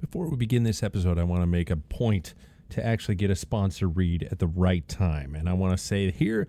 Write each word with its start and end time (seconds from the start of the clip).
Before 0.00 0.28
we 0.28 0.36
begin 0.36 0.62
this 0.62 0.82
episode, 0.82 1.18
I 1.18 1.24
want 1.24 1.42
to 1.42 1.46
make 1.46 1.70
a 1.70 1.76
point 1.76 2.32
to 2.70 2.84
actually 2.84 3.16
get 3.16 3.30
a 3.30 3.36
sponsor 3.36 3.86
read 3.86 4.26
at 4.30 4.38
the 4.38 4.46
right 4.46 4.86
time. 4.88 5.34
And 5.34 5.46
I 5.46 5.52
want 5.52 5.76
to 5.76 5.82
say 5.82 6.10
here 6.10 6.48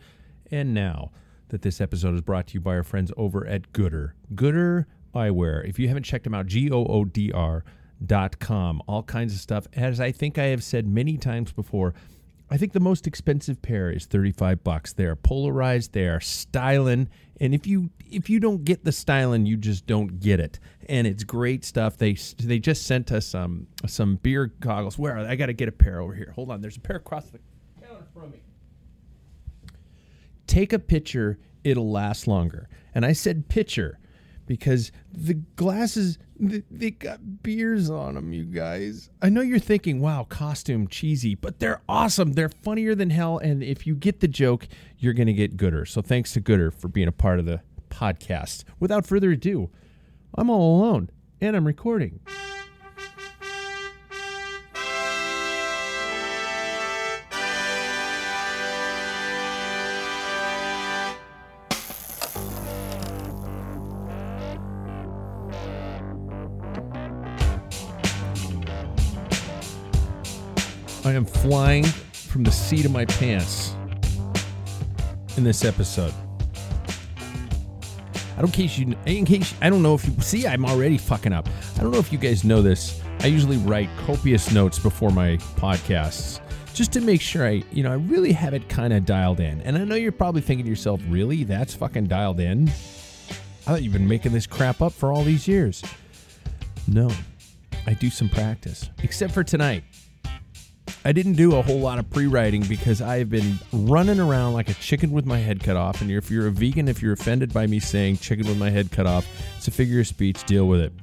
and 0.50 0.74
now 0.74 1.12
that 1.50 1.62
this 1.62 1.82
episode 1.82 2.16
is 2.16 2.22
brought 2.22 2.48
to 2.48 2.54
you 2.54 2.62
by 2.62 2.76
our 2.76 2.84
friends 2.84 3.12
over 3.18 3.46
at 3.46 3.74
Goodr. 3.74 4.14
Goodr 4.34 4.86
Eyewear. 5.14 5.68
If 5.68 5.80
you 5.80 5.90
haven't 5.90 6.04
checked 6.04 6.24
them 6.24 6.34
out, 6.34 6.46
G 6.46 6.72
O 6.72 6.86
O 6.86 7.04
D 7.04 7.32
R 7.34 7.66
dot 8.06 8.40
com. 8.40 8.82
All 8.88 9.04
kinds 9.04 9.34
of 9.34 9.42
stuff. 9.42 9.68
As 9.74 10.00
I 10.00 10.14
think 10.14 10.38
I 10.38 10.46
have 10.46 10.64
said 10.64 10.88
many 10.88 11.18
times 11.18 11.52
before, 11.52 11.94
I 12.52 12.58
think 12.58 12.74
the 12.74 12.82
most 12.82 13.08
expensive 13.08 13.62
pair 13.62 13.90
is 13.90 14.06
35 14.06 14.62
bucks. 14.62 14.92
They 14.92 15.06
are 15.06 15.16
polarized, 15.16 15.94
they 15.94 16.08
are 16.10 16.20
styling, 16.20 17.08
and 17.40 17.56
if 17.56 17.66
you 17.66 17.90
if 18.12 18.30
you 18.30 18.42
don't 18.42 18.66
get 18.66 18.84
the 18.84 18.92
styling, 18.92 19.46
you 19.46 19.56
just 19.56 19.88
don't 19.88 20.20
get 20.20 20.42
it. 20.42 20.60
And 20.90 21.08
it's 21.08 21.24
great 21.24 21.64
stuff. 21.64 21.96
They 21.96 22.18
they 22.38 22.60
just 22.60 22.86
sent 22.86 23.10
us 23.14 23.26
some 23.26 23.68
some 23.88 24.18
beer 24.18 24.48
goggles. 24.60 25.00
Where? 25.00 25.18
I 25.18 25.36
got 25.36 25.46
to 25.46 25.54
get 25.54 25.70
a 25.70 25.72
pair 25.72 26.02
over 26.02 26.14
here. 26.14 26.34
Hold 26.36 26.52
on. 26.52 26.60
There's 26.60 26.76
a 26.76 26.82
pair 26.82 26.98
across 26.98 27.30
the 27.30 27.40
counter 27.82 28.06
from 28.14 28.32
me. 28.32 28.42
Take 30.46 30.74
a 30.74 30.80
picture, 30.80 31.40
it'll 31.64 31.90
last 31.90 32.28
longer. 32.28 32.68
And 32.94 33.06
I 33.06 33.14
said 33.14 33.48
picture 33.48 33.98
because 34.52 34.92
the 35.14 35.36
glasses 35.56 36.18
they, 36.38 36.92
got 36.92 37.42
beers 37.42 37.90
on 37.90 38.16
them 38.16 38.34
you 38.34 38.44
guys. 38.44 39.10
I 39.22 39.30
know 39.30 39.40
you're 39.40 39.60
thinking 39.60 40.02
wow 40.02 40.26
costume 40.28 40.90
cheesy 40.90 41.36
but 41.36 41.60
they're 41.60 41.80
awesome. 41.88 42.34
They're 42.34 42.50
funnier 42.50 42.94
than 42.94 43.12
hell 43.12 43.38
and 43.38 43.64
if 43.64 43.88
you 43.88 43.96
get 43.96 44.20
the 44.20 44.28
joke 44.28 44.68
you're 44.98 45.14
going 45.14 45.28
to 45.28 45.34
get 45.34 45.56
gooder. 45.56 45.86
So 45.86 46.02
thanks 46.02 46.34
to 46.34 46.42
Goodr 46.42 46.74
for 46.74 46.90
being 46.90 47.08
a 47.08 47.14
part 47.14 47.40
of 47.40 47.46
the 47.46 47.62
podcast. 47.90 48.66
Without 48.78 49.06
further 49.06 49.32
ado 49.32 49.70
i'm 50.36 50.50
all 50.50 50.82
alone 50.82 51.10
and 51.40 51.56
i'm 51.56 51.66
recording 51.66 52.20
flying 71.42 71.84
from 71.84 72.44
the 72.44 72.52
seat 72.52 72.86
of 72.86 72.92
my 72.92 73.04
pants 73.06 73.76
in 75.38 75.44
this 75.44 75.66
episode. 75.66 76.14
I 78.38 78.42
don't 78.42 78.52
case 78.52 78.78
you 78.78 78.96
in 79.06 79.26
case 79.26 79.54
I 79.62 79.70
don't 79.70 79.82
know 79.82 79.96
if 79.96 80.06
you 80.06 80.14
see 80.20 80.48
I'm 80.48 80.66
already 80.66 80.98
fucking 80.98 81.34
up. 81.34 81.50
I 81.78 81.82
don't 81.82 81.92
know 81.92 82.00
if 82.00 82.12
you 82.12 82.20
guys 82.20 82.44
know 82.44 82.62
this. 82.62 83.02
I 83.22 83.28
usually 83.28 83.58
write 83.58 83.90
copious 84.06 84.52
notes 84.52 84.78
before 84.80 85.10
my 85.10 85.38
podcasts 85.58 86.40
just 86.74 86.92
to 86.94 87.02
make 87.02 87.22
sure 87.22 87.46
I, 87.46 87.64
you 87.72 87.84
know, 87.84 87.92
I 87.92 87.96
really 87.96 88.32
have 88.32 88.54
it 88.54 88.70
kind 88.70 88.94
of 88.94 89.06
dialed 89.06 89.40
in. 89.40 89.62
And 89.62 89.78
I 89.78 89.84
know 89.84 89.96
you're 89.96 90.12
probably 90.12 90.42
thinking 90.42 90.66
to 90.66 90.70
yourself, 90.70 91.02
"Really? 91.08 91.44
That's 91.44 91.74
fucking 91.74 92.06
dialed 92.06 92.40
in?" 92.40 92.70
I 92.70 92.72
thought 93.64 93.84
you've 93.84 93.94
been 93.94 94.08
making 94.08 94.32
this 94.32 94.48
crap 94.48 94.82
up 94.82 94.94
for 94.94 95.12
all 95.12 95.24
these 95.24 95.48
years. 95.48 95.84
No. 96.88 97.10
I 97.88 97.94
do 97.94 98.10
some 98.10 98.30
practice. 98.30 98.90
Except 99.04 99.34
for 99.34 99.44
tonight. 99.44 99.84
I 101.04 101.14
didn't 101.14 101.34
do 101.34 101.56
a 101.56 101.64
whole 101.64 101.80
lot 101.80 101.98
of 101.98 102.08
pre-writing 102.12 102.62
because 102.62 103.02
I 103.02 103.18
have 103.18 103.30
been 103.32 103.58
running 103.74 104.20
around 104.20 104.54
like 104.54 104.70
a 104.70 104.76
chicken 104.76 105.10
with 105.10 105.26
my 105.26 105.40
head 105.40 105.64
cut 105.64 105.76
off. 105.76 106.00
And 106.02 106.12
if 106.12 106.30
you're 106.30 106.46
a 106.46 106.52
vegan, 106.52 106.88
if 106.88 107.02
you're 107.02 107.14
offended 107.14 107.52
by 107.52 107.66
me 107.66 107.80
saying 107.80 108.18
chicken 108.18 108.46
with 108.48 108.60
my 108.60 108.70
head 108.70 108.92
cut 108.92 109.08
off, 109.08 109.28
it's 109.58 109.68
a 109.68 109.72
figure 109.72 110.00
of 110.00 110.06
speech. 110.06 110.44
Deal 110.44 110.68
with 110.68 110.80
it. 110.80 110.94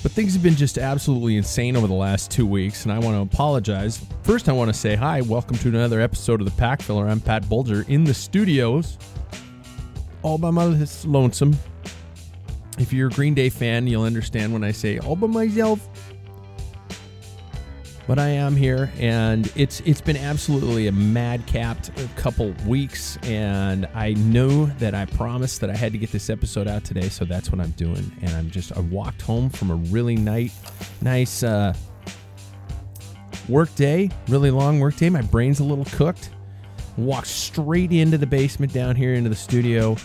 But 0.00 0.12
things 0.12 0.32
have 0.34 0.44
been 0.44 0.54
just 0.54 0.78
absolutely 0.78 1.36
insane 1.36 1.76
over 1.76 1.88
the 1.88 1.94
last 1.94 2.30
two 2.30 2.46
weeks, 2.46 2.84
and 2.84 2.92
I 2.92 3.00
want 3.00 3.16
to 3.16 3.34
apologize. 3.34 4.00
First, 4.22 4.48
I 4.48 4.52
want 4.52 4.72
to 4.72 4.78
say 4.78 4.94
hi. 4.94 5.22
Welcome 5.22 5.58
to 5.58 5.68
another 5.68 6.00
episode 6.00 6.40
of 6.40 6.44
the 6.44 6.56
Pack 6.56 6.80
Filler. 6.80 7.08
I'm 7.08 7.18
Pat 7.18 7.48
Bulger 7.48 7.84
in 7.88 8.04
the 8.04 8.14
studios, 8.14 8.96
all 10.22 10.38
by 10.38 10.52
my 10.52 10.66
lonesome. 11.04 11.58
If 12.78 12.92
you're 12.92 13.08
a 13.08 13.12
Green 13.12 13.34
Day 13.34 13.48
fan, 13.48 13.88
you'll 13.88 14.04
understand 14.04 14.52
when 14.52 14.62
I 14.62 14.70
say 14.70 15.00
all 15.00 15.16
by 15.16 15.26
myself 15.26 15.88
but 18.08 18.18
I 18.18 18.28
am 18.28 18.56
here, 18.56 18.90
and 18.98 19.52
it's 19.54 19.80
it's 19.80 20.00
been 20.00 20.16
absolutely 20.16 20.88
a 20.88 20.92
madcapped 20.92 22.16
couple 22.16 22.54
weeks, 22.66 23.18
and 23.18 23.86
I 23.94 24.14
know 24.14 24.64
that 24.78 24.94
I 24.94 25.04
promised 25.04 25.60
that 25.60 25.68
I 25.68 25.76
had 25.76 25.92
to 25.92 25.98
get 25.98 26.10
this 26.10 26.30
episode 26.30 26.66
out 26.66 26.84
today, 26.84 27.10
so 27.10 27.26
that's 27.26 27.52
what 27.52 27.60
I'm 27.60 27.72
doing. 27.72 28.10
And 28.22 28.30
I'm 28.30 28.50
just 28.50 28.74
I 28.74 28.80
walked 28.80 29.20
home 29.20 29.50
from 29.50 29.70
a 29.70 29.74
really 29.74 30.16
nice, 30.16 30.58
nice 31.02 31.42
uh, 31.42 31.74
work 33.46 33.72
day, 33.74 34.08
really 34.28 34.50
long 34.50 34.80
work 34.80 34.96
day. 34.96 35.10
My 35.10 35.22
brain's 35.22 35.60
a 35.60 35.64
little 35.64 35.84
cooked. 35.84 36.30
Walked 36.96 37.28
straight 37.28 37.92
into 37.92 38.16
the 38.16 38.26
basement 38.26 38.72
down 38.72 38.96
here 38.96 39.14
into 39.14 39.28
the 39.28 39.36
studio. 39.36 39.96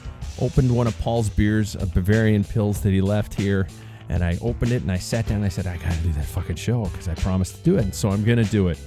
Opened 0.42 0.76
one 0.76 0.88
of 0.88 1.00
Paul's 1.00 1.30
beers, 1.30 1.76
a 1.76 1.86
Bavarian 1.86 2.44
pils 2.44 2.82
that 2.82 2.90
he 2.92 3.00
left 3.00 3.34
here 3.34 3.66
and 4.10 4.24
I 4.24 4.38
opened 4.42 4.72
it 4.72 4.82
and 4.82 4.92
I 4.92 4.98
sat 4.98 5.28
down 5.28 5.38
and 5.38 5.46
I 5.46 5.50
said, 5.50 5.68
I 5.68 5.78
gotta 5.78 5.98
do 5.98 6.12
that 6.14 6.26
fucking 6.26 6.56
show 6.56 6.86
because 6.86 7.08
I 7.08 7.16
promised 7.16 7.58
to 7.58 7.64
do 7.64 7.78
it. 7.78 7.84
And 7.84 7.96
so 7.96 8.10
I'm 8.10 8.24
gonna 8.24 8.44
do 8.44 8.68
it. 8.68 8.80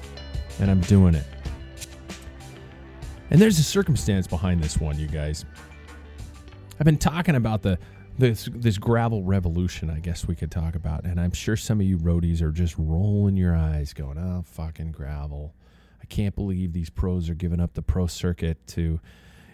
And 0.61 0.71
I'm 0.71 0.81
doing 0.83 1.15
it. 1.15 1.25
And 3.31 3.41
there's 3.41 3.59
a 3.59 3.63
circumstance 3.63 4.27
behind 4.27 4.63
this 4.63 4.79
one, 4.79 4.99
you 4.99 5.09
guys. 5.09 5.45
I've 6.79 6.85
been 6.85 6.99
talking 6.99 7.35
about 7.35 7.63
the 7.63 7.79
this 8.19 8.49
this 8.53 8.79
gravel 8.79 9.23
revolution, 9.23 9.91
I 9.91 10.01
guess 10.01 10.27
we 10.27 10.35
could 10.35 10.51
talk 10.51 10.75
about. 10.75 11.05
And 11.05 11.21
I'm 11.21 11.33
sure 11.33 11.57
some 11.57 11.81
of 11.81 11.87
you 11.87 11.99
roadies 11.99 12.41
are 12.41 12.53
just 12.53 12.75
rolling 12.79 13.37
your 13.37 13.55
eyes, 13.55 13.93
going, 13.93 14.19
Oh, 14.19 14.43
fucking 14.47 14.93
gravel. 14.93 15.55
I 16.01 16.05
can't 16.07 16.35
believe 16.35 16.73
these 16.73 16.91
pros 16.91 17.29
are 17.29 17.35
giving 17.35 17.61
up 17.61 17.75
the 17.75 17.83
pro 17.83 18.07
circuit 18.07 18.65
to 18.69 19.01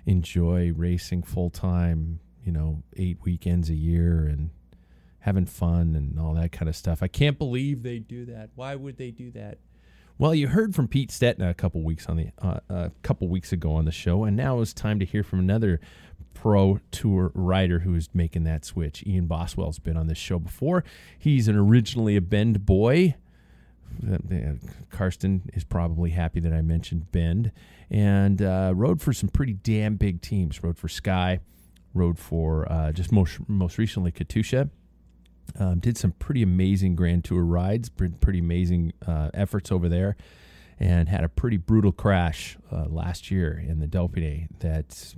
enjoy 0.06 0.72
racing 0.74 1.22
full 1.22 1.50
time, 1.50 2.20
you 2.44 2.52
know, 2.52 2.82
eight 2.96 3.18
weekends 3.24 3.70
a 3.70 3.74
year 3.74 4.26
and 4.26 4.50
having 5.22 5.46
fun 5.46 5.94
and 5.94 6.18
all 6.18 6.34
that 6.34 6.52
kind 6.52 6.68
of 6.68 6.76
stuff. 6.76 7.02
I 7.02 7.08
can't 7.08 7.38
believe 7.38 7.82
they 7.82 7.98
do 7.98 8.24
that. 8.26 8.50
Why 8.54 8.74
would 8.74 8.96
they 8.96 9.10
do 9.10 9.30
that? 9.32 9.58
Well, 10.18 10.34
you 10.34 10.48
heard 10.48 10.74
from 10.74 10.88
Pete 10.88 11.10
Stetina 11.10 11.50
a 11.50 11.54
couple 11.54 11.82
weeks 11.82 12.06
on 12.06 12.16
the 12.16 12.28
uh, 12.40 12.60
a 12.68 12.92
couple 13.02 13.28
weeks 13.28 13.52
ago 13.52 13.72
on 13.72 13.86
the 13.86 13.92
show, 13.92 14.24
and 14.24 14.36
now 14.36 14.60
it's 14.60 14.72
time 14.72 14.98
to 14.98 15.04
hear 15.04 15.22
from 15.22 15.38
another 15.38 15.80
pro 16.34 16.80
tour 16.90 17.30
rider 17.34 17.80
who 17.80 17.94
is 17.94 18.08
making 18.12 18.44
that 18.44 18.64
switch. 18.64 19.04
Ian 19.06 19.26
Boswell's 19.26 19.78
been 19.78 19.96
on 19.96 20.08
this 20.08 20.18
show 20.18 20.38
before. 20.38 20.84
He's 21.18 21.48
an 21.48 21.56
originally 21.56 22.16
a 22.16 22.20
Bend 22.20 22.66
boy. 22.66 23.14
Karsten 24.90 25.50
is 25.54 25.64
probably 25.64 26.10
happy 26.10 26.40
that 26.40 26.52
I 26.52 26.62
mentioned 26.62 27.12
Bend, 27.12 27.52
and 27.90 28.40
uh, 28.42 28.72
rode 28.74 29.00
for 29.00 29.12
some 29.12 29.28
pretty 29.28 29.52
damn 29.54 29.96
big 29.96 30.20
teams. 30.20 30.62
Rode 30.62 30.78
for 30.78 30.88
Sky, 30.88 31.40
rode 31.94 32.18
for 32.18 32.70
uh, 32.70 32.92
just 32.92 33.12
most 33.12 33.38
most 33.48 33.78
recently 33.78 34.10
Katusha. 34.12 34.70
Um, 35.58 35.80
did 35.80 35.98
some 35.98 36.12
pretty 36.12 36.42
amazing 36.42 36.96
Grand 36.96 37.24
Tour 37.24 37.42
rides, 37.44 37.88
pretty 37.90 38.38
amazing 38.38 38.92
uh, 39.06 39.30
efforts 39.34 39.70
over 39.70 39.88
there, 39.88 40.16
and 40.80 41.08
had 41.08 41.24
a 41.24 41.28
pretty 41.28 41.58
brutal 41.58 41.92
crash 41.92 42.56
uh, 42.70 42.86
last 42.88 43.30
year 43.30 43.62
in 43.64 43.78
the 43.78 43.86
Dauphiné 43.86 44.48
that 44.60 45.14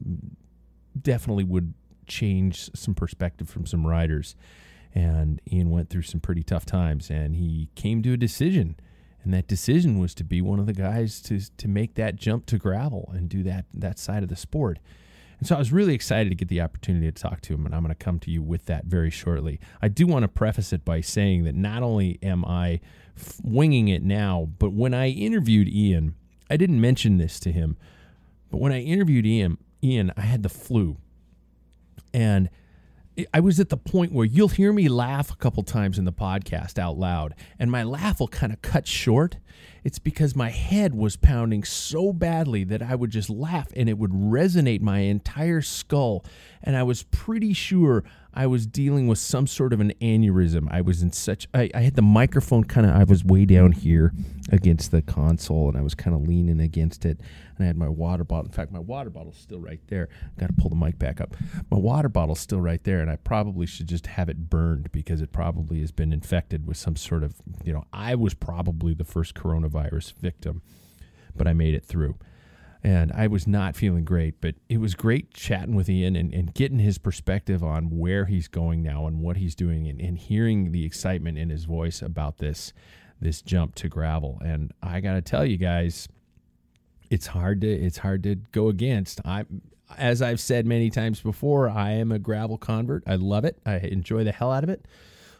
definitely 1.00 1.44
would 1.44 1.74
change 2.06 2.70
some 2.74 2.94
perspective 2.94 3.48
from 3.48 3.66
some 3.66 3.86
riders. 3.86 4.34
And 4.94 5.40
Ian 5.50 5.70
went 5.70 5.90
through 5.90 6.02
some 6.02 6.20
pretty 6.20 6.42
tough 6.42 6.66
times, 6.66 7.10
and 7.10 7.36
he 7.36 7.68
came 7.74 8.02
to 8.02 8.12
a 8.12 8.16
decision. 8.16 8.76
And 9.22 9.32
that 9.32 9.48
decision 9.48 9.98
was 9.98 10.14
to 10.16 10.24
be 10.24 10.42
one 10.42 10.60
of 10.60 10.66
the 10.66 10.74
guys 10.74 11.20
to 11.22 11.40
to 11.56 11.68
make 11.68 11.94
that 11.94 12.16
jump 12.16 12.46
to 12.46 12.58
gravel 12.58 13.10
and 13.14 13.28
do 13.28 13.42
that 13.44 13.64
that 13.72 13.98
side 13.98 14.22
of 14.22 14.28
the 14.28 14.36
sport. 14.36 14.78
And 15.38 15.48
so 15.48 15.56
I 15.56 15.58
was 15.58 15.72
really 15.72 15.94
excited 15.94 16.31
to 16.31 16.34
get 16.34 16.48
the 16.48 16.60
opportunity 16.60 17.10
to 17.10 17.12
talk 17.12 17.40
to 17.42 17.54
him, 17.54 17.66
and 17.66 17.75
I'm 17.75 17.82
going 17.82 17.94
to 17.94 18.04
come 18.04 18.19
to 18.20 18.31
you 18.31 18.42
with 18.42 18.66
that 18.66 18.84
very 18.84 19.10
shortly. 19.10 19.60
I 19.82 19.88
do 19.88 20.06
want 20.06 20.22
to 20.22 20.28
preface 20.28 20.72
it 20.72 20.84
by 20.84 21.00
saying 21.00 21.44
that 21.44 21.54
not 21.54 21.82
only 21.82 22.19
am 22.22 22.44
I 22.44 22.81
f- 23.16 23.40
winging 23.42 23.88
it 23.88 24.02
now, 24.02 24.48
but 24.58 24.72
when 24.72 24.94
I 24.94 25.08
interviewed 25.08 25.69
Ian, 25.69 26.14
I 26.48 26.56
didn't 26.56 26.81
mention 26.81 27.19
this 27.19 27.40
to 27.40 27.52
him, 27.52 27.76
but 28.50 28.60
when 28.60 28.72
I 28.72 28.81
interviewed 28.81 29.26
Ian, 29.26 29.58
Ian, 29.82 30.12
I 30.16 30.22
had 30.22 30.42
the 30.42 30.48
flu. 30.48 30.96
And 32.12 32.48
I 33.32 33.40
was 33.40 33.61
at 33.61 33.69
the 33.69 33.76
point 33.76 34.12
where 34.12 34.26
you'll 34.26 34.49
hear 34.49 34.72
me 34.72 34.88
laugh 34.88 35.31
a 35.31 35.37
couple 35.37 35.62
times 35.62 35.99
in 35.99 36.05
the 36.05 36.12
podcast 36.12 36.78
out 36.78 36.99
loud, 36.99 37.34
and 37.58 37.70
my 37.70 37.84
laugh 37.84 38.19
will 38.19 38.28
kind 38.28 38.52
of 38.52 38.61
cut 38.61 38.88
short. 38.88 39.37
It's 39.84 39.99
because 39.99 40.34
my 40.34 40.50
head 40.50 40.94
was 40.94 41.16
pounding 41.16 41.62
so 41.62 42.12
badly 42.12 42.64
that 42.64 42.82
I 42.82 42.94
would 42.94 43.11
just 43.11 43.31
laugh 43.31 43.69
and 43.76 43.88
it 43.88 43.99
would 43.99 44.11
resonate 44.11 44.81
my 44.81 45.00
entire 45.00 45.61
skull. 45.61 46.25
And 46.62 46.76
I 46.76 46.82
was 46.82 47.02
pretty 47.05 47.52
sure 47.52 48.02
I 48.36 48.48
was 48.48 48.66
dealing 48.66 49.06
with 49.06 49.19
some 49.19 49.46
sort 49.46 49.72
of 49.72 49.78
an 49.78 49.92
aneurysm. 50.02 50.66
I 50.70 50.81
was 50.81 51.02
in 51.02 51.12
such, 51.12 51.46
I, 51.54 51.70
I 51.72 51.82
had 51.82 51.94
the 51.94 52.02
microphone 52.02 52.64
kind 52.64 52.84
of, 52.84 52.94
I 52.94 53.04
was 53.04 53.25
way 53.25 53.44
down 53.44 53.70
here 53.70 54.12
against 54.50 54.90
the 54.90 55.02
console 55.02 55.69
and 55.69 55.78
I 55.78 55.82
was 55.82 55.94
kind 55.94 56.16
of 56.16 56.22
leaning 56.22 56.60
against 56.60 57.04
it. 57.04 57.20
And 57.56 57.64
I 57.64 57.66
had 57.66 57.76
my 57.76 57.88
water 57.88 58.25
bottle. 58.25 58.46
In 58.46 58.52
fact, 58.52 58.72
my 58.72 58.81
water 58.81 59.08
bottle's 59.08 59.38
still 59.38 59.60
right 59.60 59.81
there. 59.86 60.08
Got 60.36 60.48
to 60.48 60.52
pull 60.54 60.69
the 60.69 60.76
mic 60.76 60.98
back 60.98 61.20
up. 61.20 61.36
My 61.70 61.78
water 61.78 62.08
bottle's 62.08 62.40
still 62.40 62.60
right 62.60 62.82
there. 62.82 63.00
And 63.00 63.08
I 63.08 63.16
probably 63.16 63.66
should 63.66 63.86
just 63.86 64.08
have 64.08 64.28
it 64.28 64.50
burned 64.50 64.90
because 64.90 65.20
it 65.20 65.31
probably 65.31 65.81
has 65.81 65.92
been 65.92 66.12
infected 66.12 66.66
with 66.66 66.76
some 66.76 66.96
sort 66.96 67.22
of, 67.22 67.36
you 67.62 67.72
know, 67.72 67.84
I 67.92 68.16
was 68.16 68.34
probably 68.34 68.94
the 68.94 69.04
first 69.04 69.34
coronavirus 69.34 70.12
victim, 70.14 70.62
but 71.36 71.46
I 71.46 71.52
made 71.52 71.75
it 71.75 71.84
through 71.84 72.16
and 72.84 73.10
I 73.12 73.26
was 73.26 73.46
not 73.46 73.75
feeling 73.75 74.04
great. 74.04 74.40
But 74.40 74.56
it 74.69 74.78
was 74.78 74.94
great 74.94 75.32
chatting 75.32 75.75
with 75.75 75.88
Ian 75.88 76.14
and, 76.14 76.32
and 76.32 76.52
getting 76.52 76.78
his 76.78 76.98
perspective 76.98 77.64
on 77.64 77.98
where 77.98 78.26
he's 78.26 78.46
going 78.46 78.82
now 78.82 79.06
and 79.06 79.20
what 79.20 79.38
he's 79.38 79.54
doing, 79.54 79.88
and, 79.88 80.00
and 80.00 80.19
hearing 80.19 80.70
the 80.70 80.84
excitement 80.84 81.38
in 81.38 81.48
his 81.48 81.64
voice 81.64 82.02
about 82.02 82.38
this 82.38 82.72
this 83.20 83.40
jump 83.40 83.75
to 83.76 83.88
gravel. 83.88 84.38
And 84.44 84.72
I 84.82 85.00
got 85.00 85.14
to 85.14 85.22
tell 85.22 85.46
you 85.46 85.56
guys, 85.56 86.08
it's 87.10 87.28
hard 87.28 87.62
to 87.62 87.69
it's 87.69 87.98
hard 87.98 88.22
to 88.25 88.34
go 88.34 88.69
against. 88.69 89.20
I 89.25 89.46
as 89.96 90.20
I've 90.20 90.40
said 90.40 90.66
many 90.66 90.90
times 90.90 91.20
before, 91.20 91.69
I 91.69 91.92
am 91.92 92.12
a 92.12 92.19
gravel 92.19 92.58
convert. 92.58 93.04
I 93.06 93.16
love 93.16 93.44
it. 93.44 93.58
I 93.64 93.76
enjoy 93.76 94.25
the 94.25 94.32
hell 94.32 94.52
out 94.52 94.64
of 94.64 94.70
it. 94.70 94.86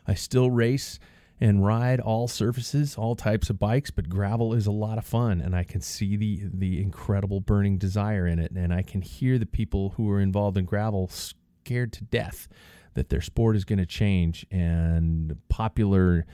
I 0.06 0.14
still 0.14 0.50
race 0.50 0.99
and 1.40 1.64
ride 1.64 2.00
all 2.00 2.28
surfaces, 2.28 2.96
all 2.96 3.16
types 3.16 3.50
of 3.50 3.58
bikes, 3.58 3.90
but 3.90 4.08
gravel 4.08 4.54
is 4.54 4.66
a 4.66 4.72
lot 4.72 4.98
of 4.98 5.04
fun 5.04 5.40
and 5.40 5.54
I 5.54 5.64
can 5.64 5.81
see 5.81 6.16
the 6.16 6.42
the 6.52 6.81
incredible 6.81 7.40
burning 7.40 7.78
desire 7.78 8.26
in 8.26 8.38
it 8.38 8.52
and 8.52 8.72
I 8.72 8.82
can 8.82 9.02
hear 9.02 9.38
the 9.38 9.46
people 9.46 9.90
who 9.96 10.10
are 10.10 10.20
involved 10.20 10.56
in 10.56 10.64
gravel 10.64 11.08
scared 11.08 11.92
to 11.94 12.04
death 12.04 12.48
that 12.94 13.08
their 13.08 13.20
sport 13.20 13.56
is 13.56 13.64
going 13.64 13.81
to 13.81 13.86
change 13.86 14.46
and 14.50 15.36
popular 15.48 16.26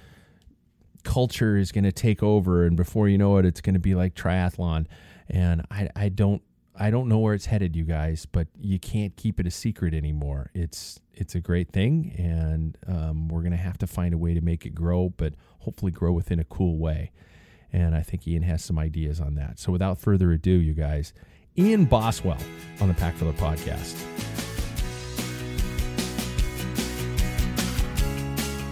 culture 1.02 1.56
is 1.56 1.72
going 1.72 1.84
to 1.84 1.92
take 1.92 2.22
over 2.22 2.66
and 2.66 2.76
before 2.76 3.08
you 3.08 3.16
know 3.16 3.38
it 3.38 3.46
it's 3.46 3.60
going 3.60 3.74
to 3.74 3.80
be 3.80 3.94
like 3.94 4.14
triathlon. 4.14 4.86
And 5.28 5.62
I 5.70 5.88
I 5.96 6.08
don't 6.08 6.42
I 6.82 6.90
don't 6.90 7.08
know 7.08 7.18
where 7.18 7.34
it's 7.34 7.44
headed, 7.44 7.76
you 7.76 7.84
guys, 7.84 8.24
but 8.24 8.48
you 8.58 8.78
can't 8.78 9.14
keep 9.14 9.38
it 9.38 9.46
a 9.46 9.50
secret 9.50 9.92
anymore. 9.92 10.50
It's 10.54 10.98
it's 11.12 11.34
a 11.34 11.40
great 11.40 11.70
thing, 11.72 12.14
and 12.16 12.78
um, 12.88 13.28
we're 13.28 13.42
gonna 13.42 13.56
have 13.58 13.76
to 13.78 13.86
find 13.86 14.14
a 14.14 14.18
way 14.18 14.32
to 14.32 14.40
make 14.40 14.64
it 14.64 14.70
grow, 14.74 15.10
but 15.10 15.34
hopefully 15.58 15.92
grow 15.92 16.10
within 16.12 16.40
a 16.40 16.44
cool 16.44 16.78
way. 16.78 17.12
And 17.70 17.94
I 17.94 18.00
think 18.00 18.26
Ian 18.26 18.44
has 18.44 18.64
some 18.64 18.78
ideas 18.78 19.20
on 19.20 19.34
that. 19.34 19.58
So 19.58 19.70
without 19.70 19.98
further 19.98 20.32
ado, 20.32 20.52
you 20.52 20.72
guys, 20.72 21.12
Ian 21.58 21.84
Boswell 21.84 22.38
on 22.80 22.88
the 22.88 22.94
Pack 22.94 23.14
Filler 23.14 23.34
podcast. 23.34 24.02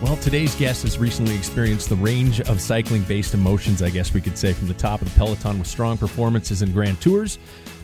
Well, 0.00 0.16
today's 0.16 0.54
guest 0.54 0.84
has 0.84 0.96
recently 0.96 1.34
experienced 1.34 1.90
the 1.90 1.96
range 1.96 2.40
of 2.40 2.60
cycling 2.62 3.02
based 3.02 3.34
emotions, 3.34 3.82
I 3.82 3.90
guess 3.90 4.14
we 4.14 4.22
could 4.22 4.38
say, 4.38 4.54
from 4.54 4.68
the 4.68 4.74
top 4.74 5.02
of 5.02 5.12
the 5.12 5.18
peloton 5.18 5.58
with 5.58 5.68
strong 5.68 5.98
performances 5.98 6.62
in 6.62 6.72
Grand 6.72 7.00
Tours 7.02 7.38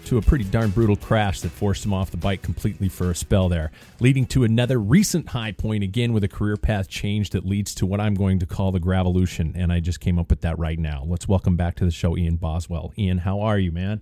to 0.04 0.18
a 0.18 0.22
pretty 0.22 0.44
darn 0.44 0.70
brutal 0.70 0.96
crash 0.96 1.40
that 1.40 1.50
forced 1.50 1.84
him 1.84 1.92
off 1.92 2.10
the 2.10 2.16
bike 2.16 2.42
completely 2.42 2.88
for 2.88 3.10
a 3.10 3.14
spell 3.14 3.48
there, 3.48 3.70
leading 4.00 4.26
to 4.26 4.44
another 4.44 4.78
recent 4.78 5.28
high 5.28 5.52
point 5.52 5.82
again 5.82 6.12
with 6.12 6.24
a 6.24 6.28
career 6.28 6.56
path 6.56 6.88
change 6.88 7.30
that 7.30 7.46
leads 7.46 7.74
to 7.76 7.86
what 7.86 8.00
I'm 8.00 8.14
going 8.14 8.38
to 8.40 8.46
call 8.46 8.72
the 8.72 8.80
Gravolution. 8.80 9.52
And 9.54 9.72
I 9.72 9.80
just 9.80 10.00
came 10.00 10.18
up 10.18 10.30
with 10.30 10.42
that 10.42 10.58
right 10.58 10.78
now. 10.78 11.04
Let's 11.06 11.26
welcome 11.26 11.56
back 11.56 11.76
to 11.76 11.84
the 11.84 11.90
show 11.90 12.16
Ian 12.16 12.36
Boswell. 12.36 12.92
Ian, 12.98 13.18
how 13.18 13.40
are 13.40 13.58
you, 13.58 13.72
man? 13.72 14.00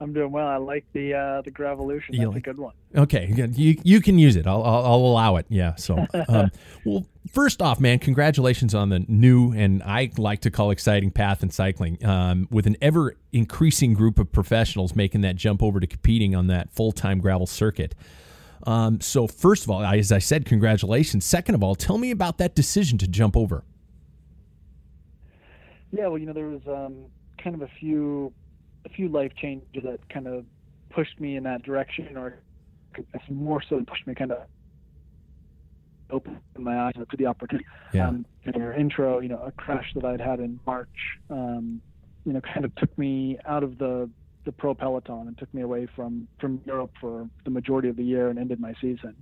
I'm 0.00 0.12
doing 0.12 0.30
well. 0.30 0.46
I 0.46 0.56
like 0.56 0.84
the 0.92 1.14
uh, 1.14 1.42
the 1.42 1.50
Gravolution. 1.50 2.16
That's 2.18 2.28
like, 2.28 2.36
a 2.36 2.40
good 2.40 2.58
one. 2.58 2.74
Okay, 2.94 3.32
you 3.54 3.76
you 3.82 4.00
can 4.00 4.18
use 4.18 4.36
it. 4.36 4.46
I'll 4.46 4.62
I'll, 4.62 4.84
I'll 4.84 4.96
allow 4.96 5.36
it. 5.36 5.46
Yeah. 5.48 5.74
So, 5.76 6.06
um, 6.28 6.50
well, 6.84 7.06
first 7.32 7.62
off, 7.62 7.80
man, 7.80 7.98
congratulations 7.98 8.74
on 8.74 8.90
the 8.90 9.00
new 9.08 9.52
and 9.52 9.82
I 9.82 10.10
like 10.18 10.40
to 10.42 10.50
call 10.50 10.70
exciting 10.70 11.10
path 11.10 11.42
in 11.42 11.50
cycling. 11.50 12.04
Um, 12.04 12.46
with 12.50 12.66
an 12.66 12.76
ever 12.82 13.16
increasing 13.32 13.94
group 13.94 14.18
of 14.18 14.30
professionals 14.30 14.94
making 14.94 15.22
that 15.22 15.36
jump 15.36 15.62
over 15.62 15.80
to 15.80 15.86
competing 15.86 16.34
on 16.34 16.48
that 16.48 16.70
full 16.72 16.92
time 16.92 17.18
gravel 17.18 17.46
circuit. 17.46 17.94
Um, 18.66 19.00
so, 19.00 19.26
first 19.26 19.64
of 19.64 19.70
all, 19.70 19.82
as 19.82 20.12
I 20.12 20.18
said, 20.18 20.44
congratulations. 20.44 21.24
Second 21.24 21.54
of 21.54 21.62
all, 21.62 21.74
tell 21.74 21.96
me 21.96 22.10
about 22.10 22.36
that 22.38 22.54
decision 22.54 22.98
to 22.98 23.06
jump 23.06 23.36
over. 23.36 23.64
Yeah, 25.92 26.08
well, 26.08 26.18
you 26.18 26.26
know, 26.26 26.32
there 26.32 26.48
was 26.48 26.66
um, 26.66 27.06
kind 27.38 27.54
of 27.54 27.62
a 27.62 27.68
few 27.78 28.32
a 28.86 28.88
few 28.88 29.08
life 29.08 29.32
changes 29.36 29.82
that 29.82 30.08
kind 30.08 30.26
of 30.26 30.44
pushed 30.90 31.20
me 31.20 31.36
in 31.36 31.42
that 31.42 31.62
direction, 31.62 32.16
or 32.16 32.38
more 33.28 33.62
so 33.68 33.82
pushed 33.86 34.06
me 34.06 34.14
kind 34.14 34.32
of 34.32 34.42
open 36.10 36.40
my 36.56 36.78
eyes 36.86 36.94
to 36.94 37.16
the 37.16 37.26
opportunity. 37.26 37.66
Yeah. 37.92 38.08
Um, 38.08 38.24
in 38.44 38.54
your 38.54 38.72
intro, 38.72 39.18
you 39.18 39.28
know, 39.28 39.42
a 39.44 39.50
crash 39.50 39.92
that 39.94 40.04
I'd 40.04 40.20
had 40.20 40.38
in 40.38 40.60
March, 40.66 40.88
um, 41.30 41.82
you 42.24 42.32
know, 42.32 42.40
kind 42.40 42.64
of 42.64 42.74
took 42.76 42.96
me 42.96 43.38
out 43.44 43.62
of 43.62 43.78
the 43.78 44.08
the 44.44 44.52
pro 44.52 44.72
peloton 44.74 45.26
and 45.26 45.36
took 45.36 45.52
me 45.52 45.62
away 45.62 45.88
from 45.96 46.28
from 46.40 46.60
Europe 46.64 46.92
for 47.00 47.28
the 47.44 47.50
majority 47.50 47.88
of 47.88 47.96
the 47.96 48.04
year 48.04 48.28
and 48.28 48.38
ended 48.38 48.60
my 48.60 48.72
season. 48.80 49.16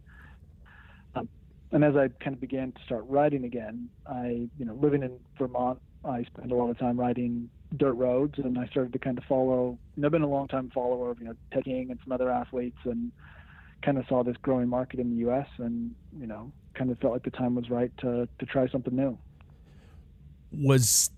Um, 1.14 1.28
and 1.72 1.82
as 1.82 1.96
I 1.96 2.08
kind 2.22 2.34
of 2.34 2.40
began 2.40 2.72
to 2.72 2.80
start 2.84 3.04
riding 3.08 3.44
again, 3.44 3.88
I, 4.06 4.48
you 4.58 4.66
know, 4.66 4.74
living 4.74 5.02
in 5.02 5.18
Vermont, 5.38 5.80
I 6.04 6.24
spend 6.24 6.52
a 6.52 6.54
lot 6.54 6.68
of 6.68 6.78
time 6.78 7.00
riding 7.00 7.48
dirt 7.78 7.94
roads, 7.94 8.38
and 8.38 8.58
I 8.58 8.66
started 8.66 8.92
to 8.92 8.98
kind 8.98 9.18
of 9.18 9.24
follow. 9.24 9.78
And 9.96 10.04
I've 10.04 10.12
been 10.12 10.22
a 10.22 10.28
long 10.28 10.48
time 10.48 10.70
follower 10.74 11.10
of 11.10 11.20
you 11.20 11.26
know 11.26 11.34
Ted 11.52 11.64
King 11.64 11.90
and 11.90 11.98
some 12.04 12.12
other 12.12 12.30
athletes, 12.30 12.78
and 12.84 13.12
kind 13.82 13.98
of 13.98 14.06
saw 14.08 14.22
this 14.22 14.36
growing 14.42 14.68
market 14.68 15.00
in 15.00 15.10
the 15.10 15.16
U.S. 15.16 15.46
and 15.58 15.94
you 16.18 16.26
know 16.26 16.52
kind 16.74 16.90
of 16.90 16.98
felt 16.98 17.12
like 17.12 17.22
the 17.22 17.30
time 17.30 17.54
was 17.54 17.70
right 17.70 17.90
to 17.98 18.28
to 18.38 18.46
try 18.46 18.68
something 18.68 18.94
new. 18.94 19.18
Was 20.52 21.10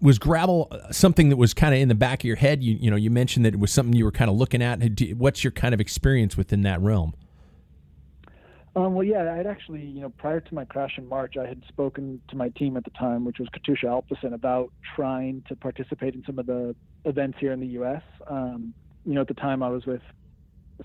was 0.00 0.18
gravel 0.18 0.70
something 0.90 1.30
that 1.30 1.36
was 1.36 1.54
kind 1.54 1.74
of 1.74 1.80
in 1.80 1.88
the 1.88 1.94
back 1.94 2.20
of 2.20 2.24
your 2.24 2.36
head? 2.36 2.62
You 2.62 2.76
you 2.80 2.90
know 2.90 2.96
you 2.96 3.10
mentioned 3.10 3.44
that 3.44 3.54
it 3.54 3.60
was 3.60 3.72
something 3.72 3.94
you 3.94 4.04
were 4.04 4.12
kind 4.12 4.30
of 4.30 4.36
looking 4.36 4.62
at. 4.62 4.80
What's 5.16 5.44
your 5.44 5.50
kind 5.50 5.74
of 5.74 5.80
experience 5.80 6.36
within 6.36 6.62
that 6.62 6.80
realm? 6.80 7.14
Um, 8.76 8.94
well, 8.94 9.04
yeah, 9.04 9.32
I 9.32 9.36
had 9.36 9.46
actually, 9.46 9.82
you 9.82 10.00
know, 10.00 10.08
prior 10.08 10.40
to 10.40 10.54
my 10.54 10.64
crash 10.64 10.98
in 10.98 11.08
March, 11.08 11.34
I 11.40 11.46
had 11.46 11.62
spoken 11.68 12.20
to 12.28 12.36
my 12.36 12.48
team 12.50 12.76
at 12.76 12.82
the 12.82 12.90
time, 12.90 13.24
which 13.24 13.38
was 13.38 13.48
Katusha 13.50 13.84
Alpecin, 13.84 14.34
about 14.34 14.72
trying 14.96 15.44
to 15.48 15.54
participate 15.54 16.14
in 16.14 16.24
some 16.26 16.40
of 16.40 16.46
the 16.46 16.74
events 17.04 17.38
here 17.40 17.52
in 17.52 17.60
the 17.60 17.68
U.S. 17.68 18.02
Um, 18.26 18.74
you 19.04 19.14
know, 19.14 19.20
at 19.20 19.28
the 19.28 19.34
time 19.34 19.62
I 19.62 19.68
was 19.68 19.86
with 19.86 20.02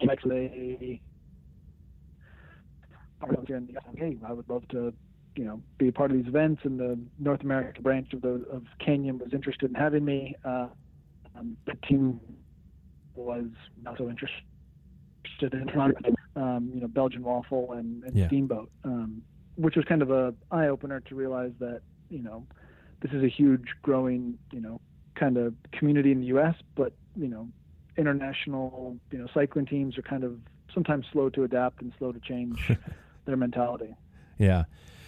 actually 0.10 1.00
here 3.48 3.58
in 3.58 3.67
the 3.67 3.98
hey, 3.98 4.17
I 4.25 4.34
would 4.34 4.48
love 4.50 4.67
to 4.69 4.93
you 5.36 5.46
know, 5.46 5.62
be 5.77 5.88
a 5.88 5.91
part 5.91 6.12
of 6.12 6.17
these 6.17 6.27
events, 6.27 6.62
and 6.65 6.79
the 6.79 7.00
North 7.17 7.41
America 7.41 7.81
branch 7.81 8.13
of 8.13 8.22
the 8.22 8.46
of 8.51 8.63
Canyon 8.84 9.19
was 9.19 9.29
interested 9.34 9.69
in 9.69 9.75
having 9.75 10.03
me. 10.03 10.36
Uh, 10.43 10.67
um, 11.38 11.55
the 11.65 11.75
team 11.88 12.19
was 13.15 13.46
not 13.81 13.98
so 13.98 14.10
interested 14.10 14.43
in 15.41 15.69
um, 16.36 16.72
you 16.74 16.81
know 16.81 16.88
Belgian 16.88 17.24
waffle 17.24 17.74
and, 17.74 18.03
and 18.03 18.15
Yeah. 18.15 18.27
steamboat, 18.27 18.69
um, 18.84 19.22
which 19.55 19.75
was 19.75 19.86
kind 19.86 20.01
of 20.01 20.12
a 20.12 20.34
eye 20.51 20.67
opener 20.67 21.00
to 21.01 21.15
realize 21.15 21.51
that 21.60 21.81
you 22.10 22.22
know 22.22 22.46
this 23.01 23.12
is 23.12 23.24
a 23.24 23.27
huge 23.29 23.67
growing 23.81 24.38
you 24.51 24.60
know 24.62 24.79
kind 25.15 25.38
of 25.38 25.53
community 25.72 26.12
in 26.12 26.19
the 26.22 26.27
U.S., 26.27 26.55
but 26.75 26.93
you 27.15 27.27
know 27.27 27.48
international 27.98 28.98
you 29.12 29.17
know 29.17 29.27
cycling 29.34 29.65
teams 29.65 29.98
are 29.98 30.01
kind 30.01 30.24
of 30.24 30.38
sometimes 30.74 31.05
slow 31.12 31.29
to 31.29 31.43
adapt 31.43 31.81
and 31.81 31.91
slow 31.98 32.12
to 32.12 32.19
change 32.19 32.72
their 33.25 33.38
mentality. 33.38 33.96
Yeah. 34.38 34.65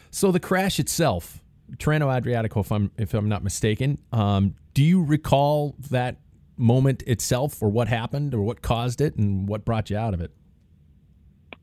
So 0.09 0.31
the 0.31 0.39
crash 0.39 0.79
itself, 0.79 1.41
Tirreno 1.77 2.07
Adriatico, 2.07 2.61
if 2.61 2.71
I'm 2.71 2.91
if 2.97 3.13
I'm 3.13 3.29
not 3.29 3.43
mistaken, 3.43 3.97
um, 4.11 4.55
do 4.73 4.83
you 4.83 5.03
recall 5.03 5.75
that 5.89 6.17
moment 6.61 7.03
itself, 7.03 7.61
or 7.61 7.69
what 7.69 7.87
happened, 7.87 8.33
or 8.33 8.41
what 8.41 8.61
caused 8.61 9.01
it, 9.01 9.15
and 9.15 9.47
what 9.47 9.65
brought 9.65 9.89
you 9.89 9.97
out 9.97 10.13
of 10.13 10.21
it? 10.21 10.31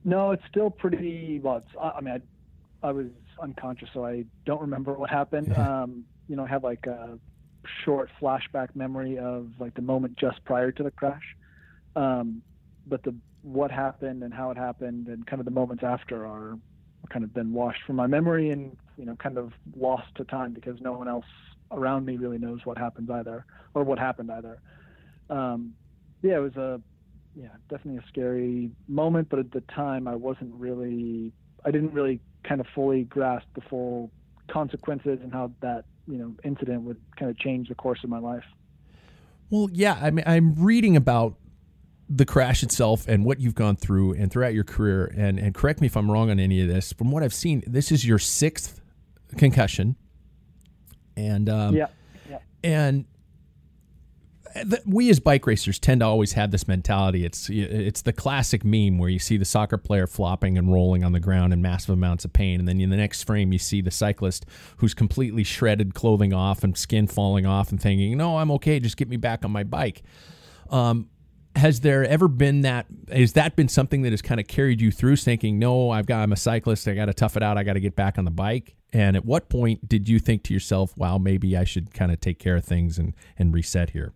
No, 0.04 0.32
it's 0.32 0.42
still 0.50 0.70
pretty. 0.70 1.40
Well, 1.42 1.58
it's, 1.58 1.76
I 1.80 1.90
I 1.90 2.00
mean, 2.00 2.22
I, 2.82 2.88
I 2.88 2.92
was 2.92 3.06
unconscious, 3.40 3.88
so 3.94 4.04
I 4.04 4.24
don't 4.44 4.60
remember 4.60 4.94
what 4.94 5.10
happened. 5.10 5.56
Um, 5.56 6.04
you 6.28 6.36
know, 6.36 6.44
I 6.44 6.48
have 6.48 6.64
like 6.64 6.86
a 6.86 7.18
short 7.84 8.10
flashback 8.20 8.74
memory 8.74 9.18
of 9.18 9.48
like 9.58 9.74
the 9.74 9.82
moment 9.82 10.16
just 10.18 10.44
prior 10.44 10.72
to 10.72 10.82
the 10.82 10.90
crash, 10.90 11.36
um, 11.96 12.42
but 12.86 13.02
the 13.02 13.14
what 13.42 13.70
happened 13.70 14.22
and 14.22 14.34
how 14.34 14.50
it 14.50 14.56
happened 14.56 15.06
and 15.08 15.26
kind 15.26 15.40
of 15.40 15.44
the 15.44 15.50
moments 15.50 15.84
after 15.84 16.26
are 16.26 16.58
kind 17.10 17.24
of 17.24 17.32
been 17.32 17.52
washed 17.52 17.80
from 17.86 17.96
my 17.96 18.06
memory 18.06 18.50
and 18.50 18.76
you 18.96 19.04
know 19.04 19.14
kind 19.16 19.38
of 19.38 19.52
lost 19.76 20.06
to 20.16 20.24
time 20.24 20.52
because 20.52 20.80
no 20.80 20.92
one 20.92 21.08
else 21.08 21.24
around 21.70 22.04
me 22.04 22.16
really 22.16 22.38
knows 22.38 22.60
what 22.64 22.76
happens 22.76 23.08
either 23.10 23.44
or 23.74 23.84
what 23.84 23.98
happened 23.98 24.30
either. 24.30 24.60
Um, 25.30 25.74
yeah, 26.22 26.36
it 26.36 26.40
was 26.40 26.56
a 26.56 26.80
yeah, 27.34 27.48
definitely 27.68 28.02
a 28.04 28.08
scary 28.08 28.70
moment, 28.88 29.28
but 29.28 29.38
at 29.38 29.52
the 29.52 29.60
time 29.60 30.08
I 30.08 30.16
wasn't 30.16 30.52
really, 30.54 31.32
I 31.64 31.70
didn't 31.70 31.92
really 31.92 32.20
kind 32.42 32.60
of 32.60 32.66
fully 32.74 33.04
grasp 33.04 33.46
the 33.54 33.60
full 33.60 34.10
consequences 34.50 35.20
and 35.22 35.32
how 35.32 35.52
that, 35.60 35.84
you 36.08 36.18
know, 36.18 36.34
incident 36.42 36.82
would 36.82 37.00
kind 37.16 37.30
of 37.30 37.38
change 37.38 37.68
the 37.68 37.76
course 37.76 38.02
of 38.02 38.10
my 38.10 38.18
life. 38.18 38.44
Well, 39.50 39.68
yeah, 39.72 39.98
I 40.02 40.10
mean, 40.10 40.24
I'm 40.26 40.54
reading 40.56 40.96
about 40.96 41.36
the 42.08 42.24
crash 42.24 42.62
itself 42.62 43.06
and 43.06 43.24
what 43.24 43.40
you've 43.40 43.54
gone 43.54 43.76
through 43.76 44.14
and 44.14 44.30
throughout 44.32 44.54
your 44.54 44.64
career. 44.64 45.12
And 45.16 45.38
and 45.38 45.54
correct 45.54 45.80
me 45.80 45.86
if 45.86 45.96
I'm 45.96 46.10
wrong 46.10 46.30
on 46.30 46.40
any 46.40 46.60
of 46.60 46.68
this. 46.68 46.92
From 46.92 47.10
what 47.10 47.22
I've 47.22 47.34
seen, 47.34 47.62
this 47.66 47.92
is 47.92 48.04
your 48.04 48.18
sixth 48.18 48.80
concussion, 49.36 49.96
and 51.16 51.48
um, 51.48 51.76
yeah. 51.76 51.86
Yeah. 52.28 52.38
and 52.64 53.04
we 54.86 55.10
as 55.10 55.20
bike 55.20 55.46
racers 55.46 55.78
tend 55.78 56.00
to 56.00 56.06
always 56.06 56.32
have 56.32 56.50
this 56.50 56.66
mentality. 56.68 57.24
It's 57.24 57.48
it's 57.50 58.02
the 58.02 58.12
classic 58.12 58.64
meme 58.64 58.98
where 58.98 59.08
you 59.08 59.18
see 59.18 59.36
the 59.36 59.44
soccer 59.44 59.78
player 59.78 60.06
flopping 60.06 60.58
and 60.58 60.72
rolling 60.72 61.04
on 61.04 61.12
the 61.12 61.20
ground 61.20 61.52
in 61.52 61.62
massive 61.62 61.90
amounts 61.90 62.24
of 62.24 62.32
pain, 62.32 62.58
and 62.60 62.68
then 62.68 62.80
in 62.80 62.90
the 62.90 62.96
next 62.96 63.24
frame 63.24 63.52
you 63.52 63.58
see 63.58 63.80
the 63.80 63.90
cyclist 63.90 64.46
who's 64.78 64.94
completely 64.94 65.44
shredded, 65.44 65.94
clothing 65.94 66.32
off 66.32 66.64
and 66.64 66.76
skin 66.76 67.06
falling 67.06 67.46
off, 67.46 67.70
and 67.70 67.80
thinking, 67.80 68.16
"No, 68.16 68.38
I'm 68.38 68.50
okay. 68.52 68.80
Just 68.80 68.96
get 68.96 69.08
me 69.08 69.16
back 69.16 69.44
on 69.44 69.50
my 69.50 69.64
bike." 69.64 70.02
Um, 70.70 71.08
has 71.56 71.80
there 71.80 72.04
ever 72.04 72.28
been 72.28 72.62
that? 72.62 72.86
Has 73.10 73.32
that 73.34 73.56
been 73.56 73.68
something 73.68 74.02
that 74.02 74.12
has 74.12 74.22
kind 74.22 74.40
of 74.40 74.46
carried 74.46 74.80
you 74.80 74.90
through, 74.90 75.16
thinking, 75.16 75.58
"No, 75.58 75.90
I've 75.90 76.06
got. 76.06 76.22
I'm 76.22 76.32
a 76.32 76.36
cyclist. 76.36 76.86
I 76.88 76.94
got 76.94 77.06
to 77.06 77.14
tough 77.14 77.36
it 77.36 77.42
out. 77.42 77.58
I 77.58 77.64
got 77.64 77.74
to 77.74 77.80
get 77.80 77.96
back 77.96 78.18
on 78.18 78.24
the 78.24 78.30
bike." 78.30 78.76
And 78.92 79.16
at 79.16 79.24
what 79.24 79.48
point 79.48 79.86
did 79.88 80.08
you 80.08 80.18
think 80.18 80.44
to 80.44 80.54
yourself, 80.54 80.96
"Wow, 80.96 81.18
maybe 81.18 81.56
I 81.56 81.64
should 81.64 81.92
kind 81.92 82.12
of 82.12 82.20
take 82.20 82.38
care 82.38 82.56
of 82.56 82.64
things 82.64 82.98
and 82.98 83.14
and 83.38 83.52
reset 83.52 83.90
here"? 83.90 84.14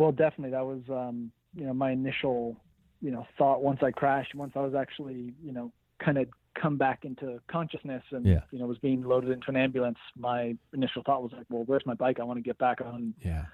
Well, 0.00 0.12
definitely. 0.12 0.52
That 0.52 0.64
was, 0.64 0.80
um, 0.88 1.30
you 1.54 1.66
know, 1.66 1.74
my 1.74 1.90
initial, 1.90 2.56
you 3.02 3.10
know, 3.10 3.26
thought 3.36 3.62
once 3.62 3.80
I 3.82 3.90
crashed, 3.90 4.34
once 4.34 4.52
I 4.56 4.60
was 4.60 4.74
actually, 4.74 5.34
you 5.44 5.52
know, 5.52 5.70
kind 6.02 6.16
of 6.16 6.26
come 6.58 6.78
back 6.78 7.04
into 7.04 7.38
consciousness 7.48 8.02
and, 8.10 8.24
Yeah. 8.24 8.40
you 8.50 8.58
know, 8.58 8.66
was 8.66 8.78
being 8.78 9.02
loaded 9.02 9.28
into 9.28 9.50
an 9.50 9.56
ambulance. 9.56 9.98
My 10.16 10.56
initial 10.72 11.02
thought 11.02 11.22
was 11.22 11.32
like, 11.32 11.44
well, 11.50 11.64
where's 11.66 11.84
my 11.84 11.92
bike? 11.92 12.18
I 12.18 12.22
want 12.24 12.38
to 12.38 12.42
get 12.42 12.56
back 12.56 12.80
on, 12.80 13.12
Yeah. 13.22 13.44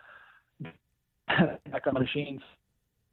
back 1.26 1.84
on 1.88 1.94
the 1.94 2.00
machines. 2.00 2.42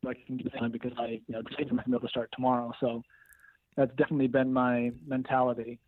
so 0.04 0.10
I 0.12 0.14
can 0.14 0.38
get 0.38 0.54
time 0.60 0.72
because 0.72 0.92
I, 1.00 1.20
you 1.26 1.34
know, 1.34 1.42
decided 1.42 1.70
I'm 1.70 1.78
going 1.78 1.86
to 1.86 1.90
be 1.90 1.96
able 1.96 2.02
to 2.02 2.10
start 2.10 2.30
tomorrow. 2.36 2.72
So 2.80 3.02
that's 3.76 3.96
definitely 3.96 4.28
been 4.28 4.54
my 4.54 4.92
mentality. 5.08 5.80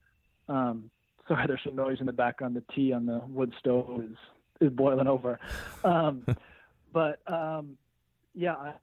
Um, 0.49 0.89
sorry, 1.27 1.45
there's 1.47 1.61
some 1.63 1.75
noise 1.75 1.97
in 1.99 2.07
the 2.07 2.11
background. 2.13 2.55
The 2.55 2.63
tea 2.73 2.91
on 2.91 3.05
the 3.05 3.21
wood 3.27 3.53
stove 3.59 4.01
is, 4.03 4.17
is 4.61 4.71
boiling 4.73 5.05
over. 5.05 5.39
Um, 5.83 6.25
but 6.95 7.19
um, 7.27 7.77
yeah, 8.33 8.53
I, 8.53 8.73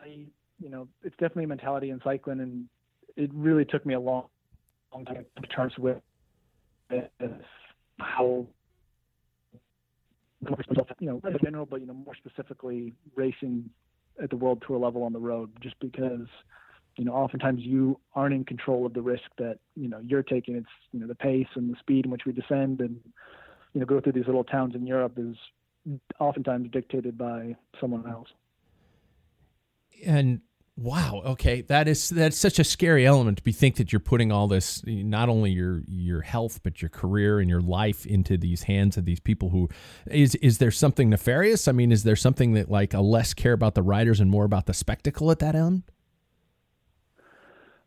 you 0.61 0.69
know, 0.69 0.87
it's 1.03 1.15
definitely 1.15 1.45
a 1.45 1.49
mentality 1.49 1.89
in 1.89 2.01
cycling, 2.05 2.41
and 2.41 2.67
it 3.17 3.31
really 3.33 3.65
took 3.65 3.87
me 3.87 3.95
a 3.95 4.01
long, 4.01 4.27
long 4.93 5.07
time 5.07 5.17
to 5.17 5.25
come 5.35 5.43
to 5.43 5.49
terms 5.49 5.73
with 5.79 5.97
how, 7.99 8.47
you 11.01 11.09
know, 11.09 11.21
in 11.25 11.37
general, 11.43 11.65
but 11.65 11.81
you 11.81 11.87
know, 11.87 11.95
more 11.95 12.15
specifically, 12.15 12.93
racing 13.17 13.71
at 14.23 14.29
the 14.29 14.37
world 14.37 14.63
tour 14.67 14.79
level 14.79 15.03
on 15.03 15.13
the 15.13 15.21
road, 15.21 15.51
just 15.61 15.75
because. 15.81 16.29
You 16.99 17.07
know, 17.07 17.15
oftentimes 17.15 17.63
you 17.63 17.99
aren't 18.15 18.35
in 18.35 18.45
control 18.45 18.85
of 18.85 18.93
the 18.93 19.01
risk 19.01 19.25
that 19.39 19.57
you 19.77 19.89
know 19.89 19.99
you're 20.05 20.23
taking. 20.23 20.57
It's 20.57 20.67
you 20.93 21.01
know 21.01 21.07
the 21.07 21.15
pace 21.15 21.47
and 21.55 21.73
the 21.73 21.79
speed 21.79 22.05
in 22.05 22.11
which 22.11 22.27
we 22.27 22.33
descend, 22.33 22.83
and 22.83 23.01
you 23.73 23.81
know 23.81 23.87
go 23.87 23.99
through 23.99 24.13
these 24.13 24.27
little 24.27 24.45
towns 24.45 24.75
in 24.75 24.87
Europe 24.87 25.15
is 25.17 25.35
oftentimes 26.19 26.71
dictated 26.71 27.19
by 27.19 27.57
someone 27.81 28.09
else. 28.09 28.29
And 30.05 30.41
wow, 30.77 31.23
okay, 31.25 31.63
that 31.63 31.89
is 31.89 32.09
that's 32.09 32.37
such 32.37 32.59
a 32.59 32.65
scary 32.65 33.07
element 33.07 33.39
to 33.39 33.45
be 33.45 33.53
think 33.53 33.77
that 33.77 33.93
you're 33.93 34.01
putting 34.01 34.33
all 34.33 34.49
this 34.49 34.83
not 34.87 35.29
only 35.29 35.51
your 35.51 35.83
your 35.87 36.23
health 36.23 36.61
but 36.63 36.81
your 36.83 36.89
career 36.89 37.41
and 37.41 37.49
your 37.49 37.61
life 37.61 38.07
into 38.07 38.37
these 38.37 38.65
hands 38.65 38.97
of 38.97 39.05
these 39.05 39.21
people 39.21 39.51
who 39.51 39.69
is 40.11 40.35
is 40.37 40.59
there 40.59 40.71
something 40.71 41.11
nefarious? 41.11 41.69
I 41.69 41.73
mean, 41.73 41.93
is 41.93 42.05
there 42.05 42.17
something 42.17 42.53
that 42.55 42.71
like 42.71 42.95
a 42.95 43.01
less 43.01 43.35
care 43.35 43.53
about 43.53 43.75
the 43.75 43.83
riders 43.83 44.21
and 44.21 44.31
more 44.31 44.45
about 44.45 44.67
the 44.67 44.75
spectacle 44.75 45.31
at 45.31 45.39
that 45.41 45.55
end? 45.55 45.83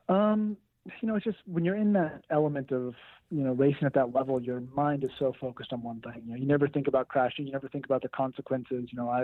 Um, 0.08 0.58
you 1.02 1.08
know, 1.08 1.16
it's 1.16 1.26
just 1.26 1.38
when 1.46 1.66
you're 1.66 1.76
in 1.76 1.94
that 1.94 2.24
element 2.30 2.72
of 2.72 2.94
you 3.32 3.44
know 3.44 3.54
racing 3.54 3.86
at 3.86 3.94
that 3.94 4.14
level, 4.14 4.42
your 4.42 4.62
mind 4.76 5.04
is 5.04 5.10
so 5.18 5.34
focused 5.40 5.74
on 5.74 5.82
one 5.82 6.02
thing. 6.02 6.24
You 6.26 6.32
know, 6.32 6.38
you 6.38 6.46
never 6.46 6.68
think 6.68 6.88
about 6.88 7.08
crashing. 7.08 7.46
You 7.46 7.52
never 7.52 7.68
think 7.68 7.86
about 7.86 8.02
the 8.02 8.10
consequences. 8.10 8.90
You 8.92 8.98
know, 8.98 9.10
I, 9.10 9.24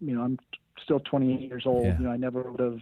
you 0.00 0.14
know, 0.14 0.22
I'm 0.22 0.38
still 0.82 1.00
28 1.00 1.40
years 1.40 1.64
old. 1.66 1.84
Yeah. 1.84 1.98
You 1.98 2.04
know, 2.04 2.10
I 2.10 2.16
never 2.16 2.50
would 2.50 2.60
have 2.60 2.80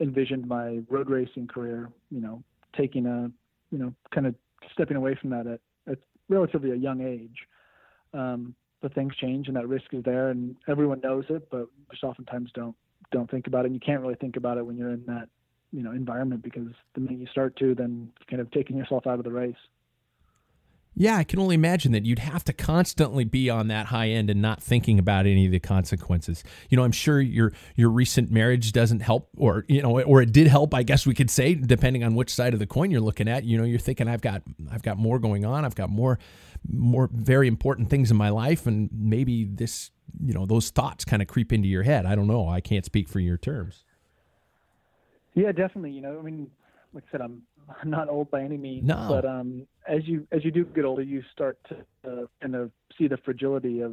envisioned 0.00 0.46
my 0.46 0.80
road 0.88 1.10
racing 1.10 1.48
career. 1.48 1.90
You 2.10 2.20
know, 2.20 2.42
taking 2.76 3.06
a, 3.06 3.30
you 3.70 3.78
know, 3.78 3.92
kind 4.14 4.26
of 4.26 4.34
stepping 4.72 4.96
away 4.96 5.16
from 5.20 5.30
that 5.30 5.46
at, 5.46 5.60
at 5.90 5.98
relatively 6.28 6.70
a 6.70 6.76
young 6.76 7.00
age. 7.00 7.46
Um, 8.14 8.54
but 8.80 8.94
things 8.94 9.14
change, 9.16 9.48
and 9.48 9.56
that 9.56 9.66
risk 9.66 9.86
is 9.92 10.04
there, 10.04 10.30
and 10.30 10.54
everyone 10.68 11.00
knows 11.00 11.24
it, 11.30 11.48
but 11.50 11.66
just 11.90 12.04
oftentimes 12.04 12.50
don't 12.54 12.76
don't 13.10 13.28
think 13.30 13.46
about 13.46 13.64
it. 13.64 13.72
And 13.72 13.74
you 13.74 13.80
can't 13.80 14.00
really 14.00 14.14
think 14.14 14.36
about 14.36 14.58
it 14.58 14.66
when 14.66 14.76
you're 14.76 14.90
in 14.90 15.04
that 15.06 15.28
you 15.72 15.82
know 15.82 15.92
environment 15.92 16.42
because 16.42 16.68
the 16.94 17.00
minute 17.00 17.20
you 17.20 17.26
start 17.30 17.56
to, 17.56 17.74
then 17.74 18.10
kind 18.28 18.40
of 18.40 18.50
taking 18.50 18.76
yourself 18.76 19.06
out 19.06 19.18
of 19.18 19.24
the 19.24 19.32
race. 19.32 19.56
Yeah, 21.00 21.16
I 21.16 21.22
can 21.22 21.38
only 21.38 21.54
imagine 21.54 21.92
that 21.92 22.04
you'd 22.04 22.18
have 22.18 22.42
to 22.44 22.52
constantly 22.52 23.22
be 23.24 23.48
on 23.48 23.68
that 23.68 23.86
high 23.86 24.08
end 24.08 24.30
and 24.30 24.42
not 24.42 24.60
thinking 24.60 24.98
about 24.98 25.26
any 25.26 25.46
of 25.46 25.52
the 25.52 25.60
consequences. 25.60 26.42
You 26.70 26.76
know, 26.76 26.82
I'm 26.82 26.90
sure 26.90 27.20
your 27.20 27.52
your 27.76 27.88
recent 27.88 28.32
marriage 28.32 28.72
doesn't 28.72 28.98
help, 28.98 29.28
or 29.36 29.64
you 29.68 29.80
know, 29.80 30.00
or 30.00 30.22
it 30.22 30.32
did 30.32 30.48
help. 30.48 30.74
I 30.74 30.82
guess 30.82 31.06
we 31.06 31.14
could 31.14 31.30
say, 31.30 31.54
depending 31.54 32.02
on 32.02 32.16
which 32.16 32.34
side 32.34 32.52
of 32.52 32.58
the 32.58 32.66
coin 32.66 32.90
you're 32.90 33.00
looking 33.00 33.28
at. 33.28 33.44
You 33.44 33.58
know, 33.58 33.64
you're 33.64 33.78
thinking, 33.78 34.08
I've 34.08 34.22
got 34.22 34.42
I've 34.72 34.82
got 34.82 34.98
more 34.98 35.20
going 35.20 35.44
on. 35.44 35.64
I've 35.64 35.76
got 35.76 35.88
more 35.88 36.18
more 36.68 37.08
very 37.12 37.46
important 37.46 37.90
things 37.90 38.10
in 38.10 38.16
my 38.16 38.30
life, 38.30 38.66
and 38.66 38.90
maybe 38.92 39.44
this, 39.44 39.92
you 40.20 40.34
know, 40.34 40.46
those 40.46 40.70
thoughts 40.70 41.04
kind 41.04 41.22
of 41.22 41.28
creep 41.28 41.52
into 41.52 41.68
your 41.68 41.84
head. 41.84 42.06
I 42.06 42.16
don't 42.16 42.26
know. 42.26 42.48
I 42.48 42.60
can't 42.60 42.84
speak 42.84 43.08
for 43.08 43.20
your 43.20 43.36
terms. 43.36 43.84
Yeah, 45.38 45.52
definitely. 45.52 45.92
You 45.92 46.00
know, 46.02 46.18
I 46.18 46.22
mean, 46.22 46.50
like 46.92 47.04
I 47.08 47.12
said, 47.12 47.20
I'm 47.20 47.42
not 47.84 48.08
old 48.08 48.30
by 48.30 48.42
any 48.42 48.56
means, 48.56 48.86
No. 48.86 49.06
but 49.08 49.24
um, 49.24 49.66
as 49.86 50.06
you 50.06 50.26
as 50.32 50.44
you 50.44 50.50
do 50.50 50.64
get 50.64 50.84
older, 50.84 51.02
you 51.02 51.22
start 51.32 51.58
to 51.68 51.76
uh, 52.10 52.26
kind 52.42 52.54
of 52.54 52.70
see 52.98 53.06
the 53.06 53.18
fragility 53.18 53.80
of, 53.80 53.92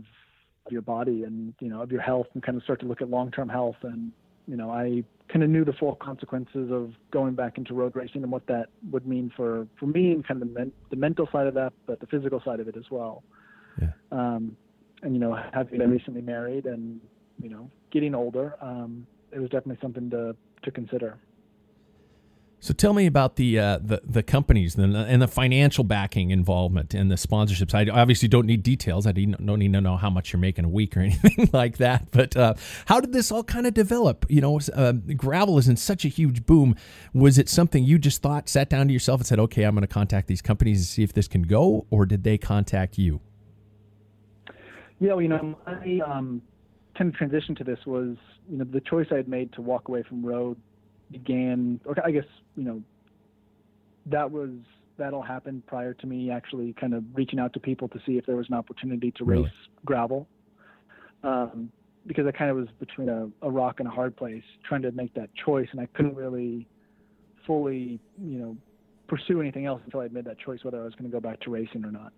of 0.65 0.71
your 0.71 0.81
body 0.81 1.23
and 1.23 1.53
you 1.59 1.69
know 1.69 1.81
of 1.81 1.91
your 1.91 2.01
health, 2.01 2.27
and 2.33 2.41
kind 2.43 2.57
of 2.57 2.63
start 2.63 2.79
to 2.81 2.87
look 2.87 3.01
at 3.01 3.09
long 3.09 3.31
term 3.31 3.47
health. 3.49 3.75
And 3.83 4.11
you 4.47 4.57
know, 4.57 4.71
I 4.71 5.03
kind 5.31 5.43
of 5.43 5.49
knew 5.49 5.65
the 5.65 5.73
full 5.73 5.95
consequences 5.95 6.71
of 6.71 6.93
going 7.11 7.35
back 7.35 7.57
into 7.57 7.73
road 7.73 7.95
racing 7.95 8.23
and 8.23 8.31
what 8.31 8.47
that 8.47 8.67
would 8.91 9.07
mean 9.07 9.31
for 9.35 9.67
for 9.79 9.85
me 9.85 10.11
and 10.11 10.25
kind 10.27 10.41
of 10.41 10.47
the, 10.47 10.53
men, 10.53 10.71
the 10.89 10.95
mental 10.95 11.27
side 11.31 11.47
of 11.47 11.53
that, 11.55 11.73
but 11.85 11.99
the 11.99 12.07
physical 12.07 12.41
side 12.43 12.59
of 12.59 12.67
it 12.67 12.77
as 12.77 12.85
well. 12.89 13.23
Yeah. 13.79 13.89
Um, 14.11 14.57
and 15.03 15.13
you 15.13 15.19
know, 15.19 15.37
having 15.53 15.77
been 15.77 15.91
recently 15.91 16.21
married 16.21 16.65
and 16.65 17.01
you 17.41 17.49
know 17.49 17.69
getting 17.91 18.15
older, 18.15 18.55
um, 18.61 19.05
it 19.31 19.39
was 19.39 19.49
definitely 19.49 19.77
something 19.81 20.09
to 20.09 20.35
to 20.63 20.71
consider. 20.71 21.17
So 22.59 22.73
tell 22.73 22.93
me 22.93 23.05
about 23.05 23.35
the 23.35 23.59
uh, 23.59 23.79
the 23.79 24.01
the 24.03 24.23
companies 24.23 24.75
and 24.75 24.95
the, 24.95 24.99
and 24.99 25.21
the 25.21 25.27
financial 25.27 25.83
backing 25.83 26.31
involvement 26.31 26.95
and 26.95 27.11
the 27.11 27.15
sponsorships. 27.15 27.75
I 27.75 27.91
obviously 27.91 28.27
don't 28.27 28.47
need 28.47 28.63
details. 28.63 29.05
I 29.05 29.11
don't 29.11 29.59
need 29.59 29.73
to 29.73 29.81
know 29.81 29.97
how 29.97 30.09
much 30.09 30.33
you're 30.33 30.39
making 30.39 30.65
a 30.65 30.69
week 30.69 30.97
or 30.97 30.99
anything 31.01 31.49
like 31.53 31.77
that. 31.77 32.09
But 32.11 32.35
uh, 32.35 32.55
how 32.87 32.99
did 33.01 33.13
this 33.13 33.31
all 33.31 33.43
kind 33.43 33.67
of 33.67 33.75
develop? 33.75 34.25
You 34.29 34.41
know, 34.41 34.59
uh, 34.73 34.93
gravel 34.93 35.59
is 35.59 35.67
in 35.67 35.77
such 35.77 36.05
a 36.05 36.07
huge 36.07 36.45
boom. 36.45 36.75
Was 37.13 37.37
it 37.37 37.49
something 37.49 37.83
you 37.83 37.99
just 37.99 38.23
thought, 38.23 38.49
sat 38.49 38.69
down 38.69 38.87
to 38.87 38.93
yourself, 38.93 39.19
and 39.19 39.27
said, 39.27 39.39
"Okay, 39.39 39.63
I'm 39.63 39.75
going 39.75 39.81
to 39.81 39.87
contact 39.87 40.27
these 40.27 40.41
companies 40.41 40.79
and 40.79 40.87
see 40.87 41.03
if 41.03 41.13
this 41.13 41.27
can 41.27 41.43
go," 41.43 41.85
or 41.91 42.07
did 42.07 42.23
they 42.23 42.37
contact 42.37 42.97
you? 42.97 43.21
Yeah, 44.99 45.19
you 45.19 45.27
know, 45.27 45.55
my 45.67 45.99
um, 45.99 46.41
kind 46.97 47.09
of 47.09 47.15
transition 47.15 47.53
to 47.55 47.63
this 47.63 47.79
was, 47.85 48.15
you 48.49 48.57
know, 48.57 48.63
the 48.63 48.81
choice 48.81 49.07
I 49.11 49.17
had 49.17 49.27
made 49.27 49.53
to 49.53 49.61
walk 49.61 49.87
away 49.89 50.03
from 50.03 50.25
road 50.25 50.57
began, 51.23 51.79
or 51.85 51.95
I 52.03 52.11
guess, 52.11 52.25
you 52.55 52.63
know, 52.63 52.81
that 54.07 54.29
was 54.29 54.51
that 54.97 55.13
all 55.13 55.21
happened 55.21 55.65
prior 55.65 55.93
to 55.93 56.07
me 56.07 56.31
actually 56.31 56.73
kind 56.79 56.93
of 56.93 57.03
reaching 57.13 57.39
out 57.39 57.51
to 57.53 57.59
people 57.59 57.87
to 57.89 57.99
see 58.05 58.13
if 58.17 58.25
there 58.25 58.37
was 58.37 58.47
an 58.49 58.55
opportunity 58.55 59.11
to 59.11 59.25
race 59.25 59.39
Really? 59.39 59.51
gravel. 59.83 60.27
Um, 61.23 61.71
because 62.07 62.25
I 62.27 62.31
kind 62.31 62.51
of 62.51 62.57
was 62.57 62.67
between 62.79 63.09
a, 63.09 63.27
a 63.41 63.49
rock 63.49 63.79
and 63.79 63.87
a 63.87 63.91
hard 63.91 64.15
place 64.15 64.43
trying 64.67 64.83
to 64.83 64.91
make 64.91 65.13
that 65.15 65.29
choice, 65.43 65.67
and 65.71 65.81
I 65.81 65.87
couldn't 65.87 66.15
really 66.15 66.67
fully, 67.47 67.99
you 68.21 68.37
know, 68.37 68.57
pursue 69.07 69.41
anything 69.41 69.65
else 69.65 69.81
until 69.85 70.01
I 70.01 70.07
made 70.07 70.25
that 70.25 70.39
choice 70.39 70.63
whether 70.63 70.79
I 70.79 70.85
was 70.85 70.93
going 70.93 71.09
to 71.09 71.11
go 71.11 71.19
back 71.19 71.39
to 71.41 71.49
racing 71.49 71.83
or 71.83 71.91
not. 71.91 72.13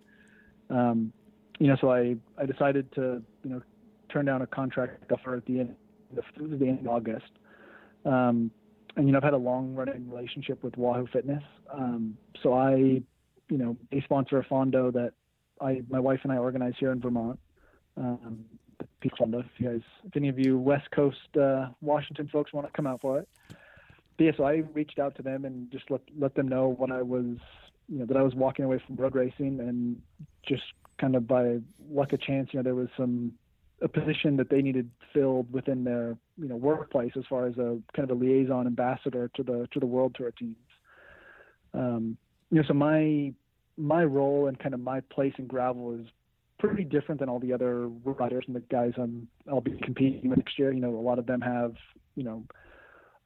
Um, 0.70 1.12
you 1.58 1.68
know, 1.68 1.76
so 1.80 1.90
I, 1.90 2.16
I 2.36 2.46
decided 2.46 2.92
to, 2.92 3.22
you 3.42 3.50
know, 3.50 3.62
turn 4.12 4.26
down 4.26 4.42
a 4.42 4.46
contract 4.46 5.10
offer 5.10 5.36
at 5.36 5.46
the 5.46 5.60
end 5.60 5.74
of, 6.16 6.24
the 6.58 6.68
end 6.68 6.80
of 6.80 6.86
August. 6.86 7.32
Um, 8.04 8.50
and 8.98 9.06
you 9.06 9.12
know, 9.12 9.18
I've 9.18 9.24
had 9.24 9.32
a 9.32 9.38
long 9.38 9.74
running 9.74 10.10
relationship 10.10 10.62
with 10.64 10.76
Wahoo 10.76 11.06
Fitness. 11.06 11.44
Um, 11.72 12.18
so 12.42 12.52
I, 12.52 12.74
you 12.74 13.04
know, 13.50 13.76
they 13.92 14.00
sponsor 14.00 14.38
a 14.38 14.44
fondo 14.44 14.92
that 14.92 15.12
I, 15.60 15.82
my 15.88 16.00
wife 16.00 16.20
and 16.24 16.32
I 16.32 16.36
organize 16.36 16.74
here 16.78 16.90
in 16.90 17.00
Vermont. 17.00 17.38
Um, 17.96 18.44
Peacham 19.00 19.30
Fondo. 19.30 19.40
If 19.40 19.46
you 19.58 19.68
guys, 19.68 19.80
if 20.04 20.16
any 20.16 20.28
of 20.28 20.38
you 20.38 20.58
West 20.58 20.90
Coast 20.90 21.36
uh, 21.40 21.68
Washington 21.80 22.28
folks 22.32 22.52
want 22.52 22.66
to 22.66 22.72
come 22.72 22.88
out 22.88 23.00
for 23.00 23.20
it, 23.20 23.28
but 24.16 24.24
yeah. 24.24 24.32
So 24.36 24.44
I 24.44 24.64
reached 24.74 24.98
out 24.98 25.14
to 25.16 25.22
them 25.22 25.44
and 25.44 25.70
just 25.70 25.90
let 25.90 26.00
let 26.18 26.34
them 26.34 26.48
know 26.48 26.68
what 26.68 26.90
I 26.90 27.02
was, 27.02 27.36
you 27.88 28.00
know, 28.00 28.06
that 28.06 28.16
I 28.16 28.22
was 28.22 28.34
walking 28.34 28.64
away 28.64 28.82
from 28.84 28.96
road 28.96 29.14
racing 29.14 29.60
and 29.60 30.02
just 30.46 30.64
kind 31.00 31.14
of 31.14 31.28
by 31.28 31.58
luck 31.88 32.12
of 32.12 32.20
chance, 32.20 32.48
you 32.52 32.58
know, 32.58 32.64
there 32.64 32.74
was 32.74 32.88
some 32.96 33.32
a 33.80 33.88
position 33.88 34.36
that 34.36 34.50
they 34.50 34.60
needed 34.60 34.90
filled 35.12 35.52
within 35.52 35.84
their 35.84 36.16
you 36.36 36.48
know 36.48 36.56
workplace 36.56 37.12
as 37.16 37.24
far 37.28 37.46
as 37.46 37.56
a 37.58 37.78
kind 37.94 38.10
of 38.10 38.10
a 38.10 38.14
liaison 38.14 38.66
ambassador 38.66 39.30
to 39.34 39.42
the 39.42 39.68
to 39.72 39.80
the 39.80 39.86
world 39.86 40.14
tour 40.16 40.30
teams. 40.32 40.56
Um, 41.74 42.16
you 42.50 42.60
know, 42.60 42.66
so 42.66 42.74
my 42.74 43.32
my 43.76 44.04
role 44.04 44.48
and 44.48 44.58
kind 44.58 44.74
of 44.74 44.80
my 44.80 45.00
place 45.00 45.34
in 45.38 45.46
gravel 45.46 45.94
is 45.94 46.06
pretty 46.58 46.82
different 46.82 47.20
than 47.20 47.28
all 47.28 47.38
the 47.38 47.52
other 47.52 47.86
riders 47.88 48.44
and 48.46 48.56
the 48.56 48.60
guys 48.60 48.92
I'm 48.96 49.28
I'll 49.50 49.60
be 49.60 49.78
competing 49.82 50.30
with 50.30 50.38
next 50.38 50.58
year. 50.58 50.72
You 50.72 50.80
know, 50.80 50.96
a 50.96 51.00
lot 51.00 51.18
of 51.18 51.26
them 51.26 51.40
have 51.40 51.74
you 52.16 52.24
know 52.24 52.44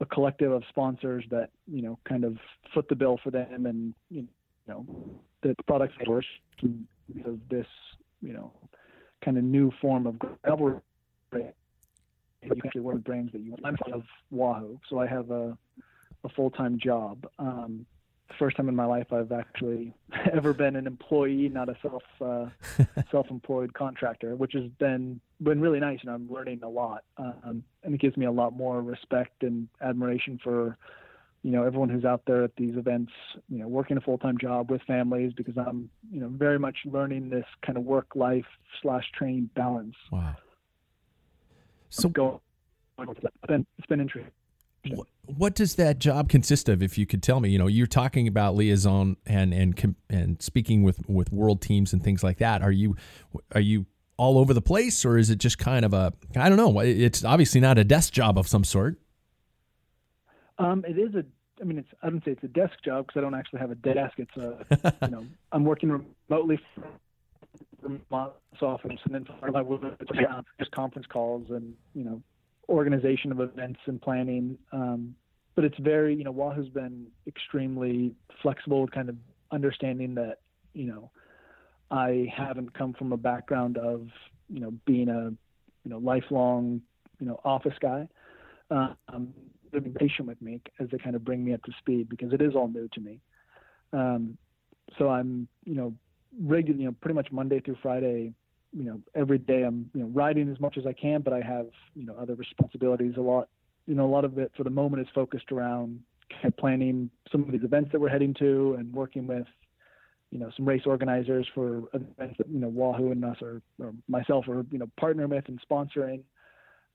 a 0.00 0.06
collective 0.06 0.52
of 0.52 0.62
sponsors 0.68 1.24
that 1.30 1.50
you 1.66 1.82
know 1.82 1.98
kind 2.06 2.24
of 2.24 2.36
foot 2.74 2.88
the 2.88 2.94
bill 2.94 3.18
for 3.22 3.30
them 3.30 3.66
and 3.66 3.94
you 4.10 4.26
know 4.68 4.84
the 5.42 5.54
products 5.66 5.94
endorse 5.98 6.26
of 7.24 7.38
this 7.48 7.66
you 8.20 8.32
know 8.32 8.52
kind 9.24 9.38
of 9.38 9.44
new 9.44 9.72
form 9.80 10.06
of 10.06 10.18
gravel 10.18 10.82
racing. 11.30 11.52
You 12.42 12.50
can 12.50 12.60
actually 12.64 12.80
work 12.80 12.94
with 12.94 13.04
brands 13.04 13.32
that 13.32 13.40
you 13.40 13.52
want. 13.52 13.64
I'm 13.64 13.92
of 13.92 14.02
Wahoo, 14.30 14.80
so 14.88 14.98
I 14.98 15.06
have 15.06 15.30
a, 15.30 15.56
a 16.24 16.28
full-time 16.30 16.78
job. 16.82 17.26
Um, 17.38 17.86
first 18.38 18.56
time 18.56 18.68
in 18.68 18.74
my 18.74 18.84
life 18.84 19.12
I've 19.12 19.32
actually 19.32 19.94
ever 20.32 20.52
been 20.52 20.76
an 20.76 20.86
employee, 20.86 21.48
not 21.48 21.68
a 21.68 21.76
self 21.82 22.02
uh, 22.20 22.46
self-employed 23.10 23.74
contractor, 23.74 24.34
which 24.34 24.52
has 24.54 24.64
been 24.78 25.20
been 25.40 25.60
really 25.60 25.80
nice, 25.80 25.98
and 26.02 26.10
I'm 26.10 26.30
learning 26.30 26.60
a 26.62 26.68
lot. 26.68 27.04
Um, 27.16 27.62
and 27.84 27.94
it 27.94 28.00
gives 28.00 28.16
me 28.16 28.26
a 28.26 28.32
lot 28.32 28.54
more 28.54 28.80
respect 28.80 29.42
and 29.42 29.68
admiration 29.80 30.40
for 30.42 30.76
you 31.42 31.50
know 31.50 31.64
everyone 31.64 31.88
who's 31.88 32.04
out 32.04 32.22
there 32.26 32.44
at 32.44 32.54
these 32.56 32.76
events 32.76 33.12
you 33.48 33.58
know 33.58 33.68
working 33.68 33.96
a 33.96 34.00
full-time 34.00 34.38
job 34.38 34.70
with 34.70 34.80
families 34.82 35.32
because 35.36 35.56
i'm 35.56 35.90
you 36.10 36.20
know 36.20 36.28
very 36.28 36.58
much 36.58 36.76
learning 36.84 37.28
this 37.28 37.44
kind 37.64 37.76
of 37.76 37.84
work 37.84 38.14
life 38.14 38.46
slash 38.80 39.04
training 39.16 39.50
balance 39.54 39.96
Wow. 40.10 40.36
So 41.90 42.08
going 42.08 42.38
it's 42.98 43.86
been 43.86 44.00
interesting 44.00 44.32
What, 44.88 45.06
what 45.26 45.54
does 45.54 45.76
that 45.76 45.98
job 45.98 46.28
consist 46.28 46.68
of? 46.68 46.82
If 46.82 46.98
you 46.98 47.06
could 47.06 47.22
tell 47.22 47.40
me, 47.40 47.50
you 47.50 47.58
know, 47.58 47.68
you're 47.68 47.86
talking 47.86 48.26
about 48.26 48.54
liaison 48.56 49.16
and 49.26 49.52
and 49.54 49.96
and 50.10 50.42
speaking 50.42 50.82
with 50.82 51.08
with 51.08 51.32
world 51.32 51.60
teams 51.60 51.92
and 51.92 52.02
things 52.02 52.22
like 52.22 52.38
that. 52.38 52.62
Are 52.62 52.72
you 52.72 52.96
are 53.54 53.60
you 53.60 53.86
all 54.16 54.38
over 54.38 54.52
the 54.52 54.62
place, 54.62 55.04
or 55.04 55.18
is 55.18 55.30
it 55.30 55.38
just 55.38 55.58
kind 55.58 55.84
of 55.84 55.92
a 55.92 56.12
I 56.36 56.48
don't 56.48 56.58
know. 56.58 56.80
It's 56.80 57.24
obviously 57.24 57.60
not 57.60 57.78
a 57.78 57.84
desk 57.84 58.12
job 58.12 58.38
of 58.38 58.48
some 58.48 58.64
sort. 58.64 58.98
Um 60.62 60.84
it 60.86 60.98
is 60.98 61.14
a 61.14 61.24
i 61.60 61.64
mean 61.64 61.78
it's 61.78 61.88
i 62.02 62.10
don't 62.10 62.24
say 62.24 62.30
it's 62.32 62.44
a 62.44 62.48
desk 62.48 62.74
job 62.84 63.06
because 63.06 63.20
i 63.20 63.22
don't 63.22 63.34
actually 63.34 63.60
have 63.60 63.70
a 63.70 63.74
desk. 63.76 64.14
It's 64.18 64.36
a 64.36 64.94
you 65.02 65.08
know 65.08 65.26
i'm 65.52 65.64
working 65.64 65.90
remotely 66.28 66.60
from 67.80 68.00
my 68.10 68.28
office 68.60 69.00
and 69.04 69.14
then 69.14 69.24
part 69.24 69.48
of 69.48 69.54
my 69.54 69.62
work 69.62 69.82
is 70.00 70.08
just 70.58 70.70
conference 70.70 71.06
calls 71.06 71.50
and 71.50 71.74
you 71.94 72.04
know 72.04 72.22
organization 72.68 73.32
of 73.32 73.40
events 73.40 73.80
and 73.86 74.00
planning. 74.00 74.56
Um 74.72 75.14
but 75.54 75.64
it's 75.64 75.78
very 75.78 76.14
you 76.14 76.24
know 76.24 76.32
wahoo's 76.32 76.68
been 76.68 77.06
extremely 77.26 78.14
flexible 78.40 78.82
with 78.82 78.92
kind 78.92 79.08
of 79.08 79.16
understanding 79.50 80.14
that 80.14 80.38
you 80.72 80.86
know 80.86 81.10
i 81.90 82.32
haven't 82.34 82.72
come 82.72 82.94
from 82.94 83.12
a 83.12 83.16
background 83.16 83.76
of 83.76 84.08
you 84.48 84.60
know 84.60 84.72
being 84.86 85.08
a 85.08 85.30
you 85.84 85.90
know 85.90 85.98
lifelong 85.98 86.80
you 87.22 87.26
know 87.26 87.40
office 87.44 87.74
guy. 87.80 88.08
Um, 88.70 89.34
being 89.80 89.94
patient 89.94 90.28
with 90.28 90.40
me 90.42 90.60
as 90.78 90.88
they 90.90 90.98
kind 90.98 91.16
of 91.16 91.24
bring 91.24 91.44
me 91.44 91.54
up 91.54 91.62
to 91.64 91.72
speed 91.78 92.08
because 92.08 92.32
it 92.32 92.42
is 92.42 92.54
all 92.54 92.68
new 92.68 92.88
to 92.92 93.00
me. 93.00 93.20
Um, 93.92 94.36
so 94.98 95.08
I'm, 95.08 95.48
you 95.64 95.74
know, 95.74 95.94
regular, 96.40 96.78
you 96.78 96.86
know, 96.86 96.96
pretty 97.00 97.14
much 97.14 97.30
Monday 97.32 97.60
through 97.60 97.76
Friday, 97.82 98.32
you 98.72 98.84
know, 98.84 99.00
every 99.14 99.38
day 99.38 99.62
I'm, 99.62 99.90
you 99.94 100.00
know, 100.02 100.08
riding 100.08 100.50
as 100.50 100.58
much 100.60 100.78
as 100.78 100.86
I 100.86 100.92
can, 100.92 101.20
but 101.20 101.32
I 101.32 101.40
have, 101.40 101.66
you 101.94 102.06
know, 102.06 102.14
other 102.20 102.34
responsibilities. 102.34 103.14
A 103.16 103.20
lot, 103.20 103.48
you 103.86 103.94
know, 103.94 104.06
a 104.06 104.12
lot 104.12 104.24
of 104.24 104.38
it 104.38 104.52
for 104.56 104.64
the 104.64 104.70
moment 104.70 105.02
is 105.02 105.08
focused 105.14 105.52
around 105.52 106.00
kind 106.30 106.46
of 106.46 106.56
planning 106.56 107.10
some 107.30 107.42
of 107.42 107.52
these 107.52 107.64
events 107.64 107.90
that 107.92 108.00
we're 108.00 108.08
heading 108.08 108.34
to 108.34 108.76
and 108.78 108.92
working 108.92 109.26
with, 109.26 109.46
you 110.30 110.38
know, 110.38 110.50
some 110.56 110.66
race 110.66 110.82
organizers 110.86 111.46
for 111.54 111.82
events 111.92 112.36
that, 112.38 112.48
you 112.48 112.58
know, 112.58 112.68
Wahoo 112.68 113.12
and 113.12 113.22
us 113.24 113.36
or, 113.42 113.60
or 113.78 113.92
myself 114.08 114.48
are, 114.48 114.64
you 114.70 114.78
know, 114.78 114.88
partnering 115.00 115.28
with 115.28 115.46
and 115.48 115.60
sponsoring. 115.70 116.22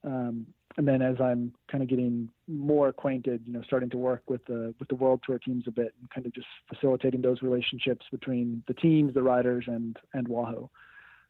Um, 0.03 0.47
and 0.77 0.87
then 0.87 1.01
as 1.01 1.15
I'm 1.19 1.53
kind 1.71 1.81
of 1.81 1.89
getting 1.89 2.29
more 2.47 2.89
acquainted, 2.89 3.41
you 3.45 3.53
know, 3.53 3.63
starting 3.63 3.89
to 3.89 3.97
work 3.97 4.21
with 4.27 4.45
the 4.45 4.75
with 4.79 4.89
the 4.89 4.95
world 4.95 5.21
tour 5.25 5.39
teams 5.39 5.63
a 5.67 5.71
bit, 5.71 5.93
and 5.99 6.09
kind 6.11 6.25
of 6.27 6.33
just 6.33 6.47
facilitating 6.69 7.21
those 7.21 7.41
relationships 7.41 8.05
between 8.11 8.63
the 8.67 8.75
teams, 8.75 9.13
the 9.13 9.23
riders, 9.23 9.65
and 9.67 9.97
and 10.13 10.27
Wahoo, 10.27 10.69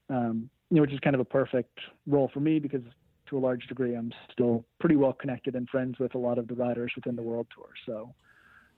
um, 0.10 0.50
you 0.70 0.76
know, 0.76 0.82
which 0.82 0.92
is 0.92 1.00
kind 1.00 1.16
of 1.16 1.22
a 1.22 1.26
perfect 1.26 1.80
role 2.08 2.30
for 2.34 2.42
me 2.42 2.60
because 2.60 2.82
to 3.30 3.38
a 3.38 3.40
large 3.40 3.68
degree 3.68 3.96
I'm 3.96 4.12
still 4.32 4.66
pretty 4.80 4.96
well 4.96 5.14
connected 5.14 5.56
and 5.56 5.68
friends 5.70 6.00
with 6.00 6.16
a 6.16 6.18
lot 6.18 6.38
of 6.38 6.48
the 6.48 6.56
riders 6.56 6.92
within 6.96 7.16
the 7.16 7.22
world 7.22 7.48
tour. 7.54 7.70
So 7.86 8.14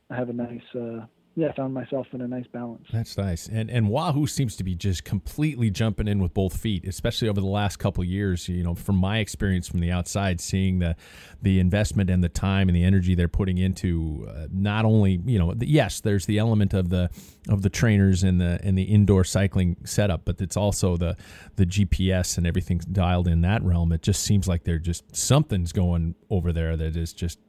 I 0.10 0.16
have 0.16 0.30
a 0.30 0.34
nice, 0.34 0.62
uh, 0.76 1.06
yeah, 1.40 1.54
found 1.54 1.74
myself 1.74 2.06
in 2.12 2.20
a 2.20 2.28
nice 2.28 2.48
balance. 2.48 2.86
That's 2.92 3.18
nice. 3.18 3.48
And 3.48 3.72
and 3.72 3.88
Wahoo 3.88 4.28
seems 4.28 4.58
to 4.58 4.64
be 4.66 4.76
just 4.76 5.06
completely 5.06 5.70
jumping 5.70 6.10
in 6.10 6.20
with 6.20 6.34
both 6.34 6.58
feet, 6.58 6.86
especially 6.86 7.30
over 7.30 7.40
the 7.40 7.48
last 7.48 7.78
couple 7.78 8.04
years. 8.04 8.50
You 8.50 8.62
know, 8.62 8.76
from 8.76 8.98
my 8.98 9.20
experience 9.20 9.66
from 9.66 9.80
the 9.80 9.90
outside, 9.90 10.42
seeing 10.42 10.80
the 10.80 10.98
the 11.42 11.62
investment 11.62 12.10
and 12.10 12.22
the 12.22 12.30
time 12.30 12.68
and 12.68 12.76
the 12.76 12.84
energy 12.84 13.16
they're 13.16 13.30
putting 13.30 13.58
into 13.58 14.28
uh, 14.30 14.48
not 14.52 14.84
only 14.84 15.22
you 15.26 15.40
know, 15.40 15.54
the, 15.54 15.66
yes, 15.66 16.02
there's 16.02 16.26
the 16.26 16.40
element 16.40 16.74
of 16.74 16.90
the 16.90 17.10
of 17.48 17.62
the 17.62 17.70
trainers 17.70 18.22
and 18.22 18.42
the 18.42 18.60
and 18.62 18.78
the 18.78 18.84
indoor 18.84 19.24
cycling 19.24 19.78
setup, 19.86 20.26
but 20.26 20.42
it's 20.42 20.58
also 20.58 20.98
the 20.98 21.16
the 21.56 21.66
GPS 21.66 22.38
and 22.38 22.46
everything 22.46 22.80
dialed 22.92 23.30
in 23.30 23.40
that 23.42 23.64
realm. 23.64 23.94
It 23.94 24.02
just 24.02 24.24
seems 24.24 24.46
like 24.46 24.66
they're 24.66 24.78
just 24.78 25.16
something's 25.16 25.72
going 25.72 26.16
over 26.30 26.52
there 26.52 26.76
that 26.76 26.98
is 26.98 27.14
just 27.14 27.40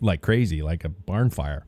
like 0.00 0.20
crazy, 0.20 0.62
like 0.62 0.84
a 0.84 0.88
barn 0.88 1.30
fire. 1.30 1.66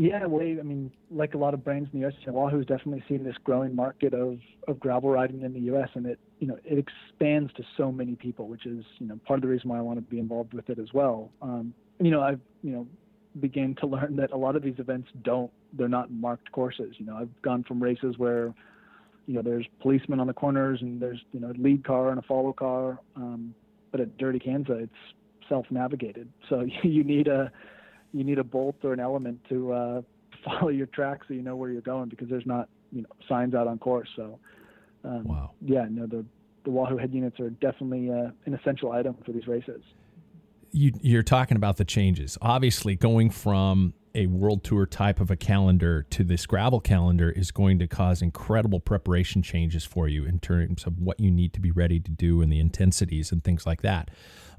Yeah, 0.00 0.26
well, 0.26 0.42
I 0.42 0.62
mean, 0.62 0.92
like 1.10 1.34
a 1.34 1.38
lot 1.38 1.54
of 1.54 1.64
brands 1.64 1.90
in 1.92 1.98
the 1.98 2.06
U.S., 2.06 2.14
Wahoo's 2.28 2.64
definitely 2.66 3.02
seen 3.08 3.24
this 3.24 3.34
growing 3.42 3.74
market 3.74 4.14
of, 4.14 4.38
of 4.68 4.78
gravel 4.78 5.10
riding 5.10 5.42
in 5.42 5.52
the 5.52 5.58
U.S. 5.62 5.88
and 5.94 6.06
it, 6.06 6.20
you 6.38 6.46
know, 6.46 6.56
it 6.64 6.78
expands 6.78 7.52
to 7.54 7.64
so 7.76 7.90
many 7.90 8.14
people, 8.14 8.46
which 8.46 8.64
is, 8.64 8.84
you 9.00 9.08
know, 9.08 9.18
part 9.26 9.38
of 9.38 9.42
the 9.42 9.48
reason 9.48 9.70
why 9.70 9.78
I 9.78 9.80
want 9.80 9.98
to 9.98 10.02
be 10.02 10.20
involved 10.20 10.54
with 10.54 10.70
it 10.70 10.78
as 10.78 10.92
well. 10.94 11.32
Um, 11.42 11.74
you 11.98 12.12
know, 12.12 12.22
I've, 12.22 12.38
you 12.62 12.70
know, 12.70 12.86
began 13.40 13.74
to 13.80 13.86
learn 13.88 14.14
that 14.16 14.30
a 14.30 14.36
lot 14.36 14.54
of 14.54 14.62
these 14.62 14.78
events 14.78 15.08
don't, 15.24 15.50
they're 15.72 15.88
not 15.88 16.12
marked 16.12 16.52
courses. 16.52 16.94
You 16.98 17.06
know, 17.06 17.16
I've 17.16 17.42
gone 17.42 17.64
from 17.64 17.82
races 17.82 18.18
where, 18.18 18.54
you 19.26 19.34
know, 19.34 19.42
there's 19.42 19.66
policemen 19.80 20.20
on 20.20 20.28
the 20.28 20.32
corners 20.32 20.78
and 20.80 21.02
there's, 21.02 21.20
you 21.32 21.40
know, 21.40 21.50
a 21.50 21.58
lead 21.60 21.84
car 21.84 22.10
and 22.10 22.20
a 22.20 22.22
follow 22.22 22.52
car. 22.52 23.00
Um, 23.16 23.52
but 23.90 24.00
at 24.00 24.16
Dirty 24.16 24.38
Kanza, 24.38 24.80
it's 24.80 24.92
self-navigated. 25.48 26.28
So 26.48 26.64
you 26.84 27.02
need 27.02 27.26
a, 27.26 27.50
you 28.12 28.24
need 28.24 28.38
a 28.38 28.44
bolt 28.44 28.76
or 28.82 28.92
an 28.92 29.00
element 29.00 29.40
to 29.48 29.72
uh, 29.72 30.02
follow 30.44 30.68
your 30.68 30.86
track 30.86 31.20
so 31.26 31.34
you 31.34 31.42
know 31.42 31.56
where 31.56 31.70
you're 31.70 31.80
going 31.80 32.08
because 32.08 32.28
there's 32.28 32.46
not 32.46 32.68
you 32.92 33.02
know 33.02 33.08
signs 33.28 33.54
out 33.54 33.66
on 33.66 33.78
course. 33.78 34.08
So 34.16 34.38
um, 35.04 35.24
wow. 35.24 35.50
yeah, 35.60 35.86
no, 35.90 36.06
the 36.06 36.24
the 36.64 36.70
Wahoo 36.70 36.96
head 36.96 37.14
units 37.14 37.38
are 37.40 37.50
definitely 37.50 38.10
uh, 38.10 38.30
an 38.46 38.54
essential 38.54 38.92
item 38.92 39.16
for 39.24 39.32
these 39.32 39.46
races. 39.46 39.82
You, 40.70 40.92
you're 41.00 41.22
talking 41.22 41.56
about 41.56 41.78
the 41.78 41.84
changes. 41.84 42.36
Obviously, 42.42 42.94
going 42.94 43.30
from 43.30 43.94
a 44.14 44.26
world 44.26 44.64
tour 44.64 44.86
type 44.86 45.20
of 45.20 45.30
a 45.30 45.36
calendar 45.36 46.02
to 46.10 46.24
this 46.24 46.46
gravel 46.46 46.80
calendar 46.80 47.30
is 47.30 47.50
going 47.50 47.78
to 47.78 47.86
cause 47.86 48.22
incredible 48.22 48.80
preparation 48.80 49.42
changes 49.42 49.84
for 49.84 50.08
you 50.08 50.24
in 50.24 50.38
terms 50.38 50.84
of 50.86 51.00
what 51.00 51.20
you 51.20 51.30
need 51.30 51.52
to 51.52 51.60
be 51.60 51.70
ready 51.70 52.00
to 52.00 52.10
do 52.10 52.40
and 52.42 52.52
the 52.52 52.60
intensities 52.60 53.32
and 53.32 53.44
things 53.44 53.66
like 53.66 53.82
that. 53.82 54.10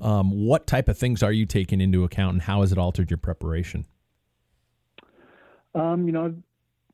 Um, 0.01 0.45
what 0.45 0.67
type 0.67 0.87
of 0.87 0.97
things 0.97 1.21
are 1.23 1.31
you 1.31 1.45
taking 1.45 1.81
into 1.81 2.03
account 2.03 2.33
and 2.33 2.41
how 2.43 2.61
has 2.61 2.71
it 2.71 2.77
altered 2.77 3.09
your 3.09 3.17
preparation? 3.17 3.85
Um, 5.75 6.07
you 6.07 6.11
know, 6.11 6.35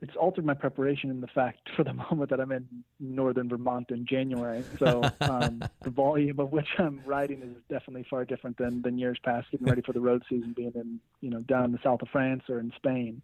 it's 0.02 0.16
altered 0.16 0.46
my 0.46 0.54
preparation 0.54 1.10
in 1.10 1.22
the 1.22 1.28
fact 1.28 1.70
for 1.76 1.84
the 1.84 1.94
moment 1.94 2.30
that 2.30 2.40
I'm 2.40 2.52
in 2.52 2.68
northern 3.00 3.50
Vermont 3.50 3.92
in 3.92 4.06
January. 4.06 4.64
So 4.80 5.04
um, 5.22 5.64
the 5.82 5.90
volume 5.90 6.40
of 6.40 6.52
which 6.52 6.68
I'm 6.78 7.02
riding 7.06 7.42
is 7.42 7.56
definitely 7.70 8.06
far 8.10 8.26
different 8.26 8.58
than, 8.58 8.82
than 8.82 8.98
years 8.98 9.18
past, 9.24 9.50
getting 9.52 9.68
ready 9.68 9.82
for 9.82 9.94
the 9.94 10.02
road 10.02 10.24
season, 10.30 10.54
being 10.54 10.74
in, 10.76 11.00
you 11.22 11.30
know, 11.30 11.40
down 11.42 11.66
in 11.66 11.72
the 11.72 11.80
south 11.84 12.02
of 12.02 12.10
France 12.10 12.44
or 12.50 12.60
in 12.60 12.72
Spain. 12.76 13.22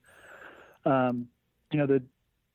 Um, 0.86 1.28
you 1.72 1.80
know, 1.80 1.88
the, 1.88 2.02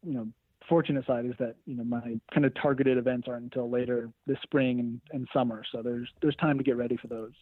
you 0.04 0.14
know, 0.14 0.28
fortunate 0.68 1.06
side 1.06 1.26
is 1.26 1.34
that, 1.38 1.56
you 1.66 1.76
know, 1.76 1.84
my 1.84 2.18
kind 2.32 2.44
of 2.44 2.54
targeted 2.54 2.98
events 2.98 3.28
aren't 3.28 3.44
until 3.44 3.70
later 3.70 4.10
this 4.26 4.38
spring 4.42 4.80
and, 4.80 5.00
and 5.12 5.28
summer. 5.32 5.62
So 5.70 5.82
there's, 5.82 6.08
there's 6.20 6.36
time 6.36 6.58
to 6.58 6.64
get 6.64 6.76
ready 6.76 6.96
for 6.96 7.06
those. 7.06 7.32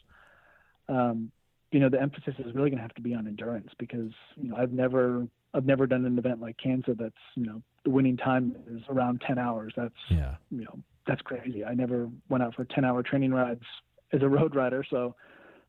Um, 0.88 1.30
you 1.72 1.80
know, 1.80 1.88
the 1.88 2.00
emphasis 2.00 2.34
is 2.38 2.54
really 2.54 2.70
going 2.70 2.76
to 2.76 2.82
have 2.82 2.94
to 2.94 3.00
be 3.00 3.14
on 3.14 3.26
endurance 3.26 3.70
because, 3.78 4.12
you 4.36 4.50
know, 4.50 4.56
I've 4.56 4.72
never 4.72 5.26
I've 5.54 5.64
never 5.64 5.86
done 5.86 6.04
an 6.04 6.18
event 6.18 6.40
like 6.40 6.56
Kanza 6.58 6.96
that's 6.98 7.14
you 7.36 7.46
know 7.46 7.62
the 7.84 7.90
winning 7.90 8.16
time 8.16 8.56
is 8.70 8.82
around 8.88 9.22
10 9.26 9.38
hours. 9.38 9.72
That's 9.76 9.94
yeah. 10.10 10.34
you 10.50 10.64
know 10.64 10.78
that's 11.06 11.22
crazy. 11.22 11.64
I 11.64 11.74
never 11.74 12.08
went 12.28 12.42
out 12.42 12.54
for 12.54 12.64
10 12.64 12.84
hour 12.84 13.02
training 13.02 13.32
rides 13.32 13.64
as 14.12 14.22
a 14.22 14.28
road 14.28 14.54
rider, 14.54 14.84
so 14.88 15.14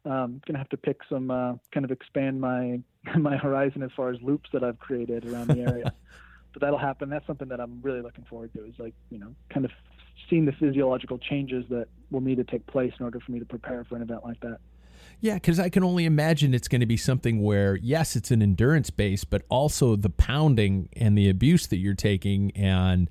um, 0.05 0.41
gonna 0.45 0.59
have 0.59 0.69
to 0.69 0.77
pick 0.77 1.01
some 1.09 1.31
uh, 1.31 1.53
kind 1.71 1.83
of 1.83 1.91
expand 1.91 2.39
my 2.41 2.79
my 3.17 3.37
horizon 3.37 3.83
as 3.83 3.91
far 3.95 4.09
as 4.09 4.21
loops 4.21 4.49
that 4.53 4.63
I've 4.63 4.79
created 4.79 5.25
around 5.25 5.47
the 5.47 5.59
area. 5.61 5.93
but 6.53 6.61
that'll 6.61 6.79
happen. 6.79 7.09
That's 7.09 7.27
something 7.27 7.49
that 7.49 7.59
I'm 7.59 7.79
really 7.81 8.01
looking 8.01 8.25
forward 8.25 8.53
to. 8.53 8.65
Is 8.65 8.75
like 8.79 8.93
you 9.09 9.19
know 9.19 9.35
kind 9.49 9.65
of 9.65 9.71
seeing 10.29 10.45
the 10.45 10.53
physiological 10.53 11.17
changes 11.17 11.65
that 11.69 11.87
will 12.09 12.21
need 12.21 12.37
to 12.37 12.43
take 12.43 12.65
place 12.65 12.93
in 12.99 13.05
order 13.05 13.19
for 13.19 13.31
me 13.31 13.39
to 13.39 13.45
prepare 13.45 13.83
for 13.83 13.95
an 13.95 14.01
event 14.01 14.23
like 14.23 14.39
that. 14.39 14.59
Yeah, 15.21 15.35
because 15.35 15.59
I 15.59 15.69
can 15.69 15.83
only 15.83 16.05
imagine 16.05 16.53
it's 16.53 16.67
going 16.67 16.81
to 16.81 16.85
be 16.85 16.97
something 16.97 17.41
where, 17.41 17.77
yes, 17.77 18.15
it's 18.15 18.31
an 18.31 18.41
endurance 18.41 18.89
base, 18.89 19.23
but 19.23 19.43
also 19.49 19.95
the 19.95 20.09
pounding 20.09 20.89
and 20.95 21.17
the 21.17 21.29
abuse 21.29 21.67
that 21.67 21.77
you're 21.77 21.93
taking 21.93 22.51
and 22.51 23.09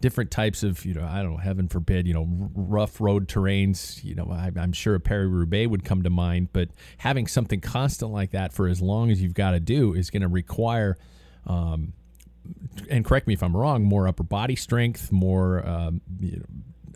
different 0.00 0.30
types 0.30 0.62
of, 0.62 0.84
you 0.84 0.94
know, 0.94 1.04
I 1.04 1.22
don't 1.22 1.32
know, 1.32 1.38
heaven 1.38 1.68
forbid, 1.68 2.06
you 2.06 2.14
know, 2.14 2.26
rough 2.54 3.00
road 3.00 3.28
terrains. 3.28 4.04
You 4.04 4.14
know, 4.14 4.28
I, 4.30 4.52
am 4.56 4.72
sure 4.72 4.94
a 4.94 5.00
Paris 5.00 5.28
Roubaix 5.30 5.68
would 5.68 5.84
come 5.84 6.02
to 6.02 6.10
mind, 6.10 6.48
but 6.52 6.68
having 6.98 7.26
something 7.26 7.60
constant 7.60 8.12
like 8.12 8.32
that 8.32 8.52
for 8.52 8.68
as 8.68 8.82
long 8.82 9.10
as 9.10 9.22
you've 9.22 9.34
got 9.34 9.52
to 9.52 9.60
do 9.60 9.94
is 9.94 10.10
going 10.10 10.22
to 10.22 10.28
require. 10.28 10.96
Um, 11.46 11.94
and 12.90 13.04
correct 13.04 13.26
me 13.26 13.34
if 13.34 13.42
I'm 13.42 13.56
wrong, 13.56 13.84
more 13.84 14.06
upper 14.06 14.22
body 14.22 14.56
strength, 14.56 15.10
more 15.10 15.66
um, 15.66 16.00
you 16.20 16.36
know, 16.36 16.44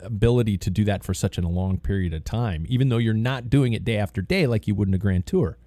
ability 0.03 0.59
to 0.59 0.71
do 0.71 0.85
that 0.85 1.05
for 1.05 1.15
such 1.15 1.39
a 1.39 1.43
long 1.43 1.79
period 1.79 2.13
of 2.13 2.25
time, 2.25 2.67
even 2.69 2.89
though 2.89 2.99
you're 2.99 3.15
not 3.15 3.51
doing 3.51 3.73
it 3.73 3.85
day 3.85 3.97
after 3.97 4.23
day 4.23 4.47
like 4.47 4.67
you 4.67 4.75
would 4.75 4.89
in 4.89 4.95
a 4.95 4.99
Grand 4.99 5.27
Tour. 5.27 5.59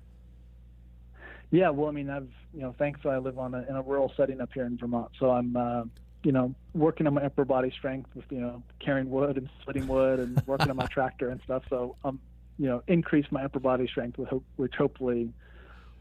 Yeah, 1.51 1.69
well, 1.69 1.87
I 1.87 1.91
mean, 1.91 2.09
I've 2.09 2.29
you 2.53 2.61
know, 2.61 2.75
thankfully 2.77 3.15
I 3.15 3.17
live 3.17 3.39
on 3.39 3.53
a, 3.55 3.65
in 3.67 3.75
a 3.75 3.81
rural 3.81 4.13
setting 4.15 4.39
up 4.41 4.49
here 4.53 4.65
in 4.65 4.77
Vermont, 4.77 5.11
so 5.19 5.31
I'm 5.31 5.55
uh, 5.55 5.83
you 6.23 6.31
know 6.31 6.53
working 6.73 7.07
on 7.07 7.13
my 7.13 7.23
upper 7.23 7.45
body 7.45 7.71
strength 7.71 8.09
with 8.15 8.25
you 8.29 8.39
know 8.39 8.63
carrying 8.79 9.09
wood 9.09 9.37
and 9.37 9.49
splitting 9.61 9.87
wood 9.87 10.19
and 10.19 10.41
working 10.45 10.69
on 10.69 10.75
my 10.75 10.87
tractor 10.91 11.29
and 11.29 11.41
stuff. 11.43 11.63
So 11.69 11.95
I'm 12.03 12.09
um, 12.09 12.19
you 12.57 12.67
know 12.67 12.83
increase 12.87 13.25
my 13.31 13.43
upper 13.43 13.59
body 13.59 13.87
strength, 13.87 14.17
with 14.17 14.29
which 14.55 14.73
hopefully 14.75 15.33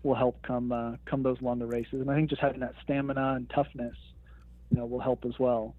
will 0.03 0.15
help 0.15 0.43
come 0.43 0.73
uh, 0.73 0.93
come 1.07 1.23
those 1.23 1.41
longer 1.41 1.67
races. 1.67 2.01
And 2.01 2.11
I 2.11 2.15
think 2.15 2.31
just 2.31 2.43
having 2.43 2.61
that 2.61 2.75
stamina 2.83 3.35
and 3.35 3.49
toughness, 3.51 3.97
you 4.71 4.79
know, 4.79 4.87
will 4.87 5.01
help 5.01 5.25
as 5.25 5.39
well. 5.39 5.75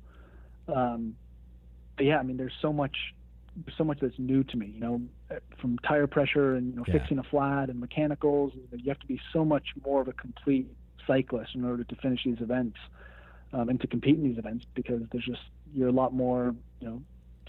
Um, 0.67 1.15
but 1.95 2.05
yeah, 2.05 2.17
I 2.17 2.23
mean, 2.23 2.37
there's 2.37 2.53
so 2.61 2.73
much, 2.73 2.95
so 3.77 3.83
much 3.83 3.99
that's 4.01 4.17
new 4.17 4.43
to 4.43 4.57
me. 4.57 4.67
You 4.67 4.79
know, 4.79 5.01
from 5.59 5.77
tire 5.79 6.07
pressure 6.07 6.55
and 6.55 6.71
you 6.71 6.75
know 6.77 6.83
yeah. 6.87 6.93
fixing 6.93 7.19
a 7.19 7.23
flat 7.23 7.69
and 7.69 7.79
mechanicals. 7.79 8.53
You 8.71 8.89
have 8.89 8.99
to 8.99 9.07
be 9.07 9.19
so 9.31 9.45
much 9.45 9.69
more 9.85 10.01
of 10.01 10.07
a 10.07 10.13
complete 10.13 10.67
cyclist 11.05 11.55
in 11.55 11.65
order 11.65 11.83
to 11.83 11.95
finish 11.95 12.21
these 12.23 12.39
events 12.39 12.77
um, 13.51 13.69
and 13.69 13.79
to 13.81 13.87
compete 13.87 14.15
in 14.17 14.23
these 14.23 14.37
events 14.37 14.65
because 14.73 15.01
there's 15.11 15.25
just 15.25 15.41
you're 15.73 15.89
a 15.89 15.93
lot 15.93 16.13
more 16.13 16.55
you 16.79 16.87
know 16.87 17.01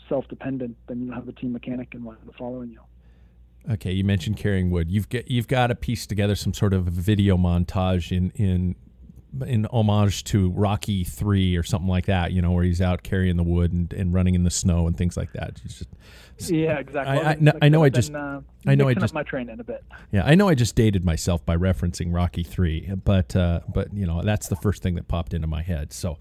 self-dependent 0.09 0.76
than 0.87 1.04
you 1.04 1.12
have 1.12 1.28
a 1.28 1.33
team 1.33 1.52
mechanic 1.52 1.94
and 1.94 2.04
one 2.04 2.16
following 2.38 2.70
you. 2.70 2.80
Okay, 3.70 3.92
you 3.92 4.04
mentioned 4.04 4.37
carrying 4.37 4.70
wood. 4.70 4.90
You've 4.90 5.09
got 5.09 5.30
you've 5.30 5.48
got 5.48 5.68
to 5.68 5.74
piece 5.74 6.07
together 6.07 6.35
some 6.35 6.52
sort 6.52 6.74
of 6.74 6.85
video 6.85 7.37
montage 7.37 8.14
in 8.14 8.30
in 8.35 8.76
in 9.47 9.66
homage 9.66 10.25
to 10.25 10.51
Rocky 10.51 11.05
Three 11.05 11.57
or 11.57 11.62
something 11.62 11.88
like 11.88 12.07
that, 12.07 12.33
you 12.33 12.42
know, 12.42 12.53
where 12.53 12.64
he's 12.64 12.81
out 12.81 13.03
carrying 13.03 13.37
the 13.37 13.42
wood 13.42 13.73
and, 13.73 13.92
and 13.92 14.12
running 14.12 14.35
in 14.35 14.44
the 14.44 14.51
snow 14.51 14.87
and 14.87 14.97
things 14.97 15.16
like 15.16 15.33
that. 15.33 15.61
Just, 15.62 15.87
yeah, 16.51 16.79
exactly. 16.79 17.18
I, 17.18 17.31
I, 17.31 17.37
no, 17.40 17.53
I 17.62 17.68
know 17.68 17.85
I 17.85 17.88
just, 17.88 18.12
uh, 18.12 18.40
I 18.66 18.75
know 18.75 18.88
I 18.88 18.94
just 18.94 19.14
my 19.14 19.23
train 19.23 19.49
in 19.49 19.61
a 19.61 19.64
bit. 19.64 19.85
Yeah, 20.12 20.25
I 20.25 20.35
know 20.35 20.49
I 20.49 20.55
just 20.55 20.75
dated 20.75 21.05
myself 21.05 21.44
by 21.44 21.57
referencing 21.57 22.14
Rocky 22.14 22.42
Three, 22.42 22.90
but 23.05 23.35
uh, 23.37 23.61
but 23.73 23.92
you 23.94 24.07
know 24.07 24.23
that's 24.23 24.49
the 24.49 24.57
first 24.57 24.83
thing 24.83 24.94
that 24.97 25.09
popped 25.09 25.35
into 25.35 25.47
my 25.47 25.62
head. 25.62 25.92
So, 25.92 26.18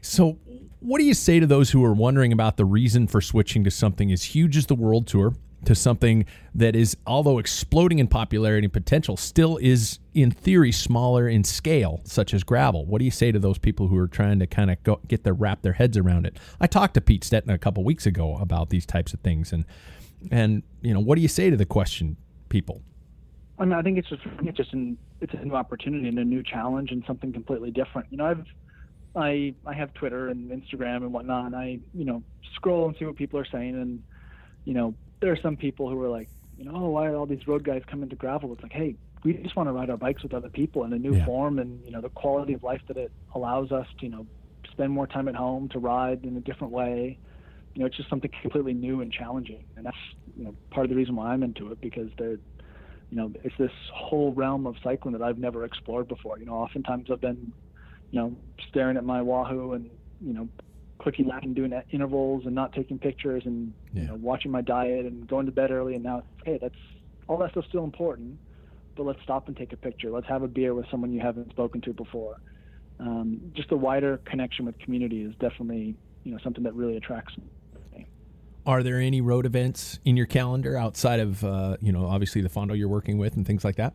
so 0.00 0.38
what 0.80 0.98
do 0.98 1.04
you 1.04 1.14
say 1.14 1.40
to 1.40 1.46
those 1.46 1.70
who 1.70 1.84
are 1.84 1.94
wondering 1.94 2.32
about 2.32 2.56
the 2.56 2.64
reason 2.64 3.06
for 3.06 3.20
switching 3.20 3.64
to 3.64 3.70
something 3.70 4.12
as 4.12 4.24
huge 4.24 4.56
as 4.56 4.66
the 4.66 4.74
World 4.74 5.06
Tour? 5.06 5.34
To 5.64 5.74
something 5.74 6.24
that 6.54 6.76
is, 6.76 6.96
although 7.06 7.38
exploding 7.38 7.98
in 7.98 8.08
popularity 8.08 8.64
and 8.64 8.72
potential, 8.72 9.16
still 9.16 9.56
is 9.58 9.98
in 10.14 10.30
theory 10.30 10.72
smaller 10.72 11.28
in 11.28 11.44
scale, 11.44 12.00
such 12.04 12.32
as 12.32 12.44
gravel. 12.44 12.86
What 12.86 12.98
do 12.98 13.04
you 13.04 13.10
say 13.10 13.32
to 13.32 13.38
those 13.38 13.58
people 13.58 13.88
who 13.88 13.96
are 13.96 14.08
trying 14.08 14.38
to 14.38 14.46
kind 14.46 14.70
of 14.70 15.08
get 15.08 15.24
their 15.24 15.34
wrap 15.34 15.62
their 15.62 15.74
heads 15.74 15.96
around 15.96 16.26
it? 16.26 16.38
I 16.60 16.66
talked 16.66 16.94
to 16.94 17.00
Pete 17.00 17.22
Stetina 17.22 17.54
a 17.54 17.58
couple 17.58 17.84
weeks 17.84 18.06
ago 18.06 18.36
about 18.36 18.70
these 18.70 18.86
types 18.86 19.12
of 19.12 19.20
things, 19.20 19.52
and 19.52 19.64
and 20.30 20.62
you 20.82 20.94
know, 20.94 21.00
what 21.00 21.16
do 21.16 21.22
you 21.22 21.28
say 21.28 21.50
to 21.50 21.56
the 21.56 21.66
question, 21.66 22.16
people? 22.48 22.82
I 23.58 23.64
mean, 23.64 23.74
I 23.74 23.82
think 23.82 23.98
it's 23.98 24.08
just 24.08 24.22
it's 24.42 24.56
just 24.56 24.72
an 24.72 24.98
it's 25.20 25.32
a 25.34 25.44
new 25.44 25.54
opportunity 25.54 26.08
and 26.08 26.18
a 26.18 26.24
new 26.24 26.42
challenge 26.42 26.90
and 26.90 27.04
something 27.06 27.32
completely 27.32 27.70
different. 27.70 28.08
You 28.10 28.18
know, 28.18 28.26
I've 28.26 28.44
I 29.16 29.54
I 29.66 29.74
have 29.74 29.94
Twitter 29.94 30.28
and 30.28 30.50
Instagram 30.50 30.98
and 30.98 31.12
whatnot, 31.12 31.46
and 31.46 31.56
I 31.56 31.78
you 31.92 32.04
know 32.04 32.22
scroll 32.54 32.88
and 32.88 32.96
see 32.98 33.04
what 33.04 33.16
people 33.16 33.38
are 33.38 33.46
saying, 33.46 33.74
and 33.74 34.02
you 34.64 34.74
know 34.74 34.94
there 35.20 35.32
are 35.32 35.38
some 35.40 35.56
people 35.56 35.88
who 35.88 36.00
are 36.02 36.08
like, 36.08 36.28
you 36.58 36.64
know, 36.64 36.78
why 36.88 37.06
are 37.06 37.16
all 37.16 37.26
these 37.26 37.46
road 37.46 37.64
guys 37.64 37.82
coming 37.86 38.08
to 38.08 38.16
gravel? 38.16 38.52
It's 38.52 38.62
like, 38.62 38.72
hey, 38.72 38.96
we 39.24 39.32
just 39.34 39.56
want 39.56 39.68
to 39.68 39.72
ride 39.72 39.90
our 39.90 39.96
bikes 39.96 40.22
with 40.22 40.34
other 40.34 40.50
people 40.50 40.84
in 40.84 40.92
a 40.92 40.98
new 40.98 41.16
yeah. 41.16 41.24
form, 41.24 41.58
and 41.58 41.84
you 41.84 41.90
know, 41.90 42.00
the 42.00 42.10
quality 42.10 42.52
of 42.52 42.62
life 42.62 42.82
that 42.88 42.96
it 42.96 43.10
allows 43.34 43.72
us 43.72 43.86
to, 43.98 44.06
you 44.06 44.12
know, 44.12 44.26
spend 44.70 44.92
more 44.92 45.06
time 45.06 45.28
at 45.28 45.34
home, 45.34 45.68
to 45.70 45.78
ride 45.78 46.24
in 46.24 46.36
a 46.36 46.40
different 46.40 46.72
way. 46.72 47.18
You 47.74 47.80
know, 47.80 47.86
it's 47.86 47.96
just 47.96 48.08
something 48.10 48.30
completely 48.42 48.74
new 48.74 49.00
and 49.00 49.10
challenging, 49.10 49.64
and 49.76 49.86
that's 49.86 49.96
you 50.36 50.44
know 50.44 50.54
part 50.70 50.84
of 50.84 50.90
the 50.90 50.96
reason 50.96 51.16
why 51.16 51.32
I'm 51.32 51.42
into 51.42 51.72
it 51.72 51.80
because 51.80 52.10
they're, 52.18 52.38
you 53.10 53.16
know, 53.16 53.32
it's 53.42 53.56
this 53.58 53.72
whole 53.92 54.32
realm 54.32 54.66
of 54.66 54.76
cycling 54.84 55.12
that 55.12 55.22
I've 55.22 55.38
never 55.38 55.64
explored 55.64 56.06
before. 56.06 56.38
You 56.38 56.46
know, 56.46 56.54
oftentimes 56.54 57.10
I've 57.10 57.20
been, 57.20 57.52
you 58.10 58.20
know, 58.20 58.36
staring 58.68 58.96
at 58.96 59.04
my 59.04 59.22
Wahoo 59.22 59.72
and 59.72 59.90
you 60.20 60.34
know 60.34 60.48
clicking 60.98 61.28
back 61.28 61.42
and 61.42 61.54
doing 61.54 61.72
intervals 61.90 62.46
and 62.46 62.54
not 62.54 62.72
taking 62.72 62.98
pictures 62.98 63.42
and 63.46 63.72
yeah. 63.92 64.02
you 64.02 64.08
know, 64.08 64.14
watching 64.16 64.50
my 64.50 64.60
diet 64.60 65.06
and 65.06 65.26
going 65.26 65.46
to 65.46 65.52
bed 65.52 65.70
early. 65.70 65.94
And 65.94 66.04
now, 66.04 66.22
hey, 66.44 66.58
that's 66.60 66.74
all 67.26 67.38
that 67.38 67.50
stuff's 67.50 67.68
still 67.68 67.84
important, 67.84 68.38
but 68.96 69.04
let's 69.04 69.22
stop 69.22 69.48
and 69.48 69.56
take 69.56 69.72
a 69.72 69.76
picture. 69.76 70.10
Let's 70.10 70.28
have 70.28 70.42
a 70.42 70.48
beer 70.48 70.74
with 70.74 70.86
someone 70.90 71.12
you 71.12 71.20
haven't 71.20 71.50
spoken 71.50 71.80
to 71.82 71.92
before. 71.92 72.40
Um, 73.00 73.40
just 73.54 73.72
a 73.72 73.76
wider 73.76 74.18
connection 74.24 74.66
with 74.66 74.78
community 74.78 75.22
is 75.22 75.34
definitely 75.40 75.96
you 76.22 76.32
know 76.32 76.38
something 76.42 76.62
that 76.64 76.74
really 76.74 76.96
attracts 76.96 77.36
me. 77.36 77.44
Are 78.66 78.82
there 78.82 78.98
any 78.98 79.20
road 79.20 79.44
events 79.44 79.98
in 80.06 80.16
your 80.16 80.24
calendar 80.24 80.76
outside 80.76 81.20
of 81.20 81.44
uh, 81.44 81.76
you 81.80 81.92
know 81.92 82.06
obviously 82.06 82.40
the 82.40 82.48
Fondo 82.48 82.76
you're 82.76 82.88
working 82.88 83.18
with 83.18 83.36
and 83.36 83.46
things 83.46 83.64
like 83.64 83.76
that? 83.76 83.94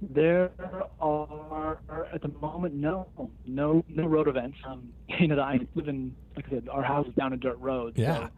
There 0.00 0.52
are 1.00 1.78
at 2.14 2.22
the 2.22 2.28
moment 2.40 2.74
no 2.74 3.08
no 3.44 3.82
no 3.88 4.06
road 4.06 4.28
events. 4.28 4.56
Um, 4.66 4.92
you 5.18 5.28
know, 5.28 5.40
I 5.40 5.58
live 5.74 5.88
in 5.88 6.16
like 6.36 6.46
I 6.46 6.50
said, 6.50 6.68
our 6.70 6.82
house 6.82 7.06
is 7.08 7.14
down 7.14 7.32
a 7.32 7.36
dirt 7.36 7.58
road. 7.58 7.94
Yeah. 7.96 8.28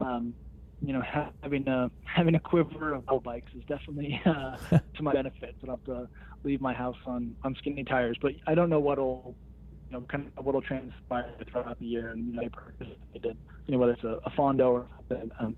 So, 0.00 0.06
um, 0.06 0.34
you 0.80 0.92
know, 0.92 1.02
ha- 1.02 1.30
having 1.42 1.66
a 1.68 1.90
having 2.04 2.34
a 2.34 2.40
quiver 2.40 2.94
of 2.94 3.04
old 3.08 3.22
bikes 3.22 3.52
is 3.54 3.62
definitely 3.68 4.20
uh, 4.26 4.56
to 4.96 5.02
my 5.02 5.12
benefit. 5.12 5.54
But 5.60 5.70
I 5.70 5.72
have 5.72 5.84
to 5.84 6.08
leave 6.44 6.60
my 6.60 6.74
house 6.74 6.96
on 7.06 7.36
on 7.44 7.54
skinny 7.58 7.84
tires. 7.84 8.18
But 8.20 8.32
I 8.46 8.54
don't 8.54 8.68
know 8.68 8.80
what'll 8.80 9.36
you 9.70 9.96
know 9.96 10.06
kind 10.10 10.30
of 10.36 10.44
what'll 10.44 10.62
transpire 10.62 11.34
throughout 11.50 11.78
the 11.78 11.86
year 11.86 12.10
and 12.10 12.26
you 12.26 12.32
know, 12.34 12.42
I 12.42 12.48
participated, 12.48 13.38
you 13.66 13.72
know 13.72 13.78
whether 13.78 13.92
it's 13.92 14.04
a, 14.04 14.18
a 14.26 14.30
Fondo 14.30 14.70
or 14.70 14.88
something. 15.08 15.30
Um, 15.38 15.56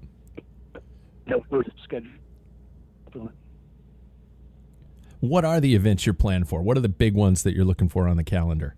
you 1.26 1.36
know, 1.36 1.42
we're 1.50 1.62
scheduled. 1.84 2.12
What 5.20 5.44
are 5.44 5.60
the 5.60 5.74
events 5.74 6.06
you're 6.06 6.14
planning 6.14 6.44
for? 6.44 6.62
What 6.62 6.76
are 6.76 6.80
the 6.80 6.88
big 6.88 7.14
ones 7.14 7.42
that 7.42 7.54
you're 7.54 7.64
looking 7.64 7.88
for 7.88 8.06
on 8.06 8.16
the 8.16 8.24
calendar? 8.24 8.76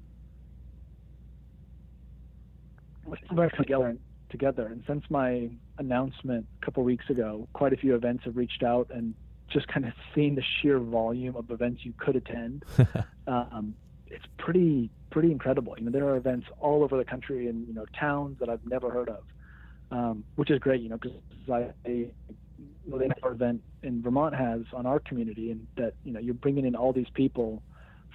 We're 3.32 3.50
together 3.50 3.96
together, 4.30 4.66
and 4.66 4.82
since 4.86 5.04
my 5.10 5.50
announcement 5.78 6.46
a 6.62 6.64
couple 6.64 6.82
weeks 6.84 7.10
ago, 7.10 7.48
quite 7.52 7.72
a 7.72 7.76
few 7.76 7.94
events 7.94 8.24
have 8.24 8.36
reached 8.36 8.62
out 8.62 8.88
and 8.90 9.14
just 9.48 9.66
kind 9.68 9.84
of 9.84 9.92
seeing 10.14 10.36
the 10.36 10.42
sheer 10.42 10.78
volume 10.78 11.36
of 11.36 11.50
events 11.50 11.84
you 11.84 11.92
could 11.98 12.16
attend. 12.16 12.64
um, 13.26 13.74
it's 14.06 14.24
pretty 14.38 14.90
pretty 15.10 15.30
incredible. 15.32 15.74
You 15.76 15.86
know, 15.86 15.90
there 15.90 16.06
are 16.06 16.16
events 16.16 16.46
all 16.60 16.82
over 16.82 16.96
the 16.96 17.04
country 17.04 17.48
in 17.48 17.66
you 17.66 17.74
know 17.74 17.84
towns 17.98 18.38
that 18.40 18.48
I've 18.48 18.64
never 18.64 18.90
heard 18.90 19.08
of, 19.08 19.24
um, 19.90 20.24
which 20.36 20.50
is 20.50 20.58
great. 20.58 20.80
You 20.80 20.90
know, 20.90 20.98
because 20.98 21.18
I, 21.52 22.06
Know, 22.90 23.30
event 23.30 23.62
in 23.82 24.02
Vermont 24.02 24.34
has 24.34 24.62
on 24.72 24.86
our 24.86 24.98
community, 25.00 25.50
and 25.50 25.66
that 25.76 25.94
you 26.04 26.12
know 26.12 26.20
you're 26.20 26.34
bringing 26.34 26.66
in 26.66 26.74
all 26.74 26.92
these 26.92 27.10
people 27.14 27.62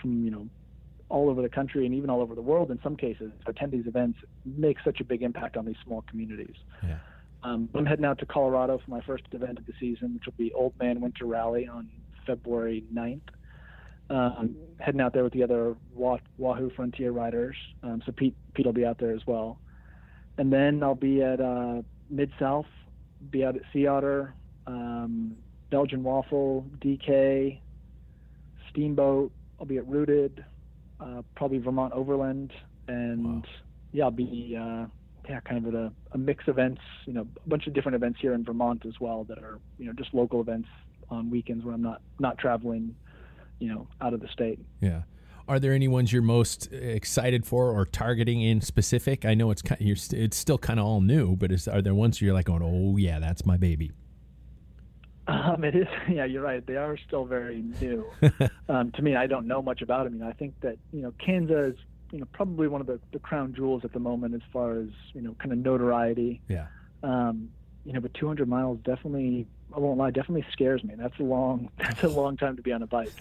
from 0.01 0.23
you 0.23 0.31
know 0.31 0.47
all 1.09 1.29
over 1.29 1.41
the 1.41 1.49
country 1.49 1.85
and 1.85 1.93
even 1.93 2.09
all 2.09 2.21
over 2.21 2.33
the 2.33 2.41
world 2.41 2.71
in 2.71 2.79
some 2.83 2.95
cases 2.95 3.31
to 3.43 3.51
attend 3.51 3.71
these 3.71 3.85
events 3.85 4.17
makes 4.43 4.83
such 4.83 4.99
a 4.99 5.03
big 5.03 5.21
impact 5.21 5.55
on 5.55 5.65
these 5.65 5.75
small 5.83 6.03
communities. 6.09 6.55
Yeah. 6.83 6.97
Um, 7.43 7.69
I'm 7.75 7.85
heading 7.85 8.05
out 8.05 8.17
to 8.19 8.25
Colorado 8.25 8.79
for 8.83 8.89
my 8.89 9.01
first 9.01 9.23
event 9.31 9.59
of 9.59 9.67
the 9.67 9.73
season, 9.79 10.15
which 10.15 10.25
will 10.25 10.33
be 10.35 10.51
Old 10.53 10.73
Man 10.79 10.99
Winter 10.99 11.25
Rally 11.25 11.67
on 11.67 11.87
February 12.25 12.83
9th. 12.91 13.21
Um, 14.09 14.55
heading 14.79 15.01
out 15.01 15.13
there 15.13 15.23
with 15.23 15.33
the 15.33 15.43
other 15.43 15.75
Wah- 15.93 16.19
Wahoo 16.37 16.71
Frontier 16.75 17.11
riders. 17.11 17.55
Um, 17.83 18.01
so 18.05 18.11
Pete 18.11 18.35
Pete 18.53 18.65
will 18.65 18.73
be 18.73 18.85
out 18.85 18.97
there 18.97 19.11
as 19.11 19.21
well. 19.27 19.59
And 20.37 20.51
then 20.51 20.81
I'll 20.83 20.95
be 20.95 21.21
at 21.21 21.39
uh, 21.39 21.81
Mid 22.09 22.31
South, 22.39 22.65
be 23.29 23.43
out 23.45 23.55
at 23.55 23.61
Sea 23.73 23.87
Otter, 23.87 24.33
um, 24.67 25.35
Belgian 25.71 26.03
Waffle, 26.03 26.65
DK, 26.79 27.59
Steamboat. 28.69 29.31
I'll 29.59 29.65
be 29.65 29.77
at 29.77 29.87
Rooted, 29.87 30.43
uh, 30.99 31.21
probably 31.35 31.59
Vermont 31.59 31.93
Overland, 31.93 32.51
and 32.87 33.25
Wow. 33.25 33.43
yeah, 33.93 34.03
I'll 34.05 34.11
be 34.11 34.55
uh, 34.59 34.85
yeah, 35.29 35.39
kind 35.41 35.65
of 35.65 35.73
at 35.73 35.79
a, 35.79 35.91
a 36.11 36.17
mix 36.17 36.47
of 36.47 36.57
events. 36.59 36.81
You 37.05 37.13
know, 37.13 37.27
a 37.43 37.49
bunch 37.49 37.67
of 37.67 37.73
different 37.73 37.95
events 37.95 38.19
here 38.21 38.33
in 38.33 38.43
Vermont 38.43 38.85
as 38.85 38.99
well 38.99 39.23
that 39.25 39.37
are 39.39 39.59
you 39.77 39.85
know 39.85 39.93
just 39.93 40.13
local 40.13 40.41
events 40.41 40.67
on 41.09 41.29
weekends 41.29 41.63
when 41.63 41.73
I'm 41.73 41.81
not 41.81 42.01
not 42.19 42.37
traveling, 42.37 42.95
you 43.59 43.69
know, 43.69 43.87
out 44.01 44.13
of 44.13 44.19
the 44.19 44.27
state. 44.27 44.59
Yeah. 44.81 45.03
Are 45.47 45.59
there 45.59 45.73
any 45.73 45.87
ones 45.87 46.11
you're 46.11 46.23
most 46.23 46.73
excited 46.73 47.45
for 47.45 47.69
or 47.69 47.85
targeting 47.85 48.41
in 48.41 48.61
specific? 48.61 49.25
I 49.25 49.35
know 49.35 49.51
it's 49.51 49.61
kind 49.61 49.79
of, 49.79 49.85
you're 49.85 49.95
st- 49.95 50.19
it's 50.19 50.35
still 50.35 50.57
kind 50.57 50.79
of 50.79 50.87
all 50.87 51.01
new, 51.01 51.35
but 51.35 51.51
is, 51.51 51.67
are 51.67 51.83
there 51.83 51.93
ones 51.93 52.19
you're 52.19 52.33
like 52.33 52.45
going, 52.45 52.63
"Oh 52.63 52.97
yeah, 52.97 53.19
that's 53.19 53.45
my 53.45 53.55
baby." 53.55 53.91
Um, 55.27 55.63
it 55.63 55.75
is, 55.75 55.87
yeah, 56.09 56.25
you're 56.25 56.43
right. 56.43 56.65
They 56.65 56.75
are 56.75 56.97
still 56.97 57.25
very 57.25 57.63
new. 57.81 58.05
um, 58.69 58.91
to 58.91 59.01
me, 59.01 59.15
I 59.15 59.27
don't 59.27 59.47
know 59.47 59.61
much 59.61 59.81
about 59.81 60.05
them. 60.05 60.13
You 60.13 60.19
know, 60.19 60.29
I 60.29 60.33
think 60.33 60.59
that 60.61 60.77
you 60.91 61.01
know 61.01 61.13
Kansas 61.23 61.73
is 61.73 61.79
you 62.11 62.19
know 62.19 62.27
probably 62.31 62.67
one 62.67 62.81
of 62.81 62.87
the, 62.87 62.99
the 63.11 63.19
crown 63.19 63.53
jewels 63.53 63.83
at 63.83 63.93
the 63.93 63.99
moment 63.99 64.35
as 64.35 64.41
far 64.53 64.77
as 64.79 64.89
you 65.13 65.21
know 65.21 65.35
kind 65.39 65.51
of 65.51 65.57
notoriety. 65.57 66.41
Yeah. 66.47 66.67
Um, 67.03 67.49
you 67.85 67.93
know, 67.93 67.99
but 67.99 68.13
200 68.15 68.49
miles 68.49 68.79
definitely, 68.83 69.45
I 69.75 69.79
won't 69.79 69.99
lie, 69.99 70.09
definitely 70.09 70.45
scares 70.51 70.83
me. 70.83 70.95
That's 70.97 71.17
a 71.19 71.23
long, 71.23 71.69
that's 71.77 72.03
a 72.03 72.07
long 72.07 72.35
time 72.35 72.55
to 72.55 72.63
be 72.63 72.71
on 72.71 72.81
a 72.81 72.87
bike. 72.87 73.11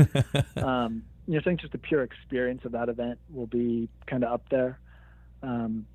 um, 0.57 1.03
you 1.27 1.35
know, 1.35 1.41
I 1.41 1.43
think 1.43 1.61
just 1.61 1.73
the 1.73 1.79
pure 1.79 2.03
experience 2.03 2.65
of 2.65 2.73
that 2.73 2.89
event 2.89 3.19
will 3.31 3.47
be 3.47 3.89
kind 4.07 4.25
of 4.25 4.33
up 4.33 4.49
there. 4.51 4.79
Um, 5.43 5.87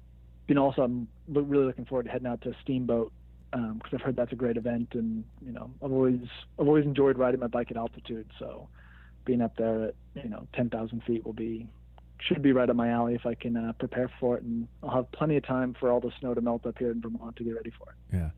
you 0.48 0.56
know, 0.56 0.66
also 0.66 0.84
I'm 0.84 1.08
really 1.28 1.66
looking 1.66 1.86
forward 1.86 2.06
to 2.06 2.12
heading 2.12 2.28
out 2.28 2.42
to 2.42 2.54
Steamboat 2.62 3.12
because 3.52 3.94
I've 3.94 4.02
heard 4.02 4.16
that's 4.16 4.32
a 4.32 4.36
great 4.36 4.58
event, 4.58 4.90
and 4.94 5.24
you 5.46 5.52
know, 5.52 5.72
I've 5.84 5.92
always 5.92 6.20
I've 6.60 6.68
always 6.68 6.86
enjoyed 6.86 7.18
riding 7.18 7.40
my 7.40 7.48
bike 7.48 7.72
at 7.72 7.78
altitude. 7.78 8.28
So 8.38 8.68
being 9.26 9.42
up 9.42 9.56
there 9.58 9.90
at 9.90 9.96
you 10.24 10.30
know 10.30 10.48
10,000 10.56 11.04
feet 11.04 11.26
will 11.26 11.34
be 11.34 11.68
should 12.20 12.42
be 12.42 12.52
right 12.52 12.70
up 12.70 12.76
my 12.76 12.90
alley 12.90 13.16
if 13.16 13.26
I 13.26 13.34
can 13.34 13.56
uh, 13.56 13.74
prepare 13.74 14.12
for 14.20 14.38
it, 14.38 14.44
and 14.44 14.68
I'll 14.84 14.90
have 14.90 15.12
plenty 15.12 15.38
of 15.38 15.46
time 15.46 15.76
for 15.80 15.92
all 15.92 16.00
the 16.00 16.12
snow 16.20 16.34
to 16.34 16.42
melt 16.42 16.66
up 16.66 16.78
here 16.78 16.92
in 16.92 17.02
Vermont 17.02 17.36
to 17.38 17.44
get 17.44 17.56
ready 17.56 17.72
for 17.72 17.90
it. 17.90 18.16
Yeah. 18.16 18.30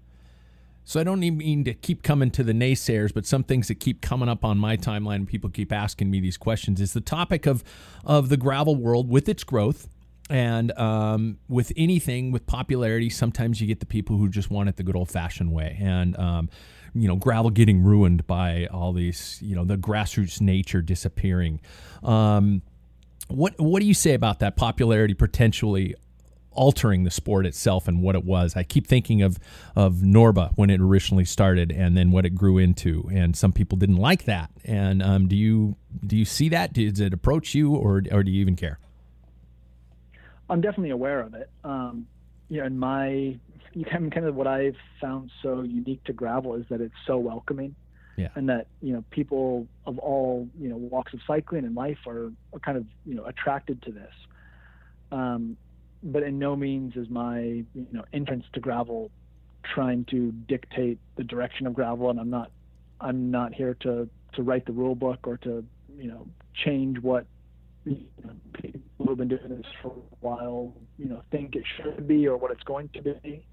So 0.83 0.99
I 0.99 1.03
don't 1.03 1.19
mean 1.19 1.63
to 1.65 1.73
keep 1.73 2.01
coming 2.01 2.31
to 2.31 2.43
the 2.43 2.53
naysayers, 2.53 3.13
but 3.13 3.25
some 3.25 3.43
things 3.43 3.67
that 3.67 3.75
keep 3.75 4.01
coming 4.01 4.27
up 4.27 4.43
on 4.43 4.57
my 4.57 4.77
timeline 4.77 5.15
and 5.15 5.27
people 5.27 5.49
keep 5.49 5.71
asking 5.71 6.09
me 6.09 6.19
these 6.19 6.37
questions 6.37 6.81
is 6.81 6.93
the 6.93 7.01
topic 7.01 7.45
of 7.45 7.63
of 8.03 8.29
the 8.29 8.37
gravel 8.37 8.75
world 8.75 9.09
with 9.09 9.29
its 9.29 9.43
growth. 9.43 9.87
And 10.31 10.71
um, 10.79 11.39
with 11.49 11.73
anything 11.75 12.31
with 12.31 12.47
popularity, 12.47 13.09
sometimes 13.09 13.59
you 13.59 13.67
get 13.67 13.81
the 13.81 13.85
people 13.85 14.17
who 14.17 14.29
just 14.29 14.49
want 14.49 14.69
it 14.69 14.77
the 14.77 14.83
good 14.83 14.95
old 14.95 15.09
fashioned 15.09 15.51
way. 15.51 15.77
And 15.79 16.17
um, 16.17 16.49
you 16.93 17.07
know, 17.07 17.17
gravel 17.17 17.49
getting 17.51 17.83
ruined 17.83 18.25
by 18.27 18.67
all 18.67 18.93
these, 18.93 19.39
you 19.41 19.55
know, 19.55 19.65
the 19.65 19.77
grassroots 19.77 20.39
nature 20.39 20.81
disappearing. 20.81 21.59
Um, 22.01 22.61
what 23.27 23.59
what 23.59 23.81
do 23.81 23.85
you 23.85 23.93
say 23.93 24.13
about 24.13 24.39
that 24.39 24.55
popularity 24.55 25.13
potentially 25.13 25.95
altering 26.53 27.05
the 27.05 27.11
sport 27.11 27.45
itself 27.45 27.87
and 27.89 28.01
what 28.01 28.15
it 28.15 28.23
was? 28.23 28.55
I 28.55 28.63
keep 28.63 28.87
thinking 28.87 29.21
of 29.21 29.37
of 29.75 29.95
Norba 29.95 30.51
when 30.55 30.69
it 30.69 30.79
originally 30.79 31.25
started, 31.25 31.73
and 31.73 31.97
then 31.97 32.11
what 32.11 32.25
it 32.25 32.31
grew 32.31 32.57
into. 32.57 33.09
And 33.13 33.35
some 33.35 33.51
people 33.51 33.77
didn't 33.77 33.97
like 33.97 34.23
that. 34.25 34.49
And 34.63 35.03
um, 35.03 35.27
do 35.27 35.35
you 35.35 35.75
do 36.05 36.15
you 36.15 36.25
see 36.25 36.47
that? 36.49 36.71
Does 36.71 37.01
it 37.01 37.13
approach 37.13 37.53
you, 37.53 37.75
or 37.75 38.01
or 38.11 38.23
do 38.23 38.31
you 38.31 38.39
even 38.39 38.55
care? 38.55 38.79
I'm 40.51 40.61
definitely 40.61 40.89
aware 40.91 41.21
of 41.21 41.33
it. 41.33 41.49
Um, 41.63 42.05
you 42.49 42.59
know, 42.59 42.65
and 42.65 42.79
my 42.79 43.37
you 43.73 43.85
kind 43.85 44.05
of, 44.05 44.11
kind 44.11 44.25
of 44.25 44.35
what 44.35 44.47
I've 44.47 44.75
found 44.99 45.31
so 45.41 45.61
unique 45.61 46.03
to 46.03 46.13
gravel 46.13 46.55
is 46.55 46.65
that 46.69 46.81
it's 46.81 46.93
so 47.07 47.17
welcoming, 47.17 47.73
Yeah. 48.17 48.27
and 48.35 48.49
that 48.49 48.67
you 48.81 48.91
know 48.93 49.03
people 49.11 49.65
of 49.85 49.97
all 49.97 50.47
you 50.59 50.67
know 50.67 50.75
walks 50.75 51.13
of 51.13 51.21
cycling 51.25 51.63
and 51.63 51.73
life 51.73 51.99
are, 52.05 52.31
are 52.53 52.59
kind 52.59 52.77
of 52.77 52.85
you 53.05 53.15
know 53.15 53.25
attracted 53.25 53.81
to 53.83 53.91
this. 53.91 54.13
Um, 55.11 55.55
but 56.03 56.23
in 56.23 56.37
no 56.37 56.55
means 56.55 56.95
is 56.97 57.09
my 57.09 57.39
you 57.39 57.65
know 57.91 58.03
entrance 58.11 58.45
to 58.53 58.59
gravel 58.59 59.09
trying 59.63 60.03
to 60.05 60.31
dictate 60.49 60.97
the 61.15 61.23
direction 61.23 61.65
of 61.67 61.73
gravel, 61.73 62.09
and 62.09 62.19
I'm 62.19 62.29
not 62.29 62.51
I'm 62.99 63.31
not 63.31 63.53
here 63.53 63.75
to 63.81 64.09
to 64.33 64.43
write 64.43 64.65
the 64.65 64.73
rule 64.73 64.95
book 64.95 65.19
or 65.25 65.37
to 65.37 65.63
you 65.97 66.07
know 66.09 66.27
change 66.65 66.99
what 66.99 67.25
you 67.85 68.05
know, 68.23 68.33
people 68.53 68.81
who've 69.05 69.17
been 69.17 69.27
doing 69.27 69.49
this 69.49 69.65
for 69.81 69.89
a 69.89 70.15
while, 70.19 70.73
you 70.97 71.05
know, 71.05 71.21
think 71.31 71.55
it 71.55 71.63
should 71.77 72.07
be 72.07 72.27
or 72.27 72.37
what 72.37 72.51
it's 72.51 72.63
going 72.63 72.89
to 72.89 73.01
be. 73.01 73.45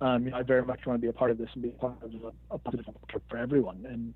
Um, 0.00 0.24
you 0.24 0.30
know, 0.30 0.36
I 0.36 0.42
very 0.42 0.64
much 0.64 0.80
want 0.86 1.00
to 1.00 1.02
be 1.02 1.08
a 1.08 1.12
part 1.12 1.30
of 1.30 1.38
this 1.38 1.48
and 1.54 1.62
be 1.62 1.70
part 1.70 2.02
of 2.02 2.10
a, 2.12 2.54
a 2.54 2.58
positive 2.58 2.86
for, 3.10 3.20
for 3.28 3.36
everyone. 3.38 3.86
And 3.88 4.14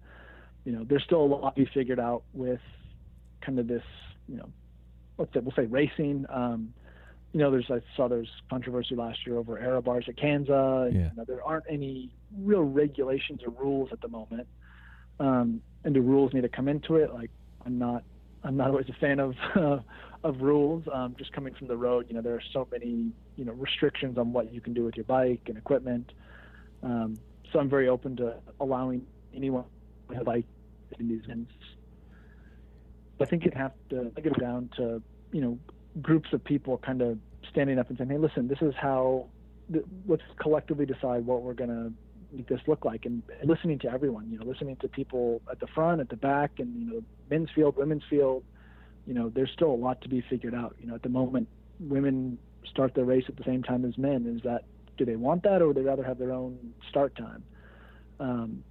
you 0.64 0.72
know, 0.72 0.84
there's 0.88 1.02
still 1.04 1.22
a 1.22 1.26
lot 1.26 1.54
to 1.54 1.64
be 1.64 1.70
figured 1.72 2.00
out 2.00 2.22
with 2.32 2.60
kind 3.40 3.58
of 3.58 3.66
this, 3.66 3.82
you 4.28 4.36
know, 4.36 4.48
let's 5.16 5.32
say 5.32 5.40
we'll 5.40 5.54
say 5.54 5.66
racing. 5.66 6.26
Um, 6.28 6.74
you 7.32 7.40
know, 7.40 7.50
there's 7.50 7.70
I 7.70 7.80
saw 7.96 8.08
there's 8.08 8.28
controversy 8.50 8.96
last 8.96 9.20
year 9.24 9.36
over 9.36 9.58
aero 9.58 9.80
bars 9.80 10.04
at 10.08 10.16
Kansas. 10.16 10.48
Yeah. 10.48 10.90
You 10.92 11.10
know, 11.16 11.24
there 11.26 11.42
aren't 11.42 11.64
any 11.70 12.10
real 12.38 12.62
regulations 12.62 13.40
or 13.46 13.52
rules 13.52 13.90
at 13.92 14.00
the 14.00 14.08
moment. 14.08 14.48
Um, 15.18 15.62
and 15.84 15.94
the 15.94 16.00
rules 16.00 16.34
need 16.34 16.42
to 16.42 16.48
come 16.48 16.68
into 16.68 16.96
it? 16.96 17.12
Like, 17.12 17.30
I'm 17.64 17.78
not 17.78 18.02
I'm 18.42 18.56
not 18.56 18.68
always 18.68 18.88
a 18.88 18.94
fan 18.94 19.20
of 19.20 19.34
of 20.24 20.40
rules. 20.40 20.84
Um, 20.92 21.14
just 21.18 21.32
coming 21.32 21.54
from 21.54 21.68
the 21.68 21.76
road, 21.76 22.06
you 22.08 22.14
know, 22.14 22.22
there 22.22 22.34
are 22.34 22.42
so 22.52 22.66
many 22.70 23.12
you 23.36 23.44
know 23.44 23.52
restrictions 23.52 24.18
on 24.18 24.32
what 24.32 24.52
you 24.52 24.60
can 24.60 24.74
do 24.74 24.84
with 24.84 24.96
your 24.96 25.04
bike 25.04 25.42
and 25.46 25.56
equipment. 25.56 26.12
Um, 26.82 27.18
so 27.52 27.58
I'm 27.58 27.68
very 27.68 27.88
open 27.88 28.16
to 28.16 28.36
allowing 28.60 29.06
anyone 29.34 29.64
to 30.16 30.24
bike 30.24 30.46
in 30.98 31.08
these 31.08 31.24
events. 31.24 31.52
I 33.20 33.26
think 33.26 33.44
you'd 33.44 33.54
have 33.54 33.72
to 33.90 34.10
I 34.16 34.20
get 34.20 34.32
it 34.32 34.40
down 34.40 34.70
to 34.76 35.02
you 35.32 35.40
know 35.40 35.58
groups 36.00 36.32
of 36.32 36.42
people 36.42 36.78
kind 36.78 37.02
of 37.02 37.18
standing 37.50 37.78
up 37.78 37.88
and 37.88 37.98
saying, 37.98 38.10
"Hey, 38.10 38.18
listen, 38.18 38.48
this 38.48 38.62
is 38.62 38.74
how. 38.74 39.26
Th- 39.72 39.84
let's 40.08 40.22
collectively 40.40 40.84
decide 40.84 41.24
what 41.24 41.42
we're 41.42 41.54
going 41.54 41.70
to 41.70 41.92
make 41.92 41.94
this 42.48 42.60
look 42.66 42.84
like," 42.84 43.06
and, 43.06 43.22
and 43.40 43.48
listening 43.48 43.78
to 43.80 43.90
everyone. 43.90 44.30
You 44.30 44.38
know, 44.38 44.44
listening 44.44 44.76
to 44.76 44.88
people 44.88 45.42
at 45.50 45.60
the 45.60 45.66
front, 45.68 46.00
at 46.00 46.08
the 46.08 46.16
back, 46.16 46.52
and 46.58 46.74
you 46.80 46.86
know, 46.86 47.02
men's 47.30 47.48
field, 47.54 47.76
women's 47.76 48.04
field. 48.08 48.44
You 49.06 49.14
know, 49.14 49.30
there's 49.30 49.50
still 49.50 49.70
a 49.70 49.74
lot 49.76 50.00
to 50.02 50.08
be 50.08 50.22
figured 50.28 50.54
out. 50.54 50.76
You 50.80 50.86
know, 50.88 50.94
at 50.94 51.02
the 51.02 51.08
moment, 51.08 51.48
women 51.78 52.38
start 52.68 52.94
their 52.94 53.04
race 53.04 53.24
at 53.28 53.36
the 53.36 53.44
same 53.44 53.62
time 53.62 53.84
as 53.84 53.96
men. 53.98 54.26
Is 54.26 54.42
that 54.42 54.64
do 54.96 55.04
they 55.04 55.16
want 55.16 55.42
that, 55.44 55.62
or 55.62 55.68
would 55.68 55.76
they 55.76 55.82
rather 55.82 56.04
have 56.04 56.18
their 56.18 56.32
own 56.32 56.58
start 56.88 57.14
time? 57.16 57.42
Um, 58.18 58.62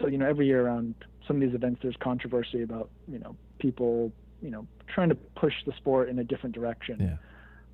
so 0.00 0.06
you 0.06 0.18
know, 0.18 0.26
every 0.26 0.46
year 0.46 0.66
around 0.66 0.94
some 1.26 1.36
of 1.36 1.42
these 1.42 1.54
events, 1.54 1.80
there's 1.82 1.96
controversy 2.00 2.62
about 2.62 2.90
you 3.08 3.18
know 3.18 3.36
people 3.58 4.12
you 4.42 4.50
know 4.50 4.66
trying 4.86 5.08
to 5.08 5.14
push 5.14 5.54
the 5.66 5.72
sport 5.76 6.08
in 6.08 6.18
a 6.18 6.24
different 6.24 6.54
direction. 6.54 6.96
Yeah. 7.00 7.16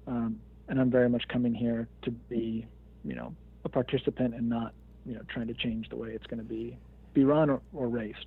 Um, 0.06 0.40
and 0.70 0.80
I'm 0.80 0.90
very 0.90 1.08
much 1.08 1.24
coming 1.28 1.52
here 1.52 1.88
to 2.02 2.10
be, 2.10 2.64
you 3.04 3.14
know, 3.14 3.34
a 3.64 3.68
participant 3.68 4.34
and 4.34 4.48
not, 4.48 4.72
you 5.06 5.14
know, 5.14 5.22
trying 5.28 5.48
to 5.48 5.54
change 5.54 5.88
the 5.88 5.96
way 5.96 6.10
it's 6.10 6.26
going 6.26 6.38
to 6.38 6.44
be 6.44 6.76
be 7.12 7.24
run 7.24 7.50
or, 7.50 7.60
or 7.72 7.88
raced. 7.88 8.26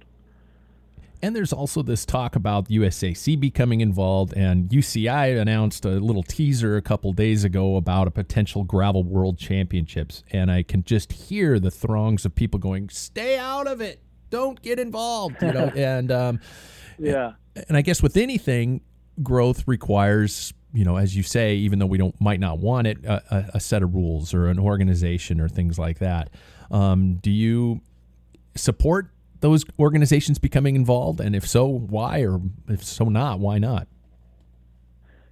And 1.22 1.34
there's 1.34 1.54
also 1.54 1.82
this 1.82 2.06
talk 2.06 2.36
about 2.36 2.68
USAC 2.68 3.40
becoming 3.40 3.80
involved, 3.80 4.34
and 4.34 4.70
UCI 4.70 5.40
announced 5.40 5.86
a 5.86 5.92
little 5.92 6.24
teaser 6.24 6.76
a 6.76 6.82
couple 6.82 7.14
days 7.14 7.46
ago 7.46 7.78
about 7.78 8.10
a 8.10 8.12
potential 8.12 8.66
gravel 8.66 9.06
world 9.06 9.38
championships. 9.38 10.26
And 10.32 10.52
I 10.52 10.64
can 10.64 10.84
just 10.84 11.14
hear 11.14 11.62
the 11.62 11.72
throngs 11.72 12.26
of 12.26 12.36
people 12.36 12.60
going, 12.60 12.90
"Stay 12.90 13.38
out 13.38 13.68
of 13.68 13.80
it! 13.80 14.02
Don't 14.32 14.62
get 14.62 14.80
involved!" 14.80 15.38
You 15.42 15.54
know, 15.54 15.68
and 15.76 16.12
um, 16.12 16.40
yeah. 17.00 17.34
And 17.70 17.78
I 17.78 17.82
guess 17.82 18.04
with 18.04 18.18
anything, 18.18 18.82
growth 19.22 19.64
requires, 19.66 20.54
you 20.74 20.84
know, 20.84 20.98
as 20.98 21.16
you 21.16 21.24
say, 21.24 21.56
even 21.56 21.80
though 21.80 21.86
we 21.86 21.98
don't 21.98 22.20
might 22.20 22.40
not 22.40 22.58
want 22.58 22.88
it, 22.88 23.04
a, 23.06 23.52
a 23.54 23.60
set 23.60 23.84
of 23.84 23.94
rules 23.94 24.34
or 24.34 24.48
an 24.48 24.60
organization 24.60 25.40
or 25.40 25.48
things 25.48 25.78
like 25.78 26.00
that. 26.00 26.30
Um, 26.72 27.16
do 27.16 27.30
you 27.30 27.82
support 28.56 29.10
those 29.42 29.66
organizations 29.78 30.40
becoming 30.40 30.76
involved? 30.76 31.20
And 31.20 31.36
if 31.36 31.48
so, 31.48 31.66
why? 31.68 32.22
Or 32.22 32.42
if 32.68 32.84
so 32.84 33.06
not, 33.06 33.40
why 33.40 33.60
not? 33.60 33.88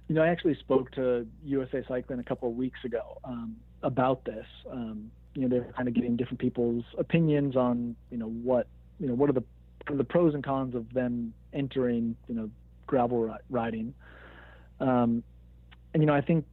You 0.08 0.14
know, 0.14 0.22
I 0.22 0.28
actually 0.28 0.54
spoke 0.56 0.90
to 0.92 1.26
USA 1.44 1.82
Cycling 1.88 2.20
a 2.20 2.22
couple 2.22 2.48
of 2.48 2.54
weeks 2.54 2.78
ago 2.84 3.18
um, 3.24 3.56
about 3.82 4.24
this. 4.24 4.46
Um, 4.70 5.10
you 5.34 5.42
know, 5.42 5.48
they're 5.48 5.72
kind 5.72 5.88
of 5.88 5.94
getting 5.94 6.16
different 6.16 6.38
people's 6.38 6.84
opinions 6.98 7.56
on, 7.56 7.96
you 8.10 8.18
know, 8.18 8.28
what, 8.28 8.66
you 9.00 9.08
know, 9.08 9.14
what 9.14 9.30
are 9.30 9.32
the 9.32 9.44
the 9.92 10.04
pros 10.04 10.34
and 10.34 10.44
cons 10.44 10.76
of 10.76 10.92
them 10.92 11.34
entering, 11.52 12.14
you 12.28 12.34
know, 12.36 12.50
gravel 12.86 13.36
riding. 13.50 13.94
Um, 14.78 15.24
and 15.94 16.02
you 16.02 16.06
know, 16.06 16.14
I 16.14 16.20
think 16.20 16.44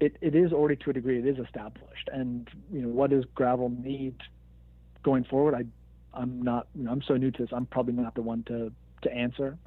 it, 0.00 0.16
it 0.20 0.34
is 0.34 0.52
already 0.52 0.76
to 0.76 0.90
a 0.90 0.92
degree 0.92 1.18
it 1.18 1.26
is 1.26 1.38
established. 1.44 2.08
And 2.12 2.48
you 2.72 2.82
know, 2.82 2.88
what 2.88 3.10
does 3.10 3.24
gravel 3.34 3.70
need 3.70 4.14
going 5.02 5.24
forward? 5.24 5.54
I 5.54 5.64
I'm 6.18 6.42
not 6.42 6.66
you 6.74 6.84
know, 6.84 6.90
I'm 6.90 7.02
so 7.02 7.16
new 7.16 7.30
to 7.30 7.42
this. 7.42 7.50
I'm 7.52 7.66
probably 7.66 7.94
not 7.94 8.14
the 8.14 8.22
one 8.22 8.42
to 8.44 8.72
to 9.02 9.12
answer. 9.12 9.58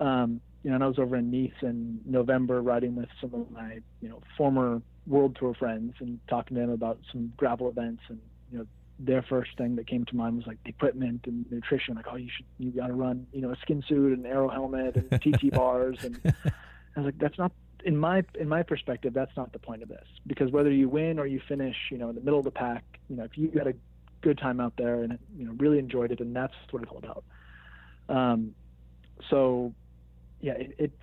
Um, 0.00 0.40
you 0.62 0.70
know, 0.70 0.76
and 0.76 0.84
I 0.84 0.88
was 0.88 0.98
over 0.98 1.16
in 1.16 1.30
Nice 1.30 1.52
in 1.62 2.00
November 2.04 2.60
riding 2.60 2.94
with 2.94 3.08
some 3.20 3.34
of 3.34 3.50
my 3.50 3.80
you 4.00 4.08
know 4.08 4.20
former 4.36 4.82
world 5.06 5.36
tour 5.38 5.54
friends 5.54 5.94
and 6.00 6.20
talking 6.28 6.56
to 6.56 6.60
them 6.60 6.70
about 6.70 6.98
some 7.10 7.32
gravel 7.36 7.68
events 7.68 8.02
and 8.08 8.20
you 8.52 8.58
know 8.58 8.66
their 8.98 9.22
first 9.22 9.50
thing 9.56 9.76
that 9.76 9.86
came 9.86 10.04
to 10.06 10.16
mind 10.16 10.36
was 10.36 10.46
like 10.46 10.62
the 10.64 10.70
equipment 10.70 11.20
and 11.26 11.50
nutrition. 11.50 11.94
Like, 11.94 12.06
oh, 12.10 12.16
you 12.16 12.28
should, 12.34 12.46
you 12.58 12.70
got 12.70 12.88
to 12.88 12.94
run, 12.94 13.26
you 13.32 13.40
know, 13.40 13.50
a 13.50 13.56
skin 13.62 13.82
suit 13.88 14.12
and 14.12 14.26
aero 14.26 14.48
helmet 14.48 14.96
and 14.96 15.22
TT 15.22 15.52
bars. 15.52 16.02
And 16.02 16.18
I 16.26 17.00
was 17.00 17.04
like, 17.06 17.18
that's 17.18 17.38
not 17.38 17.52
in 17.84 17.96
my 17.96 18.24
in 18.38 18.48
my 18.48 18.62
perspective. 18.62 19.12
That's 19.14 19.36
not 19.36 19.52
the 19.52 19.58
point 19.58 19.82
of 19.82 19.88
this 19.88 20.06
because 20.26 20.50
whether 20.50 20.70
you 20.70 20.88
win 20.88 21.18
or 21.18 21.26
you 21.26 21.40
finish, 21.48 21.76
you 21.90 21.98
know, 21.98 22.08
in 22.08 22.14
the 22.14 22.20
middle 22.20 22.38
of 22.38 22.44
the 22.44 22.50
pack, 22.50 22.84
you 23.08 23.16
know, 23.16 23.24
if 23.24 23.36
you 23.36 23.50
had 23.56 23.66
a 23.66 23.74
good 24.20 24.38
time 24.38 24.60
out 24.60 24.74
there 24.76 25.02
and 25.02 25.18
you 25.36 25.46
know 25.46 25.52
really 25.58 25.78
enjoyed 25.78 26.10
it, 26.10 26.20
and 26.20 26.34
that's 26.34 26.54
what 26.70 26.82
it's 26.82 26.92
all 26.92 26.98
about. 26.98 27.24
Um, 28.08 28.54
so, 29.30 29.72
yeah, 30.40 30.52
it, 30.52 30.74
it's 30.78 30.94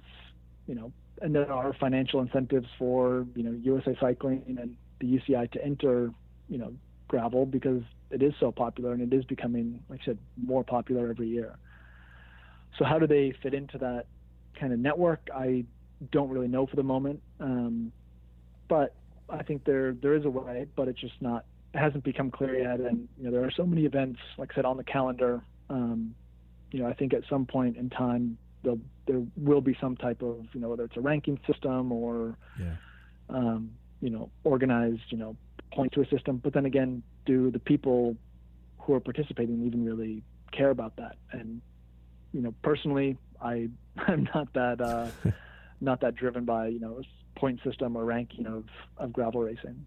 you 0.67 0.75
know, 0.75 0.91
and 1.21 1.33
there 1.33 1.51
are 1.51 1.73
financial 1.73 2.21
incentives 2.21 2.67
for 2.77 3.25
you 3.35 3.43
know 3.43 3.51
USA 3.51 3.95
Cycling 3.99 4.43
and 4.47 4.75
the 4.99 5.19
UCI 5.19 5.51
to 5.51 5.63
enter, 5.63 6.11
you 6.49 6.57
know, 6.57 6.73
gravel 7.07 7.45
because 7.45 7.81
it 8.11 8.21
is 8.21 8.33
so 8.39 8.51
popular 8.51 8.93
and 8.93 9.01
it 9.01 9.15
is 9.15 9.25
becoming, 9.25 9.83
like 9.89 10.01
I 10.03 10.05
said, 10.05 10.17
more 10.41 10.63
popular 10.63 11.09
every 11.09 11.27
year. 11.27 11.57
So 12.77 12.85
how 12.85 12.99
do 12.99 13.07
they 13.07 13.33
fit 13.43 13.53
into 13.53 13.77
that 13.79 14.05
kind 14.59 14.73
of 14.73 14.79
network? 14.79 15.27
I 15.33 15.65
don't 16.11 16.29
really 16.29 16.47
know 16.47 16.65
for 16.65 16.75
the 16.75 16.83
moment, 16.83 17.21
um, 17.39 17.91
but 18.67 18.95
I 19.29 19.43
think 19.43 19.63
there 19.65 19.93
there 19.93 20.15
is 20.15 20.25
a 20.25 20.29
way, 20.29 20.67
but 20.75 20.87
it's 20.87 20.99
just 20.99 21.21
not 21.21 21.45
it 21.73 21.79
hasn't 21.79 22.03
become 22.03 22.31
clear 22.31 22.57
yet. 22.59 22.79
And 22.79 23.07
you 23.17 23.25
know 23.25 23.31
there 23.31 23.43
are 23.43 23.51
so 23.51 23.65
many 23.65 23.85
events, 23.85 24.19
like 24.37 24.51
I 24.51 24.55
said, 24.55 24.65
on 24.65 24.77
the 24.77 24.83
calendar. 24.83 25.41
Um, 25.69 26.15
you 26.71 26.79
know, 26.81 26.87
I 26.87 26.93
think 26.93 27.13
at 27.13 27.23
some 27.29 27.45
point 27.45 27.77
in 27.77 27.89
time 27.89 28.37
there 28.63 28.75
there 29.07 29.21
will 29.37 29.61
be 29.61 29.77
some 29.79 29.95
type 29.95 30.21
of 30.21 30.45
you 30.53 30.59
know 30.59 30.69
whether 30.69 30.83
it's 30.83 30.97
a 30.97 31.01
ranking 31.01 31.39
system 31.47 31.91
or 31.91 32.37
yeah. 32.59 32.75
um, 33.29 33.71
you 34.01 34.09
know 34.09 34.29
organized 34.43 35.03
you 35.09 35.17
know 35.17 35.35
point 35.73 35.93
to 35.93 36.01
a 36.01 36.07
system. 36.09 36.37
But 36.37 36.53
then 36.53 36.65
again, 36.65 37.03
do 37.25 37.51
the 37.51 37.59
people 37.59 38.15
who 38.79 38.93
are 38.93 38.99
participating 38.99 39.65
even 39.65 39.85
really 39.85 40.23
care 40.51 40.69
about 40.69 40.95
that? 40.97 41.15
And 41.31 41.61
you 42.33 42.41
know, 42.41 42.53
personally, 42.61 43.17
I 43.41 43.69
I'm 43.97 44.27
not 44.33 44.53
that 44.53 44.81
uh, 44.81 45.07
not 45.85 46.01
that 46.01 46.15
driven 46.15 46.43
by 46.45 46.67
you 46.67 46.79
know 46.79 47.01
point 47.35 47.59
system 47.63 47.95
or 47.95 48.03
ranking 48.05 48.45
of 48.47 48.65
of 48.97 49.13
gravel 49.13 49.41
racing. 49.41 49.85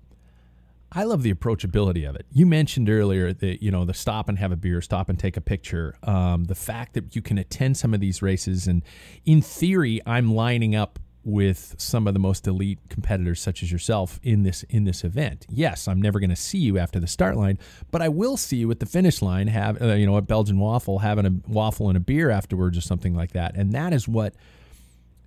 I 0.90 1.04
love 1.04 1.22
the 1.22 1.32
approachability 1.34 2.08
of 2.08 2.16
it. 2.16 2.24
You 2.32 2.46
mentioned 2.46 2.88
earlier 2.88 3.32
that 3.34 3.62
you 3.62 3.70
know 3.70 3.84
the 3.84 3.94
stop 3.94 4.28
and 4.28 4.38
have 4.38 4.52
a 4.52 4.56
beer, 4.56 4.80
stop 4.80 5.08
and 5.10 5.18
take 5.18 5.36
a 5.36 5.40
picture. 5.40 5.96
Um, 6.02 6.44
the 6.44 6.54
fact 6.54 6.94
that 6.94 7.14
you 7.14 7.20
can 7.20 7.36
attend 7.36 7.76
some 7.76 7.92
of 7.92 8.00
these 8.00 8.22
races, 8.22 8.66
and 8.66 8.82
in 9.26 9.42
theory, 9.42 10.00
I'm 10.06 10.34
lining 10.34 10.74
up 10.74 10.98
with 11.24 11.74
some 11.76 12.06
of 12.06 12.14
the 12.14 12.20
most 12.20 12.46
elite 12.46 12.78
competitors 12.88 13.38
such 13.38 13.62
as 13.62 13.70
yourself 13.70 14.18
in 14.22 14.44
this 14.44 14.62
in 14.64 14.84
this 14.84 15.04
event. 15.04 15.46
Yes, 15.50 15.86
I'm 15.86 16.00
never 16.00 16.20
going 16.20 16.30
to 16.30 16.36
see 16.36 16.58
you 16.58 16.78
after 16.78 16.98
the 16.98 17.06
start 17.06 17.36
line, 17.36 17.58
but 17.90 18.00
I 18.00 18.08
will 18.08 18.38
see 18.38 18.56
you 18.56 18.70
at 18.70 18.80
the 18.80 18.86
finish 18.86 19.20
line 19.20 19.48
have 19.48 19.80
uh, 19.82 19.92
you 19.92 20.06
know 20.06 20.16
a 20.16 20.22
Belgian 20.22 20.58
waffle 20.58 21.00
having 21.00 21.26
a 21.26 21.50
waffle 21.50 21.88
and 21.88 21.98
a 21.98 22.00
beer 22.00 22.30
afterwards 22.30 22.78
or 22.78 22.82
something 22.82 23.14
like 23.14 23.32
that. 23.32 23.56
And 23.56 23.72
that 23.72 23.92
is 23.92 24.08
what 24.08 24.34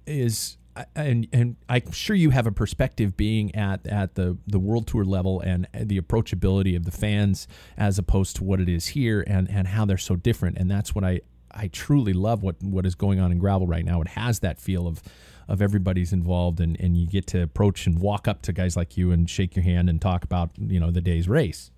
is 0.08 0.58
and 0.96 1.28
and 1.34 1.56
I'm 1.68 1.92
sure 1.92 2.16
you 2.16 2.30
have 2.30 2.48
a 2.48 2.52
perspective 2.52 3.18
being 3.18 3.54
at 3.56 3.86
at 3.88 4.16
the 4.16 4.38
the 4.48 4.60
world 4.60 4.88
tour 4.88 5.04
level 5.04 5.42
and 5.42 5.68
the 5.74 6.00
approachability 6.00 6.76
of 6.76 6.86
the 6.86 6.92
fans 6.92 7.48
as 7.78 7.98
opposed 7.98 8.36
to 8.38 8.44
what 8.44 8.60
it 8.60 8.70
is 8.70 8.88
here 8.88 9.24
and 9.28 9.50
and 9.50 9.68
how 9.70 9.86
they're 9.86 9.98
so 9.98 10.16
different. 10.16 10.58
And 10.58 10.70
that's 10.70 10.96
what 10.96 11.04
I 11.04 11.22
I 11.52 11.68
truly 11.68 12.14
love 12.14 12.44
what 12.44 12.62
what 12.64 12.86
is 12.86 12.96
going 12.96 13.20
on 13.20 13.32
in 13.32 13.40
gravel 13.40 13.68
right 13.68 13.86
now. 13.86 14.02
It 14.02 14.10
has 14.10 14.40
that 14.40 14.60
feel 14.60 14.88
of 14.88 15.02
of 15.48 15.62
everybody's 15.62 16.14
involved 16.14 16.62
and, 16.62 16.80
and 16.80 16.96
you 16.96 17.06
get 17.06 17.28
to 17.28 17.42
approach 17.42 17.86
and 17.86 18.00
walk 18.00 18.28
up 18.28 18.42
to 18.44 18.54
guys 18.54 18.78
like 18.78 18.96
you 18.96 19.12
and 19.12 19.30
shake 19.30 19.56
your 19.56 19.64
hand 19.64 19.90
and 19.90 20.02
talk 20.02 20.24
about 20.24 20.52
you 20.58 20.80
know 20.80 20.92
the 20.92 21.02
day's 21.02 21.28
race. 21.28 21.72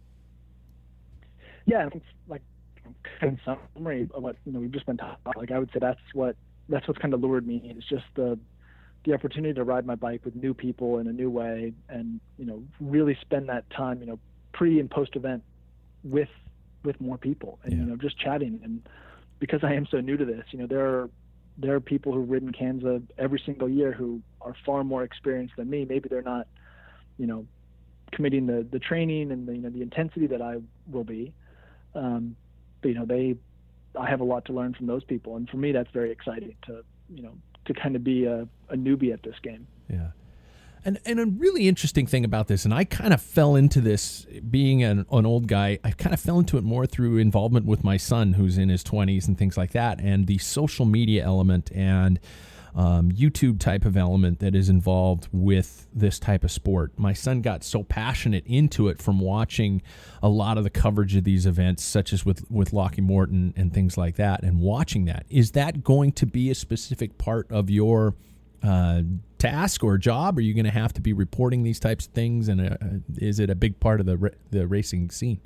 Yeah 1.65 1.89
like 2.27 2.41
in 3.21 3.39
summary 3.45 4.08
of 4.13 4.21
what 4.21 4.36
you 4.45 4.51
know 4.51 4.60
we've 4.60 4.71
just 4.71 4.86
been 4.86 4.97
talking 4.97 5.17
about. 5.25 5.38
Like 5.38 5.51
i 5.51 5.58
would 5.58 5.71
say 5.73 5.79
that's 5.79 5.99
what 6.13 6.36
that's 6.69 6.88
what's 6.88 6.99
kind 6.99 7.13
of 7.13 7.21
lured 7.21 7.47
me. 7.47 7.62
It's 7.65 7.88
just 7.88 8.06
the 8.15 8.38
the 9.06 9.13
opportunity 9.13 9.54
to 9.54 9.63
ride 9.63 9.86
my 9.86 9.96
bike 9.96 10.22
with 10.24 10.36
new 10.36 10.54
people 10.54 11.00
in 11.00 11.08
a 11.08 11.12
new 11.13 11.30
way 11.30 11.74
and 11.89 12.20
you 12.38 12.46
know 12.46 12.63
really 12.80 13.18
spend 13.22 13.50
that 13.50 13.70
time 13.70 14.00
you 14.00 14.06
know 14.06 14.20
pre 14.54 14.80
and 14.80 14.89
post 14.89 15.16
event 15.16 15.44
with 16.04 16.30
with 16.84 17.00
more 17.02 17.18
people 17.18 17.60
and 17.63 17.74
Yeah. 17.74 17.80
you 17.80 17.86
know 17.86 17.96
just 17.96 18.18
chatting. 18.18 18.60
And 18.63 18.82
because 19.39 19.63
I 19.63 19.74
am 19.74 19.86
so 19.86 20.00
new 20.00 20.18
to 20.18 20.26
this 20.26 20.46
you 20.52 20.60
know 20.60 20.68
there 20.68 20.86
are 20.86 21.10
there 21.58 21.76
are 21.76 21.80
people 21.80 22.13
who've 22.13 22.30
ridden 22.30 22.52
Kanza 22.52 23.02
every 23.18 23.39
single 23.46 23.70
year 23.70 23.92
who 23.92 24.22
are 24.42 24.56
far 24.66 24.84
more 24.84 25.04
experienced 25.04 25.56
than 25.56 25.69
me. 25.69 25.86
Maybe 25.86 26.10
they're 26.10 26.21
not 26.21 26.48
you 27.17 27.27
know 27.27 27.46
committing 28.12 28.46
the 28.48 28.65
the 28.71 28.80
training 28.80 29.32
and 29.32 29.48
the 29.48 29.54
you 29.56 29.62
know 29.62 29.69
the 29.69 29.82
intensity 29.82 30.27
that 30.27 30.42
I 30.42 30.58
will 30.92 31.04
be. 31.04 31.34
Um, 31.96 32.36
but 32.82 32.88
you 32.90 32.96
know 32.96 33.06
they 33.06 33.36
I 34.00 34.10
have 34.10 34.21
a 34.21 34.23
lot 34.23 34.46
to 34.46 34.54
learn 34.54 34.73
from 34.73 34.88
those 34.88 35.04
people. 35.04 35.36
And 35.36 35.50
for 35.50 35.58
me 35.58 35.71
that's 35.73 35.92
very 35.92 36.12
exciting 36.12 36.56
to 36.67 36.84
you 37.13 37.23
know 37.23 37.34
to 37.66 37.74
kind 37.74 37.96
of 37.96 38.04
be 38.04 38.26
a, 38.26 38.48
a 38.70 38.76
newbie 38.76 39.14
at 39.14 39.24
this 39.24 39.36
game 39.42 39.68
Yeah. 39.90 40.12
And, 40.86 41.00
and 41.06 41.20
a 41.20 41.26
really 41.26 41.70
interesting 41.70 42.08
thing 42.08 42.26
about 42.26 42.50
this, 42.50 42.66
and 42.66 42.74
I 42.74 42.84
kind 42.84 43.14
of 43.14 43.22
fell 43.22 43.56
into 43.56 43.80
this 43.80 44.26
being 44.50 44.84
an, 44.84 45.06
an 45.14 45.26
old 45.26 45.48
guy, 45.48 45.80
I 45.82 45.92
kind 45.92 46.14
of 46.14 46.20
fell 46.20 46.40
into 46.40 46.58
it 46.58 46.64
more 46.66 46.86
through 46.86 47.20
involvement 47.20 47.66
with 47.66 47.86
my 47.86 47.96
son 47.96 48.34
who's 48.34 48.58
in 48.58 48.68
his 48.68 48.84
20s 48.84 49.26
and 49.26 49.38
things 49.38 49.56
like 49.56 49.72
that, 49.72 50.02
and 50.02 50.28
the 50.28 50.40
social 50.40 50.86
media 50.86 51.24
element 51.24 51.72
and 51.72 52.20
um, 52.76 53.12
YouTube 53.12 53.60
type 53.60 53.86
of 53.86 53.96
element 53.96 54.40
that 54.40 54.56
is 54.56 54.69
involved 54.69 55.28
with 55.32 55.88
this 55.94 56.17
type 56.19 56.44
of 56.44 56.52
sport. 56.52 56.92
My 56.98 57.13
son 57.13 57.42
got 57.42 57.63
so 57.63 57.84
passionate 57.84 58.46
into 58.48 58.88
it 58.88 59.02
from 59.02 59.19
watching 59.19 59.82
a 60.21 60.30
lot 60.30 60.58
of 60.58 60.63
the 60.63 60.69
coverage 60.69 61.15
of 61.15 61.24
these 61.24 61.46
events, 61.46 61.84
such 61.84 62.13
as 62.13 62.26
with, 62.26 62.50
with 62.50 62.74
Lachlan 62.74 63.06
Morton 63.06 63.54
and 63.56 63.74
things 63.74 63.98
like 63.98 64.15
that, 64.15 64.44
and 64.44 64.60
watching 64.60 65.06
that. 65.06 65.26
Is 65.30 65.52
that 65.52 65.84
going 65.84 66.13
to 66.13 66.26
be 66.26 66.50
a 66.50 66.56
specific 66.56 67.17
part 67.17 67.52
of 67.52 67.69
your 67.69 68.15
uh, 68.63 69.02
task 69.38 69.84
or 69.84 69.98
job? 69.98 70.38
Are 70.38 70.42
you 70.42 70.54
going 70.54 70.65
to 70.65 70.71
have 70.71 70.94
to 70.94 71.02
be 71.02 71.13
reporting 71.13 71.63
these 71.63 71.80
types 71.80 72.08
of 72.08 72.13
things, 72.13 72.48
and 72.48 72.62
uh, 72.62 72.78
is 73.17 73.40
it 73.40 73.50
a 73.50 73.56
big 73.56 73.80
part 73.80 74.00
of 74.00 74.06
the 74.06 74.32
the 74.50 74.65
racing 74.67 75.12
scene? 75.12 75.40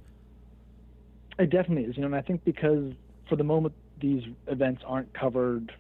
It 1.39 1.49
definitely 1.49 1.84
is. 1.84 1.97
You 1.97 2.01
know, 2.01 2.07
and 2.07 2.15
I 2.15 2.21
think 2.21 2.43
because 2.45 2.93
for 3.28 3.36
the 3.36 3.43
moment 3.43 3.73
these 3.99 4.23
events 4.47 4.82
aren't 4.86 5.13
covered, 5.13 5.73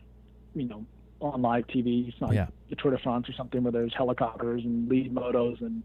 you 0.55 0.67
know, 0.67 0.85
on 1.21 1.41
live 1.41 1.67
TV. 1.67 2.07
It's 2.07 2.21
not 2.21 2.33
yeah. 2.33 2.47
the 2.69 2.75
Tour 2.75 2.91
de 2.91 2.97
France 2.99 3.27
or 3.29 3.33
something 3.33 3.63
where 3.63 3.71
there's 3.71 3.93
helicopters 3.95 4.63
and 4.63 4.87
lead 4.89 5.13
motos 5.13 5.61
and 5.61 5.83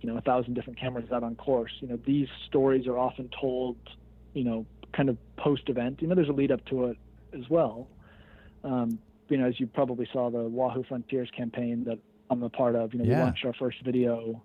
you 0.00 0.10
know 0.10 0.16
a 0.16 0.20
thousand 0.20 0.54
different 0.54 0.78
cameras 0.78 1.10
out 1.12 1.22
on 1.22 1.36
course. 1.36 1.72
You 1.80 1.88
know, 1.88 1.98
these 2.04 2.28
stories 2.46 2.86
are 2.86 2.98
often 2.98 3.28
told, 3.38 3.76
you 4.34 4.44
know, 4.44 4.66
kind 4.92 5.08
of 5.08 5.16
post 5.36 5.68
event. 5.68 6.00
You 6.00 6.08
know, 6.08 6.14
there's 6.14 6.28
a 6.28 6.32
lead 6.32 6.52
up 6.52 6.64
to 6.66 6.86
it 6.86 6.96
as 7.32 7.48
well. 7.48 7.88
Um, 8.64 8.98
you 9.28 9.36
know, 9.36 9.46
as 9.46 9.60
you 9.60 9.66
probably 9.66 10.08
saw 10.12 10.30
the 10.30 10.42
Wahoo 10.42 10.84
Frontiers 10.84 11.30
campaign 11.36 11.84
that 11.84 11.98
I'm 12.30 12.42
a 12.42 12.50
part 12.50 12.74
of. 12.74 12.92
You 12.92 13.00
know, 13.00 13.04
yeah. 13.04 13.18
we 13.18 13.22
launched 13.24 13.44
our 13.44 13.54
first 13.54 13.78
video 13.84 14.42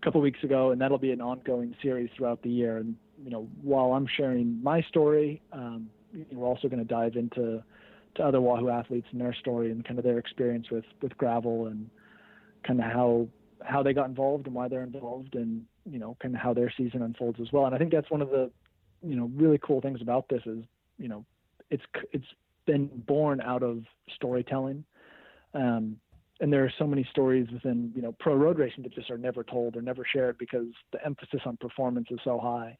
a 0.00 0.04
couple 0.04 0.20
weeks 0.20 0.42
ago, 0.42 0.70
and 0.70 0.80
that'll 0.80 0.98
be 0.98 1.12
an 1.12 1.20
ongoing 1.20 1.74
series 1.82 2.10
throughout 2.16 2.42
the 2.42 2.50
year. 2.50 2.78
And 2.78 2.96
you 3.22 3.30
know, 3.30 3.48
while 3.62 3.92
I'm 3.92 4.06
sharing 4.06 4.62
my 4.62 4.82
story, 4.82 5.42
um, 5.52 5.90
we're 6.32 6.46
also 6.46 6.68
going 6.68 6.80
to 6.80 6.84
dive 6.84 7.16
into 7.16 7.62
to 8.16 8.22
other 8.22 8.40
Wahoo 8.40 8.68
athletes 8.68 9.06
and 9.12 9.20
their 9.20 9.34
story 9.34 9.70
and 9.70 9.84
kind 9.84 9.98
of 9.98 10.04
their 10.04 10.18
experience 10.18 10.70
with 10.70 10.84
with 11.02 11.16
gravel 11.16 11.66
and 11.66 11.88
kind 12.66 12.80
of 12.80 12.86
how 12.86 13.28
how 13.62 13.82
they 13.82 13.92
got 13.92 14.08
involved 14.08 14.46
and 14.46 14.54
why 14.54 14.68
they're 14.68 14.82
involved 14.82 15.34
and 15.34 15.64
you 15.90 15.98
know 15.98 16.16
kind 16.20 16.34
of 16.34 16.40
how 16.40 16.54
their 16.54 16.72
season 16.76 17.02
unfolds 17.02 17.38
as 17.40 17.52
well. 17.52 17.66
And 17.66 17.74
I 17.74 17.78
think 17.78 17.92
that's 17.92 18.10
one 18.10 18.22
of 18.22 18.30
the 18.30 18.50
you 19.02 19.16
know 19.16 19.30
really 19.34 19.58
cool 19.58 19.80
things 19.80 20.00
about 20.00 20.28
this 20.28 20.42
is 20.46 20.64
you 20.98 21.08
know 21.08 21.24
it's 21.70 21.84
it's 22.12 22.26
been 22.66 22.88
born 23.06 23.40
out 23.40 23.62
of 23.62 23.82
storytelling. 24.14 24.84
Um, 25.54 25.98
and 26.40 26.52
there 26.52 26.64
are 26.64 26.72
so 26.78 26.86
many 26.86 27.06
stories 27.10 27.46
within 27.52 27.92
you 27.94 28.02
know 28.02 28.14
pro 28.18 28.34
road 28.34 28.58
racing 28.58 28.82
that 28.82 28.94
just 28.94 29.10
are 29.10 29.18
never 29.18 29.44
told 29.44 29.76
or 29.76 29.82
never 29.82 30.04
shared 30.10 30.36
because 30.38 30.66
the 30.92 31.04
emphasis 31.04 31.40
on 31.46 31.56
performance 31.58 32.08
is 32.10 32.18
so 32.24 32.38
high 32.38 32.76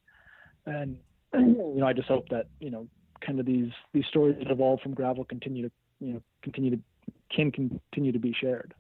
and 0.67 0.97
you 1.35 1.75
know 1.77 1.87
i 1.87 1.93
just 1.93 2.09
hope 2.09 2.29
that 2.29 2.47
you 2.61 2.71
know 2.71 2.87
kind 3.21 3.41
of 3.41 3.47
these 3.47 3.71
these 3.93 4.07
stories 4.07 4.37
that 4.39 4.51
evolve 4.51 4.81
from 4.81 4.95
gravel 4.95 5.25
continue 5.25 5.63
to 5.63 5.71
you 6.01 6.13
know 6.15 6.23
continue 6.43 6.71
to 6.71 6.79
can 7.31 7.51
continue 7.51 8.13
to 8.13 8.19
be 8.19 8.35
shared 8.39 8.75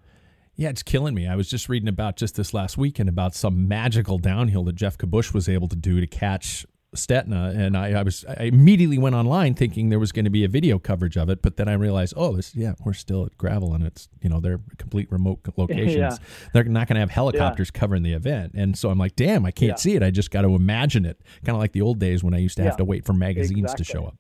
yeah, 0.57 0.69
it's 0.69 0.85
killing 0.85 1.15
me. 1.15 1.27
I 1.27 1.35
was 1.35 1.49
just 1.49 1.69
reading 1.69 1.89
about 1.89 2.17
just 2.17 2.37
this 2.37 2.55
last 2.55 2.79
weekend 2.79 3.09
about 3.09 3.35
some 3.35 3.67
magical 3.67 4.19
downhill 4.19 4.63
that 4.65 4.77
Geoff 4.77 4.97
Kabush 4.97 5.35
was 5.35 5.49
able 5.49 5.67
to 5.67 5.77
do 5.77 6.01
to 6.01 6.07
catch 6.07 6.65
Stetina, 6.95 7.57
and 7.57 7.77
I, 7.77 8.01
I, 8.01 8.03
was 8.03 8.25
I 8.27 8.45
immediately 8.45 8.99
went 8.99 9.15
online 9.15 9.55
thinking 9.55 9.89
there 9.89 9.99
was 9.99 10.13
going 10.13 10.25
to 10.25 10.31
be 10.31 10.45
a 10.45 10.49
video 10.49 10.79
coverage 10.79 11.17
of 11.17 11.29
it, 11.29 11.43
but 11.43 11.57
then 11.57 11.69
I 11.69 11.75
realized, 11.75 12.15
oh, 12.17 12.35
this 12.35 12.55
yeah, 12.55 12.75
we're 12.85 12.93
still 12.93 13.27
at 13.27 13.37
gravel, 13.37 13.75
and 13.75 13.85
it's 13.85 14.09
you 14.21 14.31
know 14.31 14.41
they're 14.41 14.61
complete 14.79 15.11
remote 15.11 15.41
locations. 15.57 15.97
yeah. 15.97 16.17
They're 16.53 16.65
not 16.65 16.89
going 16.89 16.95
to 16.95 17.01
have 17.01 17.11
helicopters 17.11 17.71
yeah. 17.75 17.81
covering 17.81 18.03
the 18.03 18.13
event, 18.13 18.53
and 18.55 18.77
so 18.79 18.91
I'm 18.91 18.99
like, 18.99 19.17
damn, 19.17 19.45
I 19.45 19.51
can't 19.51 19.71
yeah. 19.71 19.77
see 19.77 19.95
it. 19.95 20.03
I 20.03 20.11
just 20.11 20.31
got 20.31 20.43
to 20.43 20.55
imagine 20.55 21.05
it, 21.05 21.21
kind 21.45 21.57
of 21.57 21.61
like 21.61 21.73
the 21.73 21.83
old 21.83 21.99
days 21.99 22.23
when 22.23 22.35
I 22.35 22.39
used 22.39 22.57
to 22.57 22.65
have 22.65 22.77
to 22.79 22.85
wait 22.85 23.05
for 23.05 23.13
magazines 23.13 23.73
exactly. 23.73 23.85
to 23.85 23.93
show 23.93 24.05
up. 24.07 24.17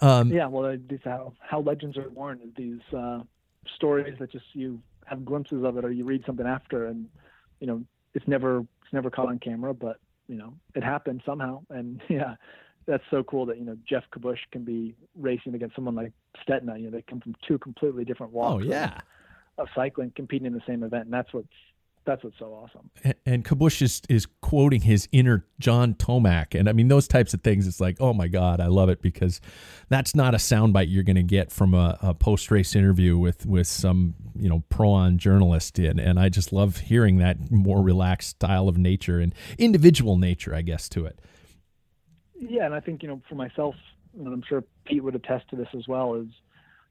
Um, 0.00 0.30
yeah, 0.30 0.46
well, 0.46 0.76
these 0.88 1.00
how 1.04 1.32
how 1.40 1.60
legends 1.60 1.96
are 1.96 2.08
born. 2.10 2.40
These 2.56 2.80
uh, 2.96 3.20
stories 3.76 4.16
that 4.18 4.32
just 4.32 4.46
you 4.52 4.80
have 5.06 5.24
glimpses 5.24 5.64
of 5.64 5.76
it, 5.78 5.84
or 5.84 5.92
you 5.92 6.04
read 6.04 6.24
something 6.26 6.46
after, 6.46 6.86
and 6.86 7.08
you 7.60 7.66
know 7.66 7.82
it's 8.14 8.26
never 8.26 8.58
it's 8.58 8.92
never 8.92 9.10
caught 9.10 9.28
on 9.28 9.38
camera, 9.38 9.74
but 9.74 9.98
you 10.28 10.36
know, 10.36 10.54
it 10.74 10.82
happened 10.82 11.22
somehow. 11.24 11.62
And 11.70 12.00
yeah, 12.08 12.36
that's 12.86 13.04
so 13.10 13.22
cool 13.22 13.46
that, 13.46 13.58
you 13.58 13.64
know, 13.64 13.76
Geoff 13.88 14.04
Kabush 14.14 14.38
can 14.52 14.64
be 14.64 14.94
racing 15.18 15.54
against 15.54 15.74
someone 15.74 15.94
like 15.94 16.12
Stetina. 16.46 16.78
You 16.78 16.86
know, 16.86 16.90
they 16.90 17.02
come 17.02 17.20
from 17.20 17.34
two 17.46 17.58
completely 17.58 18.04
different 18.04 18.32
oh, 18.34 18.38
walks. 18.38 18.64
Oh, 18.64 18.68
yeah. 18.68 18.98
Of, 19.58 19.66
of 19.66 19.68
cycling, 19.74 20.12
competing 20.16 20.46
in 20.46 20.52
the 20.52 20.62
same 20.66 20.82
event. 20.82 21.04
And 21.04 21.12
that's 21.12 21.32
what's 21.32 21.48
that's 22.04 22.22
what's 22.22 22.38
so 22.38 22.46
awesome. 22.46 22.90
And, 23.02 23.14
and 23.26 23.44
Kabush 23.44 23.82
is, 23.82 24.02
is 24.08 24.26
quoting 24.40 24.82
his 24.82 25.08
inner 25.12 25.46
John 25.58 25.94
Tomac. 25.94 26.58
And 26.58 26.68
I 26.68 26.72
mean, 26.72 26.88
those 26.88 27.08
types 27.08 27.34
of 27.34 27.42
things, 27.42 27.66
it's 27.66 27.80
like, 27.80 27.96
oh 28.00 28.12
my 28.12 28.28
God, 28.28 28.60
I 28.60 28.66
love 28.66 28.88
it 28.88 29.02
because 29.02 29.40
that's 29.88 30.14
not 30.14 30.34
a 30.34 30.38
soundbite 30.38 30.86
you're 30.88 31.02
going 31.02 31.16
to 31.16 31.22
get 31.22 31.50
from 31.50 31.74
a, 31.74 31.98
a 32.02 32.14
post 32.14 32.50
race 32.50 32.74
interview 32.74 33.16
with, 33.16 33.46
with 33.46 33.66
some, 33.66 34.14
you 34.36 34.48
know, 34.48 34.62
pro 34.68 34.90
on 34.90 35.18
journalist. 35.18 35.78
And, 35.78 35.98
and 35.98 36.18
I 36.18 36.28
just 36.28 36.52
love 36.52 36.78
hearing 36.78 37.18
that 37.18 37.50
more 37.50 37.82
relaxed 37.82 38.30
style 38.30 38.68
of 38.68 38.76
nature 38.76 39.20
and 39.20 39.34
individual 39.58 40.16
nature, 40.16 40.54
I 40.54 40.62
guess, 40.62 40.88
to 40.90 41.06
it. 41.06 41.20
Yeah. 42.38 42.66
And 42.66 42.74
I 42.74 42.80
think, 42.80 43.02
you 43.02 43.08
know, 43.08 43.22
for 43.28 43.34
myself, 43.34 43.74
and 44.18 44.26
I'm 44.28 44.42
sure 44.48 44.62
Pete 44.84 45.02
would 45.02 45.14
attest 45.14 45.48
to 45.50 45.56
this 45.56 45.68
as 45.76 45.88
well, 45.88 46.14
is, 46.14 46.28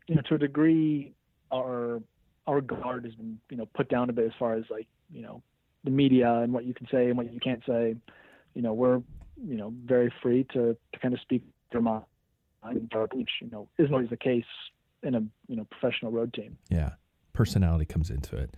you 0.08 0.16
know, 0.16 0.22
to 0.28 0.36
a 0.36 0.38
degree, 0.38 1.14
our 1.52 2.02
our 2.48 2.62
guard 2.62 3.06
has 3.06 3.16
been 3.16 3.40
you 3.50 3.58
know 3.58 3.68
put 3.74 3.90
down 3.90 4.10
a 4.10 4.14
bit 4.14 4.26
as 4.26 4.32
far 4.38 4.56
as 4.56 4.64
like 4.70 4.88
you 5.14 5.22
know 5.22 5.42
the 5.84 5.92
media 5.92 6.32
and 6.40 6.54
what 6.54 6.66
you 6.66 6.74
can 6.74 6.88
say 6.92 7.08
and 7.08 7.18
what 7.18 7.32
you 7.34 7.40
can't 7.40 7.62
say. 7.68 7.96
You 8.54 8.62
know, 8.62 8.74
we're 8.74 9.02
you 9.42 9.56
know 9.56 9.74
very 9.86 10.14
free 10.22 10.46
to 10.54 10.76
to 10.94 11.00
kind 11.00 11.14
of 11.14 11.20
speak 11.22 11.44
their 11.72 11.82
mind, 11.82 12.04
which 13.14 13.30
you 13.42 13.50
know 13.52 13.68
isn't 13.78 13.94
always 13.94 14.10
the 14.10 14.18
case 14.18 14.46
in 15.02 15.16
a 15.16 15.22
you 15.48 15.56
know 15.56 15.66
professional 15.66 16.12
road 16.12 16.34
team. 16.34 16.58
Yeah, 16.70 16.94
personality 17.34 17.86
comes 17.86 18.10
into 18.10 18.38
it, 18.38 18.56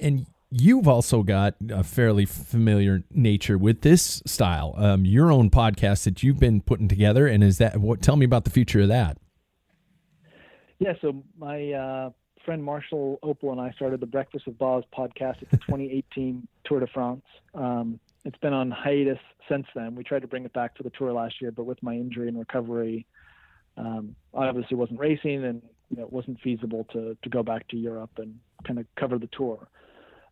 and 0.00 0.26
you've 0.50 0.88
also 0.88 1.22
got 1.22 1.54
a 1.70 1.82
fairly 1.82 2.24
familiar 2.24 3.02
nature 3.10 3.58
with 3.58 3.82
this 3.82 4.22
style. 4.26 4.74
Um, 4.76 5.04
your 5.04 5.32
own 5.32 5.50
podcast 5.50 6.04
that 6.04 6.22
you've 6.22 6.38
been 6.38 6.60
putting 6.60 6.88
together, 6.88 7.26
and 7.26 7.42
is 7.42 7.58
that 7.58 7.78
what? 7.78 8.02
Tell 8.02 8.16
me 8.16 8.24
about 8.24 8.44
the 8.44 8.50
future 8.50 8.82
of 8.82 8.88
that. 8.88 9.18
Yeah, 10.78 10.92
so 11.00 11.22
my 11.38 11.72
uh, 11.72 12.10
friend 12.46 12.64
Marshall 12.64 13.18
Opel 13.24 13.50
and 13.50 13.60
I 13.60 13.72
started 13.72 14.00
the 14.00 14.06
Breakfast 14.06 14.46
with 14.46 14.56
Boz 14.56 14.84
podcast 14.96 15.42
at 15.42 15.50
the 15.50 15.56
2018 15.66 16.46
Tour 16.64 16.80
de 16.80 16.86
France. 16.86 17.24
Um, 17.54 17.98
it's 18.24 18.38
been 18.38 18.52
on 18.52 18.70
hiatus 18.70 19.18
since 19.48 19.66
then. 19.74 19.96
We 19.96 20.04
tried 20.04 20.22
to 20.22 20.28
bring 20.28 20.44
it 20.44 20.52
back 20.52 20.76
for 20.76 20.84
the 20.84 20.90
tour 20.90 21.12
last 21.12 21.42
year, 21.42 21.50
but 21.50 21.64
with 21.64 21.82
my 21.82 21.94
injury 21.94 22.28
and 22.28 22.38
recovery, 22.38 23.04
um, 23.76 24.14
I 24.32 24.46
obviously 24.46 24.76
wasn't 24.76 25.00
racing, 25.00 25.44
and 25.44 25.60
you 25.90 25.98
know, 25.98 26.04
it 26.04 26.12
wasn't 26.12 26.40
feasible 26.40 26.84
to 26.92 27.16
to 27.20 27.28
go 27.28 27.42
back 27.42 27.68
to 27.68 27.76
Europe 27.76 28.12
and 28.16 28.38
kind 28.64 28.78
of 28.78 28.86
cover 28.96 29.18
the 29.18 29.28
tour. 29.28 29.68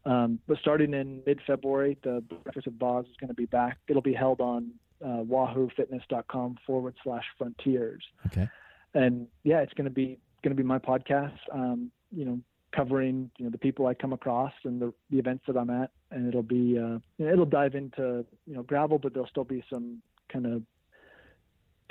Um, 0.07 0.39
but 0.47 0.59
starting 0.59 0.95
in 0.95 1.23
mid-February, 1.27 1.99
the 2.03 2.23
Breakfast 2.45 2.67
with 2.67 2.79
Boz 2.79 3.07
is 3.07 3.17
going 3.19 3.29
to 3.29 3.35
be 3.35 3.47
back. 3.47 3.79
It'll 3.89 4.03
be 4.03 4.15
held 4.15 4.41
on 4.41 4.71
uh, 5.05 5.23
WahooFitness.com 5.25 6.59
forward 6.67 6.95
slash 7.03 7.25
Frontiers. 7.39 8.05
Okay. 8.27 8.49
And 8.95 9.27
yeah, 9.43 9.61
it's 9.61 9.73
going 9.75 9.87
to 9.87 9.91
be 9.91 10.19
going 10.43 10.55
to 10.57 10.63
be 10.63 10.67
my 10.67 10.79
podcast. 10.79 11.39
Um, 11.53 11.91
you 12.15 12.25
know, 12.25 12.41
covering 12.75 13.31
you 13.39 13.45
know 13.45 13.51
the 13.51 13.59
people 13.59 13.87
I 13.87 13.95
come 13.95 14.13
across 14.13 14.53
and 14.65 14.81
the, 14.81 14.93
the 15.11 15.19
events 15.19 15.45
that 15.47 15.57
I'm 15.57 15.71
at, 15.71 15.91
and 16.11 16.29
it'll 16.29 16.43
be 16.43 16.79
uh, 16.79 16.99
it'll 17.19 17.45
dive 17.47 17.75
into 17.75 18.25
you 18.47 18.55
know 18.55 18.63
gravel, 18.63 18.99
but 18.99 19.15
there'll 19.15 19.29
still 19.29 19.45
be 19.45 19.65
some 19.73 20.03
kind 20.33 20.47
of 20.47 20.63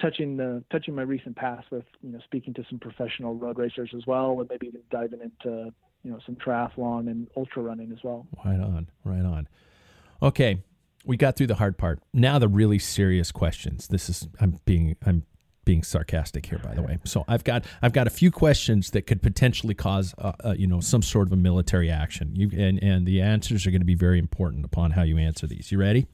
touching 0.01 0.37
the 0.37 0.63
touching 0.71 0.95
my 0.95 1.03
recent 1.03 1.35
past 1.35 1.67
with 1.71 1.85
you 2.01 2.11
know 2.11 2.19
speaking 2.23 2.53
to 2.55 2.63
some 2.69 2.79
professional 2.79 3.35
road 3.35 3.57
racers 3.57 3.91
as 3.95 4.05
well, 4.05 4.39
and 4.39 4.49
maybe 4.49 4.67
even 4.67 4.81
diving 4.91 5.21
into 5.21 5.71
you 6.03 6.11
know 6.11 6.19
some 6.25 6.35
triathlon 6.35 7.09
and 7.09 7.27
ultra 7.37 7.61
running 7.61 7.91
as 7.91 7.99
well. 8.03 8.27
Right 8.43 8.59
on, 8.59 8.89
right 9.03 9.25
on. 9.25 9.47
Okay, 10.21 10.63
we 11.05 11.17
got 11.17 11.35
through 11.35 11.47
the 11.47 11.55
hard 11.55 11.77
part. 11.77 11.99
Now 12.13 12.39
the 12.39 12.47
really 12.47 12.79
serious 12.79 13.31
questions. 13.31 13.87
This 13.87 14.09
is 14.09 14.27
I'm 14.39 14.59
being 14.65 14.95
I'm 15.05 15.25
being 15.65 15.83
sarcastic 15.83 16.45
here, 16.45 16.59
by 16.59 16.73
the 16.73 16.81
way. 16.81 16.99
So 17.05 17.23
I've 17.27 17.43
got 17.43 17.65
I've 17.81 17.93
got 17.93 18.07
a 18.07 18.09
few 18.09 18.31
questions 18.31 18.91
that 18.91 19.03
could 19.03 19.21
potentially 19.21 19.73
cause 19.73 20.13
uh, 20.17 20.33
uh, 20.43 20.55
you 20.57 20.67
know 20.67 20.79
some 20.79 21.01
sort 21.01 21.27
of 21.27 21.33
a 21.33 21.37
military 21.37 21.89
action. 21.89 22.35
You 22.35 22.49
and 22.57 22.81
and 22.83 23.05
the 23.05 23.21
answers 23.21 23.65
are 23.65 23.71
going 23.71 23.81
to 23.81 23.85
be 23.85 23.95
very 23.95 24.19
important 24.19 24.65
upon 24.65 24.91
how 24.91 25.03
you 25.03 25.17
answer 25.17 25.47
these. 25.47 25.71
You 25.71 25.79
ready? 25.79 26.07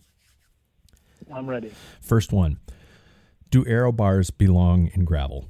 I'm 1.33 1.49
ready. 1.49 1.71
First 2.01 2.31
one: 2.31 2.59
Do 3.49 3.65
aero 3.65 3.91
bars 3.91 4.29
belong 4.29 4.89
in 4.93 5.05
gravel? 5.05 5.49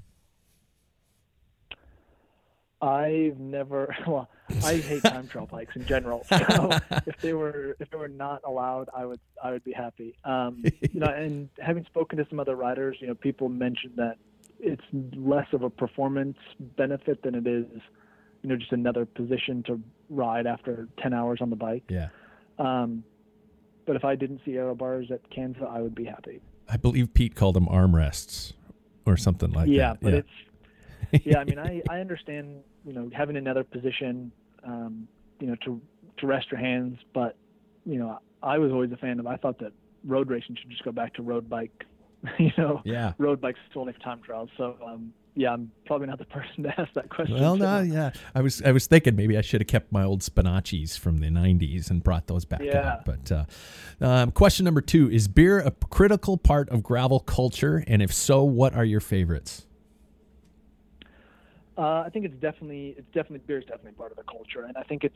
I've 2.81 3.39
never. 3.39 3.95
Well, 4.07 4.29
I 4.63 4.77
hate 4.77 5.03
time 5.03 5.27
trial 5.27 5.45
bikes 5.51 5.75
in 5.75 5.85
general. 5.85 6.25
So 6.29 6.69
if 7.05 7.17
they 7.21 7.33
were 7.33 7.75
if 7.79 7.89
they 7.91 7.97
were 7.97 8.07
not 8.07 8.41
allowed, 8.45 8.89
I 8.95 9.05
would 9.05 9.19
I 9.43 9.51
would 9.51 9.63
be 9.63 9.73
happy. 9.73 10.15
Um, 10.23 10.63
you 10.63 10.99
know, 10.99 11.07
and 11.07 11.49
having 11.59 11.85
spoken 11.85 12.17
to 12.17 12.25
some 12.29 12.39
other 12.39 12.55
riders, 12.55 12.97
you 12.99 13.07
know, 13.07 13.15
people 13.15 13.49
mentioned 13.49 13.93
that 13.97 14.17
it's 14.59 14.81
less 15.15 15.47
of 15.53 15.63
a 15.63 15.69
performance 15.69 16.37
benefit 16.59 17.21
than 17.23 17.35
it 17.35 17.47
is, 17.47 17.65
you 18.41 18.49
know, 18.49 18.55
just 18.55 18.71
another 18.71 19.05
position 19.05 19.63
to 19.63 19.79
ride 20.09 20.47
after 20.47 20.87
10 21.01 21.13
hours 21.13 21.39
on 21.41 21.49
the 21.49 21.55
bike. 21.55 21.83
Yeah. 21.89 22.09
Um, 22.57 23.03
but 23.85 23.95
if 23.95 24.03
I 24.03 24.15
didn't 24.15 24.41
see 24.45 24.55
aero 24.55 24.75
bars 24.75 25.11
at 25.11 25.21
Kanza, 25.31 25.67
I 25.67 25.81
would 25.81 25.95
be 25.95 26.05
happy. 26.05 26.41
I 26.67 26.77
believe 26.77 27.13
Pete 27.13 27.35
called 27.35 27.55
them 27.55 27.67
armrests 27.67 28.53
or 29.05 29.17
something 29.17 29.51
like 29.51 29.67
that. 29.67 29.71
yeah, 29.71 29.91
that. 29.91 30.01
but 30.01 30.13
it's 30.13 30.29
yeah. 31.23 31.39
I 31.39 31.43
mean, 31.43 31.59
I 31.59 31.81
I 31.89 31.99
understand 31.99 32.61
you 32.85 32.93
know 32.93 33.09
having 33.15 33.35
another 33.37 33.63
position, 33.63 34.31
um, 34.63 35.07
you 35.39 35.47
know, 35.47 35.55
to 35.65 35.81
to 36.17 36.27
rest 36.27 36.47
your 36.51 36.59
hands, 36.59 36.97
but 37.13 37.35
you 37.85 37.97
know, 37.97 38.19
I 38.43 38.57
was 38.57 38.71
always 38.71 38.91
a 38.91 38.97
fan 38.97 39.19
of. 39.19 39.27
I 39.27 39.37
thought 39.37 39.59
that 39.59 39.71
road 40.05 40.29
racing 40.29 40.55
should 40.59 40.69
just 40.69 40.83
go 40.83 40.91
back 40.91 41.13
to 41.15 41.21
road 41.21 41.49
bike. 41.49 41.85
you 42.37 42.51
know, 42.57 42.81
Yeah. 42.83 43.13
road 43.17 43.39
bikes 43.39 43.59
only 43.75 43.93
for 43.93 43.99
time 43.99 44.21
trials. 44.21 44.49
So 44.57 44.75
um, 44.85 45.13
yeah, 45.35 45.53
I'm 45.53 45.71
probably 45.85 46.07
not 46.07 46.19
the 46.19 46.25
person 46.37 46.63
to 46.63 46.79
ask 46.81 46.91
that 46.93 47.09
question. 47.09 47.39
Well, 47.39 47.55
no, 47.55 47.79
yeah. 47.79 48.11
I 48.35 48.41
was 48.41 48.61
I 48.61 48.73
was 48.73 48.87
thinking 48.87 49.15
maybe 49.15 49.37
I 49.37 49.41
should 49.41 49.61
have 49.61 49.67
kept 49.67 49.91
my 49.93 50.03
old 50.03 50.21
Spinacis 50.21 50.99
from 50.99 51.19
the 51.19 51.27
'90s 51.27 51.89
and 51.89 52.03
brought 52.03 52.27
those 52.27 52.43
back 52.43 52.61
Yeah. 52.61 52.77
out. 52.93 53.05
But 53.05 53.31
uh, 53.31 53.45
um, 54.05 54.31
question 54.31 54.65
number 54.65 54.81
two: 54.81 55.09
Is 55.09 55.29
beer 55.29 55.59
a 55.59 55.71
critical 55.89 56.37
part 56.37 56.67
of 56.69 56.83
gravel 56.83 57.21
culture? 57.21 57.83
And 57.87 58.01
if 58.01 58.13
so, 58.13 58.43
what 58.43 58.73
are 58.75 58.83
your 58.85 58.99
favorites? 58.99 59.65
Uh, 61.79 62.03
I 62.05 62.09
think 62.11 62.25
it's 62.25 62.35
definitely 62.41 62.95
it's 62.97 63.07
definitely 63.13 63.39
beer 63.47 63.59
is 63.59 63.63
definitely 63.63 63.93
part 63.93 64.11
of 64.11 64.17
the 64.17 64.23
culture, 64.23 64.65
and 64.67 64.75
I 64.75 64.83
think 64.83 65.05
it's 65.05 65.15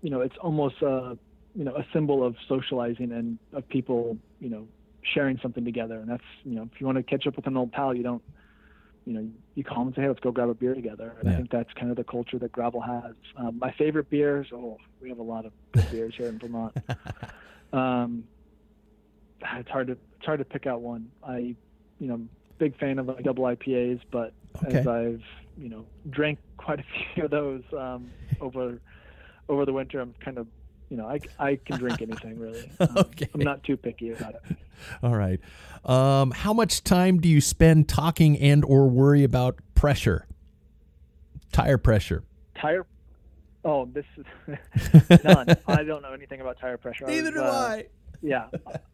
you 0.00 0.10
know 0.10 0.20
it's 0.20 0.36
almost 0.40 0.80
a 0.80 1.18
you 1.56 1.64
know 1.64 1.74
a 1.74 1.84
symbol 1.92 2.24
of 2.24 2.36
socializing 2.48 3.10
and 3.10 3.36
of 3.52 3.68
people 3.68 4.16
you 4.38 4.48
know 4.48 4.68
sharing 5.02 5.38
something 5.42 5.64
together, 5.64 5.98
and 5.98 6.08
that's 6.08 6.22
you 6.44 6.54
know 6.54 6.62
if 6.72 6.80
you 6.80 6.86
want 6.86 6.98
to 6.98 7.02
catch 7.02 7.26
up 7.26 7.34
with 7.34 7.48
an 7.48 7.56
old 7.56 7.72
pal, 7.72 7.96
you 7.96 8.04
don't 8.04 8.22
you 9.04 9.12
know 9.12 9.28
you 9.56 9.64
call 9.64 9.78
them 9.78 9.88
and 9.88 9.96
say 9.96 10.02
hey 10.02 10.08
let's 10.08 10.20
go 10.20 10.30
grab 10.30 10.48
a 10.48 10.54
beer 10.54 10.74
together, 10.74 11.16
and 11.18 11.28
Yeah. 11.28 11.34
I 11.34 11.36
think 11.36 11.50
that's 11.50 11.72
kind 11.74 11.90
of 11.90 11.96
the 11.96 12.04
culture 12.04 12.38
that 12.38 12.52
gravel 12.52 12.80
has. 12.80 13.14
Um, 13.36 13.58
my 13.58 13.72
favorite 13.72 14.08
beers, 14.08 14.46
oh 14.52 14.78
we 15.02 15.08
have 15.08 15.18
a 15.18 15.22
lot 15.22 15.46
of 15.46 15.52
good 15.72 15.90
beers 15.90 16.14
here 16.16 16.28
in 16.28 16.38
Vermont. 16.38 16.76
Um, 17.72 18.22
it's 19.56 19.68
hard 19.68 19.88
to 19.88 19.94
it's 19.94 20.24
hard 20.24 20.38
to 20.38 20.44
pick 20.44 20.68
out 20.68 20.80
one. 20.80 21.10
I 21.26 21.56
you 21.98 22.06
know 22.06 22.20
big 22.58 22.78
fan 22.78 23.00
of 23.00 23.08
like 23.08 23.24
double 23.24 23.42
IPAs, 23.42 24.00
but 24.12 24.32
as 24.64 24.86
I've 24.86 25.22
you 25.56 25.68
know 25.68 25.84
drank 26.10 26.38
quite 26.56 26.80
a 26.80 26.84
few 27.14 27.24
of 27.24 27.30
those 27.30 27.62
um, 27.76 28.10
over 28.40 28.80
over 29.48 29.64
the 29.64 29.72
winter, 29.72 30.00
I'm 30.00 30.14
kind 30.24 30.38
of 30.38 30.46
you 30.88 30.96
know 30.96 31.06
I, 31.08 31.20
I 31.38 31.56
can 31.56 31.78
drink 31.78 32.02
anything 32.02 32.38
really. 32.38 32.70
Um, 32.80 32.96
Okay. 32.96 33.28
I'm 33.34 33.40
not 33.40 33.62
too 33.64 33.76
picky 33.76 34.10
about 34.12 34.34
it. 34.34 34.56
All 35.02 35.14
right. 35.14 35.40
Um, 35.84 36.30
how 36.32 36.52
much 36.52 36.82
time 36.82 37.20
do 37.20 37.28
you 37.28 37.40
spend 37.40 37.88
talking 37.88 38.38
and 38.38 38.64
or 38.64 38.88
worry 38.88 39.22
about 39.24 39.58
pressure, 39.74 40.26
tire 41.52 41.78
pressure? 41.78 42.24
Tire. 42.60 42.86
Oh, 43.64 43.86
this 43.86 44.04
is 44.16 44.26
none. 45.24 45.46
I 45.66 45.84
don't 45.84 46.02
know 46.02 46.12
anything 46.12 46.40
about 46.40 46.58
tire 46.58 46.76
pressure. 46.76 47.06
Neither 47.06 47.30
was, 47.30 47.34
do 47.34 47.42
uh, 47.42 47.50
I. 47.50 47.86
Yeah, 48.24 48.46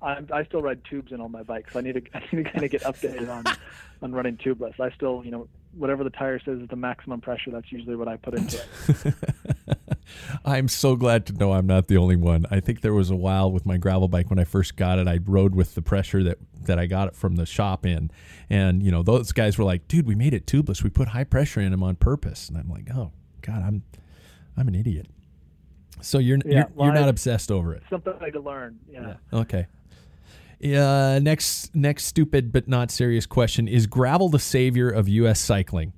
I, 0.03 0.18
I 0.33 0.45
still 0.45 0.61
ride 0.61 0.85
tubes 0.85 1.12
in 1.12 1.20
all 1.20 1.28
my 1.28 1.45
bikes. 1.45 1.76
I 1.76 1.83
need 1.83 1.93
to 1.93 2.03
I 2.14 2.22
need 2.33 2.45
to 2.45 2.51
kind 2.51 2.64
of 2.64 2.70
get 2.70 2.83
updated 2.83 3.31
on 3.31 3.45
on 4.03 4.12
running 4.12 4.37
tubeless. 4.37 4.78
I 4.81 4.91
still 4.91 5.22
you 5.24 5.31
know 5.31 5.47
whatever 5.72 6.03
the 6.03 6.11
tire 6.11 6.41
says 6.41 6.59
is 6.59 6.68
the 6.68 6.74
maximum 6.74 7.20
pressure. 7.20 7.53
That's 7.53 7.70
usually 7.70 7.95
what 7.95 8.09
I 8.09 8.16
put 8.16 8.35
into 8.35 8.61
it. 8.89 9.14
I'm 10.45 10.66
so 10.66 10.97
glad 10.97 11.26
to 11.26 11.33
know 11.33 11.53
I'm 11.53 11.68
not 11.68 11.87
the 11.87 11.97
only 11.97 12.16
one. 12.16 12.45
I 12.51 12.59
think 12.59 12.81
there 12.81 12.93
was 12.93 13.09
a 13.09 13.14
while 13.16 13.53
with 13.53 13.64
my 13.64 13.76
gravel 13.76 14.09
bike 14.09 14.31
when 14.31 14.41
I 14.41 14.45
first 14.45 14.74
got 14.74 14.99
it, 14.99 15.07
I 15.07 15.20
rode 15.24 15.55
with 15.55 15.76
the 15.76 15.83
pressure 15.83 16.24
that 16.24 16.39
that 16.62 16.81
I 16.81 16.87
got 16.87 17.07
it 17.07 17.14
from 17.14 17.37
the 17.37 17.47
shop 17.47 17.87
in, 17.87 18.11
and 18.51 18.83
you 18.83 18.91
know 18.91 19.05
those 19.05 19.31
guys 19.31 19.57
were 19.57 19.64
like, 19.64 19.87
"Dude, 19.87 20.09
we 20.09 20.16
made 20.16 20.35
it 20.35 20.45
tubeless. 20.45 20.83
We 20.83 20.91
put 20.91 21.09
high 21.09 21.24
pressure 21.24 21.61
in 21.61 21.70
them 21.70 21.85
on 21.85 21.95
purpose." 21.95 22.49
And 22.49 22.59
I'm 22.59 22.68
like, 22.68 22.89
"Oh 22.93 23.12
God, 23.43 23.62
I'm 23.62 23.85
I'm 24.57 24.66
an 24.66 24.74
idiot." 24.74 25.07
So 26.03 26.18
you're 26.18 26.38
Yeah, 26.44 26.64
you're, 26.76 26.86
you're 26.86 26.94
not 26.94 27.09
obsessed 27.09 27.51
over 27.51 27.74
it. 27.74 27.82
Something 27.90 28.14
I 28.20 28.30
to 28.30 28.40
learn. 28.40 28.78
Yeah. 28.90 29.14
Okay. 29.32 29.66
Uh, 30.62 31.18
next 31.22 31.74
next 31.74 32.05
stupid 32.05 32.53
but 32.53 32.68
not 32.68 32.90
serious 32.90 33.24
question 33.24 33.66
is 33.66 33.86
gravel 33.86 34.28
the 34.28 34.38
savior 34.38 34.90
of 34.90 35.09
U.S. 35.09 35.40
cycling? 35.40 35.94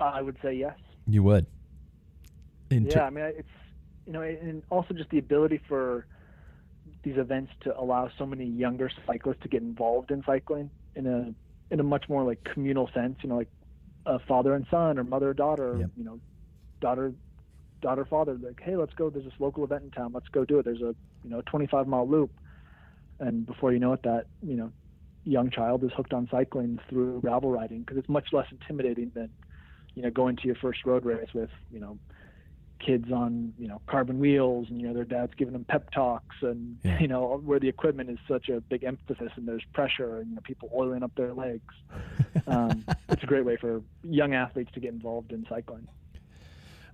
I 0.00 0.22
would 0.22 0.36
say 0.42 0.54
yes. 0.54 0.76
You 1.06 1.22
would. 1.22 1.46
In 2.70 2.86
yeah, 2.86 3.04
I 3.04 3.10
mean, 3.10 3.24
it's 3.24 3.48
you 4.06 4.12
know, 4.12 4.22
and 4.22 4.62
also 4.70 4.94
just 4.94 5.10
the 5.10 5.18
ability 5.18 5.60
for 5.68 6.06
these 7.02 7.16
events 7.16 7.52
to 7.60 7.78
allow 7.78 8.10
so 8.18 8.26
many 8.26 8.44
younger 8.44 8.90
cyclists 9.06 9.40
to 9.42 9.48
get 9.48 9.62
involved 9.62 10.10
in 10.10 10.22
cycling 10.24 10.70
in 10.96 11.06
a 11.06 11.32
in 11.72 11.80
a 11.80 11.82
much 11.84 12.08
more 12.08 12.24
like 12.24 12.42
communal 12.42 12.90
sense. 12.92 13.16
You 13.22 13.28
know, 13.28 13.36
like 13.36 13.50
a 14.06 14.18
father 14.18 14.54
and 14.54 14.66
son, 14.70 14.98
or 14.98 15.04
mother 15.04 15.28
and 15.28 15.36
daughter. 15.36 15.76
Yep. 15.78 15.90
You 15.96 16.04
know, 16.04 16.20
daughter 16.80 17.12
daughter 17.80 18.04
father. 18.04 18.38
Like, 18.40 18.60
hey, 18.62 18.76
let's 18.76 18.94
go. 18.94 19.10
There's 19.10 19.24
this 19.24 19.34
local 19.38 19.64
event 19.64 19.84
in 19.84 19.90
town. 19.90 20.12
Let's 20.14 20.28
go 20.28 20.44
do 20.44 20.58
it. 20.58 20.64
There's 20.64 20.82
a 20.82 20.94
you 21.22 21.30
know 21.30 21.42
25 21.46 21.86
mile 21.86 22.08
loop, 22.08 22.30
and 23.18 23.46
before 23.46 23.72
you 23.72 23.78
know 23.78 23.92
it, 23.92 24.02
that 24.04 24.26
you 24.42 24.56
know 24.56 24.72
young 25.24 25.50
child 25.50 25.84
is 25.84 25.90
hooked 25.96 26.12
on 26.12 26.28
cycling 26.30 26.78
through 26.88 27.20
gravel 27.20 27.50
riding 27.50 27.80
because 27.80 27.98
it's 27.98 28.08
much 28.08 28.28
less 28.32 28.46
intimidating 28.50 29.12
than 29.14 29.30
you 29.94 30.02
know 30.02 30.10
going 30.10 30.36
to 30.36 30.46
your 30.46 30.56
first 30.56 30.84
road 30.86 31.04
race 31.04 31.28
with 31.34 31.50
you 31.70 31.78
know 31.80 31.98
kids 32.84 33.12
on 33.12 33.52
you 33.58 33.68
know 33.68 33.82
carbon 33.86 34.18
wheels 34.18 34.66
and 34.70 34.80
you 34.80 34.88
know 34.88 34.94
their 34.94 35.04
dad's 35.04 35.32
giving 35.36 35.52
them 35.52 35.66
pep 35.68 35.90
talks 35.90 36.36
and 36.40 36.78
Yeah. 36.82 36.98
you 36.98 37.08
know 37.08 37.38
where 37.44 37.60
the 37.60 37.68
equipment 37.68 38.08
is 38.08 38.16
such 38.26 38.48
a 38.48 38.62
big 38.62 38.84
emphasis 38.84 39.30
and 39.36 39.46
there's 39.46 39.64
pressure 39.74 40.16
and 40.18 40.30
you 40.30 40.34
know 40.34 40.40
people 40.42 40.70
oiling 40.74 41.02
up 41.02 41.14
their 41.14 41.34
legs 41.34 41.74
um, 42.46 42.82
it's 43.10 43.22
a 43.22 43.26
great 43.26 43.44
way 43.44 43.58
for 43.58 43.82
young 44.02 44.32
athletes 44.32 44.70
to 44.72 44.80
get 44.80 44.94
involved 44.94 45.32
in 45.32 45.44
cycling 45.48 45.86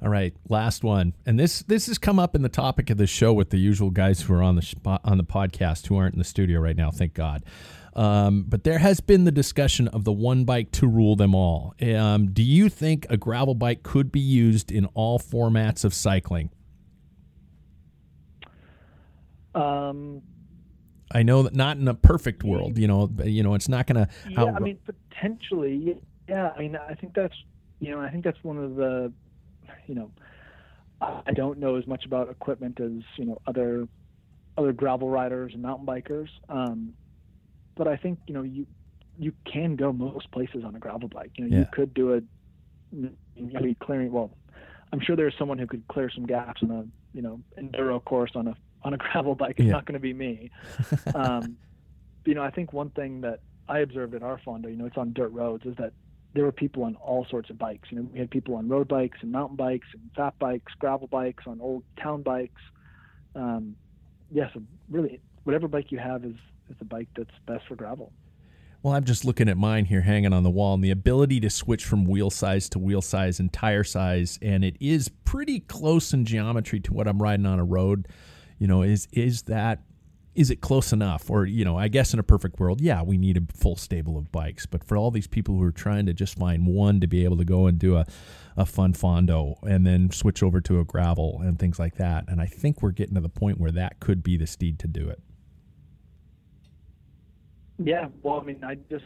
All 0.02 0.08
right, 0.10 0.34
last 0.48 0.84
one, 0.84 1.14
and 1.24 1.38
this 1.40 1.60
this 1.62 1.86
has 1.86 1.96
come 1.96 2.18
up 2.18 2.34
in 2.34 2.42
the 2.42 2.48
topic 2.50 2.90
of 2.90 2.98
the 2.98 3.06
show 3.06 3.32
with 3.32 3.50
the 3.50 3.56
usual 3.58 3.90
guys 3.90 4.20
who 4.20 4.34
are 4.34 4.42
on 4.42 4.56
the 4.56 5.00
on 5.04 5.16
the 5.16 5.24
podcast 5.24 5.86
who 5.86 5.96
aren't 5.96 6.14
in 6.14 6.18
the 6.18 6.24
studio 6.24 6.60
right 6.60 6.76
now. 6.76 6.90
Thank 6.90 7.14
God. 7.14 7.44
Um, 7.94 8.44
but 8.46 8.62
there 8.64 8.76
has 8.78 9.00
been 9.00 9.24
the 9.24 9.32
discussion 9.32 9.88
of 9.88 10.04
the 10.04 10.12
one 10.12 10.44
bike 10.44 10.70
to 10.72 10.86
rule 10.86 11.16
them 11.16 11.34
all. 11.34 11.74
Um, 11.80 12.30
do 12.30 12.42
you 12.42 12.68
think 12.68 13.06
a 13.08 13.16
gravel 13.16 13.54
bike 13.54 13.82
could 13.82 14.12
be 14.12 14.20
used 14.20 14.70
in 14.70 14.84
all 14.92 15.18
formats 15.18 15.82
of 15.82 15.94
cycling? 15.94 16.50
um, 19.54 20.20
I 21.10 21.22
know 21.22 21.42
that 21.44 21.54
not 21.54 21.78
in 21.78 21.88
a 21.88 21.94
perfect 21.94 22.42
world, 22.44 22.76
you 22.78 22.86
know, 22.86 23.10
you 23.24 23.42
know, 23.42 23.54
it's 23.54 23.68
not 23.68 23.86
going 23.86 24.06
to. 24.06 24.12
yeah 24.28 24.44
i 24.44 24.58
mean 24.58 24.78
potentially 24.84 25.96
yeah 26.28 26.50
i 26.54 26.58
mean 26.58 26.76
i 26.76 26.94
think 26.94 27.14
that's 27.14 27.34
you 27.78 27.90
know 27.90 28.00
i 28.00 28.10
think 28.10 28.24
that's 28.24 28.42
one 28.42 28.58
of 28.58 28.74
the 28.76 29.10
you 29.86 29.94
know 29.94 30.10
i 31.00 31.32
don't 31.34 31.58
know 31.58 31.76
as 31.76 31.86
much 31.86 32.04
about 32.06 32.30
equipment 32.30 32.78
as 32.80 32.92
you 33.16 33.24
know 33.24 33.38
other 33.46 33.86
other 34.56 34.72
gravel 34.72 35.08
riders 35.08 35.52
and 35.54 35.62
mountain 35.62 35.86
bikers 35.86 36.28
um 36.48 36.94
but 37.76 37.86
i 37.88 37.96
think 37.96 38.18
you 38.26 38.34
know 38.34 38.42
you 38.42 38.66
you 39.18 39.32
can 39.50 39.76
go 39.76 39.92
most 39.92 40.30
places 40.32 40.62
on 40.64 40.74
a 40.74 40.78
gravel 40.78 41.08
bike 41.08 41.32
you 41.36 41.44
know 41.44 41.50
Yeah. 41.50 41.60
you 41.60 41.66
could 41.72 41.92
do 41.94 42.14
a 42.14 42.20
clearing 43.82 44.12
well 44.12 44.30
i'm 44.92 45.00
sure 45.00 45.16
there's 45.16 45.34
someone 45.38 45.58
who 45.58 45.66
could 45.66 45.84
clear 45.88 46.10
some 46.14 46.26
gaps 46.26 46.62
in 46.62 46.70
a 46.70 46.84
you 47.12 47.22
know 47.22 47.40
enduro 47.60 48.02
course 48.04 48.30
on 48.34 48.48
a 48.48 48.54
on 48.82 48.94
a 48.94 48.96
gravel 49.12 49.34
bike 49.34 49.56
it's 49.58 49.66
Yeah. 49.66 49.72
not 49.72 49.84
going 49.86 49.94
to 49.94 50.00
be 50.00 50.12
me 50.14 50.50
um 51.14 51.56
you 52.24 52.34
know, 52.34 52.42
I 52.42 52.50
think 52.50 52.72
one 52.72 52.90
thing 52.90 53.20
that 53.20 53.38
I 53.68 53.78
observed 53.78 54.12
at 54.16 54.24
our 54.24 54.40
Fondo, 54.44 54.68
you 54.68 54.74
know, 54.74 54.86
it's 54.86 54.96
on 54.96 55.12
dirt 55.12 55.30
roads, 55.30 55.64
is 55.64 55.76
that 55.78 55.92
there 56.36 56.44
were 56.44 56.52
people 56.52 56.84
on 56.84 56.96
all 56.96 57.26
sorts 57.30 57.48
of 57.48 57.58
bikes. 57.58 57.88
You 57.90 57.98
know, 57.98 58.08
we 58.12 58.18
had 58.18 58.30
people 58.30 58.56
on 58.56 58.68
road 58.68 58.86
bikes 58.86 59.18
and 59.22 59.32
mountain 59.32 59.56
bikes 59.56 59.88
and 59.94 60.02
fat 60.14 60.38
bikes, 60.38 60.72
gravel 60.78 61.08
bikes, 61.08 61.44
on 61.46 61.62
old 61.62 61.82
town 62.00 62.22
bikes. 62.22 62.60
Um, 63.34 63.74
yeah, 64.30 64.48
so 64.52 64.60
really, 64.90 65.20
whatever 65.44 65.66
bike 65.66 65.90
you 65.90 65.98
have 65.98 66.24
is 66.24 66.36
is 66.68 66.76
the 66.78 66.84
bike 66.84 67.08
that's 67.16 67.30
best 67.46 67.66
for 67.66 67.74
gravel. 67.74 68.12
Well, 68.82 68.94
I'm 68.94 69.04
just 69.04 69.24
looking 69.24 69.48
at 69.48 69.56
mine 69.56 69.86
here 69.86 70.02
hanging 70.02 70.34
on 70.34 70.42
the 70.42 70.50
wall 70.50 70.74
and 70.74 70.84
the 70.84 70.90
ability 70.90 71.40
to 71.40 71.50
switch 71.50 71.86
from 71.86 72.04
wheel 72.04 72.30
size 72.30 72.68
to 72.70 72.78
wheel 72.78 73.00
size 73.00 73.40
and 73.40 73.52
tire 73.52 73.82
size 73.82 74.38
and 74.42 74.62
it 74.62 74.76
is 74.78 75.08
pretty 75.24 75.60
close 75.60 76.12
in 76.12 76.24
geometry 76.24 76.80
to 76.80 76.92
what 76.92 77.08
I'm 77.08 77.20
riding 77.20 77.46
on 77.46 77.58
a 77.58 77.64
road. 77.64 78.08
You 78.58 78.66
know, 78.66 78.82
is 78.82 79.08
is 79.10 79.42
that 79.42 79.80
is 80.36 80.50
it 80.50 80.60
close 80.60 80.92
enough 80.92 81.30
or 81.30 81.46
you 81.46 81.64
know, 81.64 81.76
I 81.76 81.88
guess 81.88 82.12
in 82.12 82.20
a 82.20 82.22
perfect 82.22 82.60
world, 82.60 82.80
yeah, 82.80 83.02
we 83.02 83.16
need 83.16 83.36
a 83.36 83.52
full 83.52 83.76
stable 83.76 84.16
of 84.18 84.30
bikes, 84.30 84.66
but 84.66 84.84
for 84.84 84.96
all 84.96 85.10
these 85.10 85.26
people 85.26 85.56
who 85.56 85.62
are 85.62 85.72
trying 85.72 86.06
to 86.06 86.12
just 86.12 86.38
find 86.38 86.66
one 86.66 87.00
to 87.00 87.06
be 87.06 87.24
able 87.24 87.38
to 87.38 87.44
go 87.44 87.66
and 87.66 87.78
do 87.78 87.96
a 87.96 88.06
a 88.58 88.64
fun 88.64 88.94
fondo 88.94 89.58
and 89.64 89.86
then 89.86 90.10
switch 90.10 90.42
over 90.42 90.60
to 90.62 90.80
a 90.80 90.84
gravel 90.84 91.40
and 91.42 91.58
things 91.58 91.78
like 91.78 91.96
that. 91.96 92.24
And 92.26 92.40
I 92.40 92.46
think 92.46 92.80
we're 92.80 92.90
getting 92.90 93.14
to 93.14 93.20
the 93.20 93.28
point 93.28 93.58
where 93.58 93.72
that 93.72 94.00
could 94.00 94.22
be 94.22 94.38
the 94.38 94.46
steed 94.46 94.78
to 94.78 94.88
do 94.88 95.08
it. 95.08 95.20
Yeah, 97.78 98.08
well, 98.22 98.40
I 98.40 98.44
mean, 98.44 98.64
I 98.64 98.76
just 98.88 99.04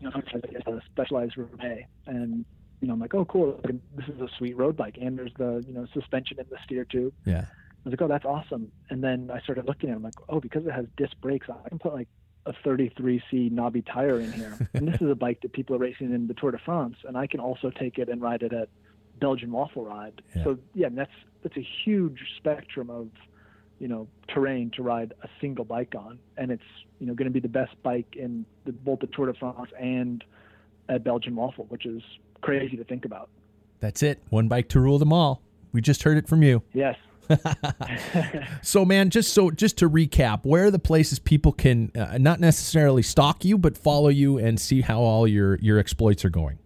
you 0.00 0.10
know, 0.10 0.12
I 0.14 0.46
guess 0.46 0.62
a 0.66 0.80
Specialized 0.92 1.36
Roubaix, 1.36 1.88
and 2.06 2.44
you 2.80 2.88
know, 2.88 2.94
I'm 2.94 3.00
like, 3.00 3.14
oh, 3.14 3.24
cool, 3.24 3.60
this 3.64 4.08
is 4.08 4.20
a 4.20 4.28
sweet 4.38 4.56
road 4.56 4.76
bike, 4.76 4.98
and 5.00 5.18
there's 5.18 5.32
the 5.38 5.64
you 5.66 5.72
know 5.72 5.86
suspension 5.94 6.38
in 6.38 6.46
the 6.50 6.56
steer 6.64 6.84
tube. 6.84 7.12
Yeah. 7.24 7.46
I 7.84 7.88
was 7.88 7.92
like, 7.92 8.02
oh, 8.02 8.08
that's 8.08 8.24
awesome. 8.24 8.70
And 8.90 9.02
then 9.02 9.30
I 9.32 9.40
started 9.40 9.66
looking 9.66 9.90
at 9.90 9.94
it. 9.94 9.96
I'm 9.96 10.02
like, 10.02 10.14
oh, 10.28 10.40
because 10.40 10.64
it 10.66 10.72
has 10.72 10.86
disc 10.96 11.14
brakes, 11.20 11.48
I 11.50 11.68
can 11.68 11.78
put 11.78 11.92
like 11.92 12.08
a 12.46 12.52
33C 12.52 13.50
knobby 13.50 13.82
tire 13.82 14.20
in 14.20 14.32
here. 14.32 14.56
and 14.74 14.86
this 14.86 15.00
is 15.00 15.10
a 15.10 15.14
bike 15.14 15.40
that 15.42 15.52
people 15.52 15.74
are 15.76 15.80
racing 15.80 16.12
in 16.14 16.26
the 16.26 16.34
Tour 16.34 16.52
de 16.52 16.58
France, 16.58 16.96
and 17.06 17.16
I 17.16 17.26
can 17.26 17.40
also 17.40 17.70
take 17.70 17.98
it 17.98 18.08
and 18.08 18.22
ride 18.22 18.42
it 18.42 18.52
at 18.52 18.68
Belgian 19.20 19.50
waffle 19.50 19.84
ride. 19.84 20.22
Yeah. 20.34 20.44
So 20.44 20.58
yeah, 20.74 20.88
that's 20.90 21.12
that's 21.42 21.56
a 21.56 21.66
huge 21.84 22.20
spectrum 22.36 22.90
of 22.90 23.08
you 23.78 23.88
know 23.88 24.08
terrain 24.28 24.70
to 24.76 24.82
ride 24.82 25.12
a 25.22 25.28
single 25.40 25.64
bike 25.64 25.94
on, 25.96 26.18
and 26.36 26.50
it's 26.50 26.62
you 26.98 27.06
know 27.06 27.14
going 27.14 27.26
to 27.26 27.32
be 27.32 27.40
the 27.40 27.48
best 27.48 27.74
bike 27.82 28.14
in 28.16 28.44
the, 28.64 28.72
both 28.72 29.00
the 29.00 29.08
Tour 29.08 29.26
de 29.26 29.34
France 29.34 29.70
and 29.78 30.24
at 30.88 31.04
Belgian 31.04 31.36
waffle, 31.36 31.66
which 31.68 31.86
is 31.86 32.02
crazy 32.40 32.76
to 32.76 32.84
think 32.84 33.04
about. 33.04 33.28
That's 33.80 34.02
it. 34.02 34.22
One 34.30 34.48
bike 34.48 34.68
to 34.70 34.80
rule 34.80 34.98
them 34.98 35.12
all. 35.12 35.42
We 35.72 35.80
just 35.80 36.02
heard 36.02 36.18
it 36.18 36.28
from 36.28 36.42
you. 36.42 36.62
Yes. 36.72 36.96
So, 38.62 38.84
man, 38.84 39.10
just 39.10 39.32
so 39.32 39.50
just 39.50 39.78
to 39.78 39.90
recap, 39.90 40.44
where 40.44 40.66
are 40.66 40.70
the 40.70 40.78
places 40.78 41.18
people 41.18 41.52
can 41.52 41.90
uh, 41.96 42.18
not 42.18 42.40
necessarily 42.40 43.02
stalk 43.02 43.44
you, 43.44 43.58
but 43.58 43.76
follow 43.76 44.08
you 44.08 44.38
and 44.38 44.60
see 44.60 44.80
how 44.80 45.00
all 45.00 45.26
your 45.26 45.56
your 45.56 45.78
exploits 45.78 46.24
are 46.24 46.30
going? 46.30 46.58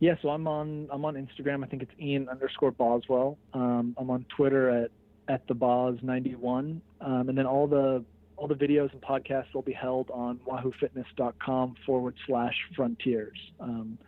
Yeah, 0.00 0.14
so 0.22 0.30
I'm 0.30 0.46
on 0.46 0.88
I'm 0.90 1.04
on 1.04 1.14
Instagram. 1.14 1.64
I 1.64 1.68
think 1.68 1.82
it's 1.82 1.92
Ian 2.00 2.28
underscore 2.28 2.70
Boswell. 2.70 3.36
Um, 3.52 3.94
I'm 3.98 4.10
on 4.10 4.24
Twitter 4.34 4.70
at 4.70 4.90
at 5.28 5.46
the 5.46 5.54
Bos 5.54 5.98
91, 6.02 6.80
um, 7.00 7.28
and 7.28 7.36
then 7.36 7.46
all 7.46 7.66
the 7.66 8.04
all 8.36 8.46
the 8.46 8.54
videos 8.54 8.92
and 8.92 9.02
podcasts 9.02 9.52
will 9.52 9.62
be 9.62 9.72
held 9.72 10.10
on 10.10 10.38
WahooFitness.com 10.46 11.74
forward 11.84 12.14
slash 12.26 12.54
Frontiers. 12.76 13.38
Um, 13.58 13.98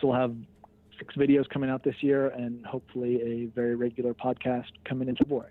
so 0.00 0.08
we'll 0.08 0.16
have 0.16 0.36
six 1.02 1.16
videos 1.16 1.48
coming 1.48 1.68
out 1.68 1.82
this 1.82 1.96
year, 2.00 2.28
and 2.28 2.64
hopefully 2.64 3.20
a 3.22 3.46
very 3.46 3.74
regular 3.74 4.14
podcast 4.14 4.66
coming 4.84 5.08
in 5.08 5.16
February. 5.16 5.50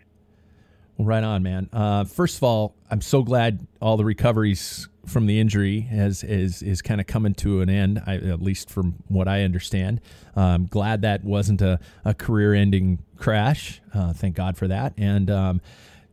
Well, 0.98 1.06
right 1.06 1.24
on, 1.24 1.44
man. 1.44 1.70
Uh, 1.74 2.06
first 2.06 2.38
of 2.38 2.44
all, 2.44 2.74
I'm 2.90 3.02
so 3.02 3.22
glad 3.22 3.68
all 3.82 3.98
the 3.98 4.06
recoveries 4.06 4.88
from 5.06 5.26
the 5.26 5.40
injury 5.40 5.82
has 5.82 6.24
is 6.24 6.62
is 6.62 6.82
kind 6.82 7.02
of 7.02 7.08
coming 7.08 7.34
to 7.34 7.62
an 7.62 7.70
end. 7.70 8.02
I, 8.06 8.16
at 8.16 8.42
least 8.42 8.70
from 8.70 8.96
what 9.10 9.28
I 9.28 9.44
understand. 9.44 10.00
I'm 10.36 10.68
glad 10.68 11.02
that 11.02 11.24
wasn't 11.24 11.62
a, 11.62 11.80
a 12.06 12.14
career-ending 12.14 13.00
crash. 13.18 13.82
Uh, 13.94 14.14
thank 14.14 14.36
God 14.36 14.58
for 14.58 14.68
that. 14.70 14.94
And 14.98 15.30
um, 15.30 15.62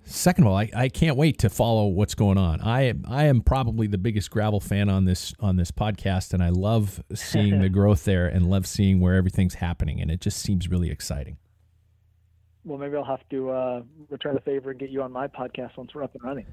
second 0.09 0.45
of 0.45 0.51
all, 0.51 0.57
I, 0.57 0.71
I 0.75 0.89
can't 0.89 1.17
wait 1.17 1.39
to 1.39 1.51
follow 1.51 1.87
what's 1.87 2.15
going 2.15 2.39
on. 2.39 2.61
I 2.61 2.83
am 2.83 3.05
I 3.09 3.25
am 3.25 3.43
probably 3.43 3.87
the 3.87 3.99
biggest 3.99 4.31
gravel 4.31 4.61
fan 4.61 4.89
on 4.89 5.05
this 5.05 5.35
on 5.41 5.57
this 5.57 5.71
podcast, 5.71 6.33
and 6.33 6.43
I 6.43 6.49
love 6.49 7.03
seeing 7.15 7.61
the 7.61 7.69
growth 7.69 8.05
there 8.05 8.27
and 8.27 8.49
love 8.49 8.67
seeing 8.67 9.01
where 9.01 9.15
everything's 9.15 9.55
happening. 9.55 10.01
And 10.01 10.11
it 10.11 10.21
just 10.21 10.41
seems 10.41 10.69
really 10.69 10.91
exciting. 10.91 11.37
Well, 12.65 12.79
maybe 12.79 12.97
I'll 12.97 13.05
have 13.05 13.27
to 13.31 13.51
uh, 13.51 13.83
return 14.11 14.35
the 14.35 14.41
favor 14.41 14.71
and 14.71 14.79
get 14.79 14.91
you 14.91 15.03
on 15.03 15.13
my 15.13 15.27
podcast 15.27 15.77
once 15.77 15.95
we're 15.95 16.03
up 16.03 16.15
and 16.15 16.23
running. 16.23 16.47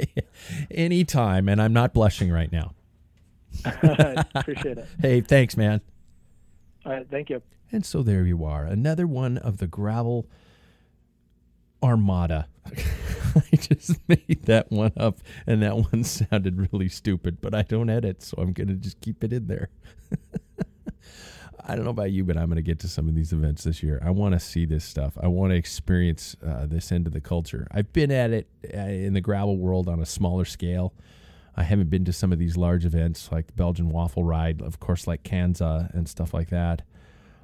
Anytime, 0.70 1.48
and 1.48 1.62
I'm 1.62 1.72
not 1.72 1.94
blushing 1.94 2.30
right 2.30 2.52
now. 2.52 2.74
Appreciate 4.34 4.78
it. 4.78 4.86
Hey, 5.00 5.20
thanks, 5.22 5.56
man. 5.56 5.80
All 6.84 6.92
right, 6.92 7.06
thank 7.10 7.30
you. 7.30 7.40
And 7.72 7.84
so 7.84 8.02
there 8.02 8.24
you 8.24 8.44
are, 8.44 8.64
another 8.64 9.06
one 9.06 9.38
of 9.38 9.58
the 9.58 9.66
gravel 9.66 10.26
armada. 11.82 12.48
I 13.36 13.56
just 13.56 13.98
made 14.08 14.42
that 14.44 14.70
one 14.70 14.92
up, 14.96 15.18
and 15.46 15.62
that 15.62 15.76
one 15.76 16.04
sounded 16.04 16.72
really 16.72 16.88
stupid, 16.88 17.40
but 17.40 17.54
I 17.54 17.62
don't 17.62 17.90
edit, 17.90 18.22
so 18.22 18.36
I'm 18.38 18.52
going 18.52 18.68
to 18.68 18.74
just 18.74 19.00
keep 19.00 19.24
it 19.24 19.32
in 19.32 19.46
there. 19.46 19.68
I 21.70 21.76
don't 21.76 21.84
know 21.84 21.90
about 21.90 22.12
you, 22.12 22.24
but 22.24 22.38
I'm 22.38 22.46
going 22.46 22.56
to 22.56 22.62
get 22.62 22.78
to 22.80 22.88
some 22.88 23.08
of 23.08 23.14
these 23.14 23.32
events 23.32 23.64
this 23.64 23.82
year. 23.82 24.00
I 24.02 24.10
want 24.10 24.32
to 24.32 24.40
see 24.40 24.64
this 24.64 24.84
stuff. 24.84 25.18
I 25.20 25.28
want 25.28 25.50
to 25.50 25.56
experience 25.56 26.34
uh, 26.44 26.64
this 26.64 26.90
end 26.90 27.06
of 27.06 27.12
the 27.12 27.20
culture. 27.20 27.66
I've 27.70 27.92
been 27.92 28.10
at 28.10 28.30
it 28.30 28.48
uh, 28.74 28.78
in 28.78 29.12
the 29.12 29.20
gravel 29.20 29.58
world 29.58 29.86
on 29.86 30.00
a 30.00 30.06
smaller 30.06 30.46
scale. 30.46 30.94
I 31.54 31.64
haven't 31.64 31.90
been 31.90 32.06
to 32.06 32.12
some 32.12 32.32
of 32.32 32.38
these 32.38 32.56
large 32.56 32.86
events 32.86 33.30
like 33.30 33.48
the 33.48 33.52
Belgian 33.52 33.90
Waffle 33.90 34.24
Ride, 34.24 34.62
of 34.62 34.80
course, 34.80 35.06
like 35.06 35.24
Kanza 35.24 35.92
and 35.92 36.08
stuff 36.08 36.32
like 36.32 36.48
that. 36.50 36.82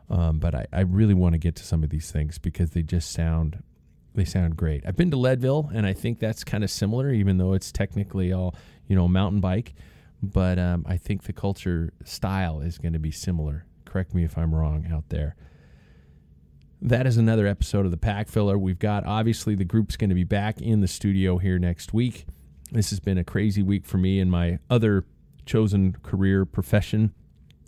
Um, 0.09 0.39
but 0.39 0.55
I, 0.55 0.67
I 0.73 0.81
really 0.83 1.15
want 1.15 1.35
to 1.35 1.39
get 1.39 1.57
to 1.57 1.65
some 1.65 1.83
of 1.83 1.91
these 1.91 2.11
things 2.11 2.39
because 2.39 2.71
they 2.71 2.83
just 2.83 3.13
sound 3.13 3.63
they 4.15 4.25
sound 4.25 4.57
great. 4.57 4.85
I've 4.87 4.97
been 4.97 5.11
to 5.11 5.17
Leadville, 5.17 5.71
and 5.75 5.87
I 5.87 5.93
think 5.93 6.19
that's 6.19 6.45
kind 6.45 6.63
of 6.63 6.71
similar, 6.71 7.11
even 7.11 7.39
though 7.39 7.53
it's 7.53 7.73
technically 7.73 8.33
all 8.33 8.55
you 8.87 8.97
know 8.97 9.09
mountain 9.09 9.41
bike. 9.41 9.75
But 10.23 10.59
um, 10.59 10.85
I 10.89 10.97
think 10.97 11.25
the 11.25 11.33
culture 11.33 11.93
style 12.05 12.61
is 12.61 12.79
going 12.79 12.95
to 12.95 12.99
be 12.99 13.11
similar. 13.11 13.67
Correct 13.85 14.15
me 14.15 14.25
if 14.25 14.39
I'm 14.39 14.55
wrong 14.55 14.87
out 14.91 15.09
there. 15.11 15.37
That 16.81 17.07
is 17.07 17.17
another 17.17 17.47
episode 17.47 17.85
of 17.85 17.91
the 17.91 17.99
Packfiller. 17.99 18.59
We've 18.59 18.79
got 18.79 19.05
obviously 19.05 19.55
the 19.55 19.65
group's 19.65 19.97
going 19.97 20.11
to 20.11 20.15
be 20.15 20.25
back 20.25 20.61
in 20.61 20.81
the 20.81 20.89
studio 20.89 21.39
here 21.39 21.59
next 21.59 21.93
week. 21.93 22.27
This 22.73 22.91
has 22.91 23.01
been 23.01 23.19
a 23.19 23.25
crazy 23.25 23.63
week 23.63 23.87
for 23.87 23.99
me 23.99 24.21
and 24.21 24.31
my 24.31 24.59
other 24.69 25.05
chosen 25.47 25.93
career 26.03 26.45
profession. 26.45 27.15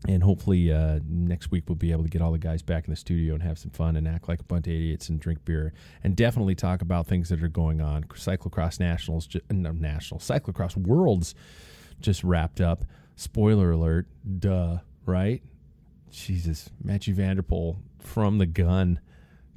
And 0.06 0.22
hopefully 0.22 0.72
uh, 0.72 1.00
next 1.08 1.50
week 1.50 1.64
we'll 1.68 1.76
be 1.76 1.90
able 1.90 2.04
to 2.04 2.08
get 2.08 2.22
all 2.22 2.30
the 2.30 2.38
guys 2.38 2.62
back 2.62 2.84
in 2.84 2.90
the 2.90 2.96
studio 2.96 3.34
and 3.34 3.42
have 3.42 3.58
some 3.58 3.70
fun 3.70 3.96
and 3.96 4.06
act 4.06 4.28
like 4.28 4.40
a 4.40 4.44
bunch 4.44 4.66
of 4.66 4.72
idiots 4.72 5.08
and 5.08 5.18
drink 5.18 5.44
beer 5.44 5.72
and 6.04 6.14
definitely 6.14 6.54
talk 6.54 6.82
about 6.82 7.06
things 7.06 7.28
that 7.30 7.42
are 7.42 7.48
going 7.48 7.80
on. 7.80 8.04
Cyclocross 8.04 8.78
Nationals, 8.78 9.28
no, 9.50 9.72
National 9.72 10.20
Cyclocross 10.20 10.76
Worlds 10.76 11.34
just 12.00 12.22
wrapped 12.22 12.60
up. 12.60 12.84
Spoiler 13.16 13.72
alert, 13.72 14.06
duh, 14.38 14.78
right? 15.06 15.42
Jesus, 16.10 16.70
Mathieu 16.82 17.14
van 17.14 17.36
der 17.36 17.42
Poel 17.42 17.76
from 17.98 18.38
the 18.38 18.46
gun, 18.46 19.00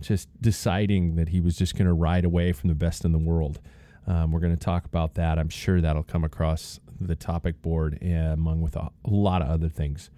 just 0.02 0.30
deciding 0.42 1.16
that 1.16 1.30
he 1.30 1.42
was 1.42 1.58
just 1.58 1.76
going 1.76 1.88
to 1.88 1.94
ride 1.94 2.26
away 2.26 2.54
from 2.54 2.70
the 2.70 2.76
best 2.76 3.04
in 3.04 3.12
the 3.12 3.20
world. 3.20 3.60
Um, 4.08 4.32
we're 4.32 4.40
going 4.40 4.56
to 4.56 4.66
talk 4.66 4.86
about 4.86 5.16
that. 5.16 5.38
I'm 5.38 5.50
sure 5.50 5.82
that'll 5.82 6.04
come 6.04 6.24
across 6.24 6.80
the 7.00 7.16
topic 7.16 7.62
board, 7.62 8.00
uh, 8.04 8.08
among 8.08 8.62
with 8.62 8.76
a 8.76 8.90
lot 9.06 9.42
of 9.42 9.50
other 9.50 9.70
things. 9.70 10.10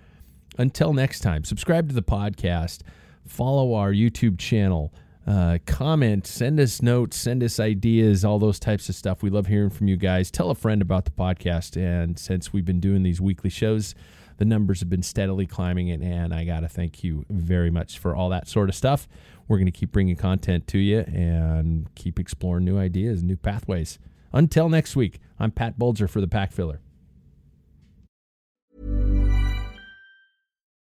Until 0.62 0.94
next 0.94 1.22
time, 1.22 1.44
subscribe 1.44 1.90
to 1.90 1.96
the 1.96 2.04
podcast, 2.04 2.82
follow 3.26 3.74
our 3.74 3.92
YouTube 3.92 4.38
channel, 4.38 4.94
uh, 5.26 5.58
comment, 5.66 6.28
send 6.28 6.60
us 6.60 6.84
notes, 6.84 7.18
send 7.18 7.42
us 7.42 7.60
ideas, 7.60 8.24
all 8.24 8.38
those 8.38 8.60
types 8.60 8.88
of 8.88 8.94
stuff. 8.94 9.24
We 9.24 9.32
love 9.32 9.48
hearing 9.48 9.72
from 9.72 9.88
you 9.88 9.98
guys. 9.98 10.30
Tell 10.30 10.52
a 10.52 10.56
friend 10.56 10.80
about 10.80 11.06
the 11.06 11.12
podcast. 11.12 11.82
And 11.82 12.20
since 12.20 12.54
we've 12.54 12.64
been 12.64 12.80
doing 12.80 13.02
these 13.02 13.20
weekly 13.20 13.50
shows, 13.50 13.96
the 14.38 14.46
numbers 14.46 14.82
have 14.82 14.90
been 14.90 15.02
steadily 15.02 15.48
climbing, 15.48 15.90
and, 15.90 16.32
I 16.32 16.46
got 16.46 16.60
to 16.60 16.70
thank 16.70 17.04
you 17.04 17.26
very 17.32 17.72
much 17.72 17.98
for 17.98 18.16
all 18.16 18.30
that 18.30 18.48
sort 18.48 18.70
of 18.70 18.76
stuff. 18.76 19.08
We're 19.48 19.58
going 19.58 19.66
to 19.66 19.72
keep 19.72 19.92
bringing 19.92 20.16
content 20.16 20.68
to 20.68 20.78
you 20.78 21.00
and 21.00 21.90
keep 21.96 22.20
exploring 22.20 22.66
new 22.66 22.78
ideas, 22.78 23.24
new 23.24 23.36
pathways. 23.36 23.98
Until 24.32 24.70
next 24.70 24.96
week, 24.96 25.22
I'm 25.40 25.50
Pat 25.50 25.80
Bulger 25.80 26.08
for 26.08 26.22
the 26.22 26.28
Packfiller. 26.28 26.78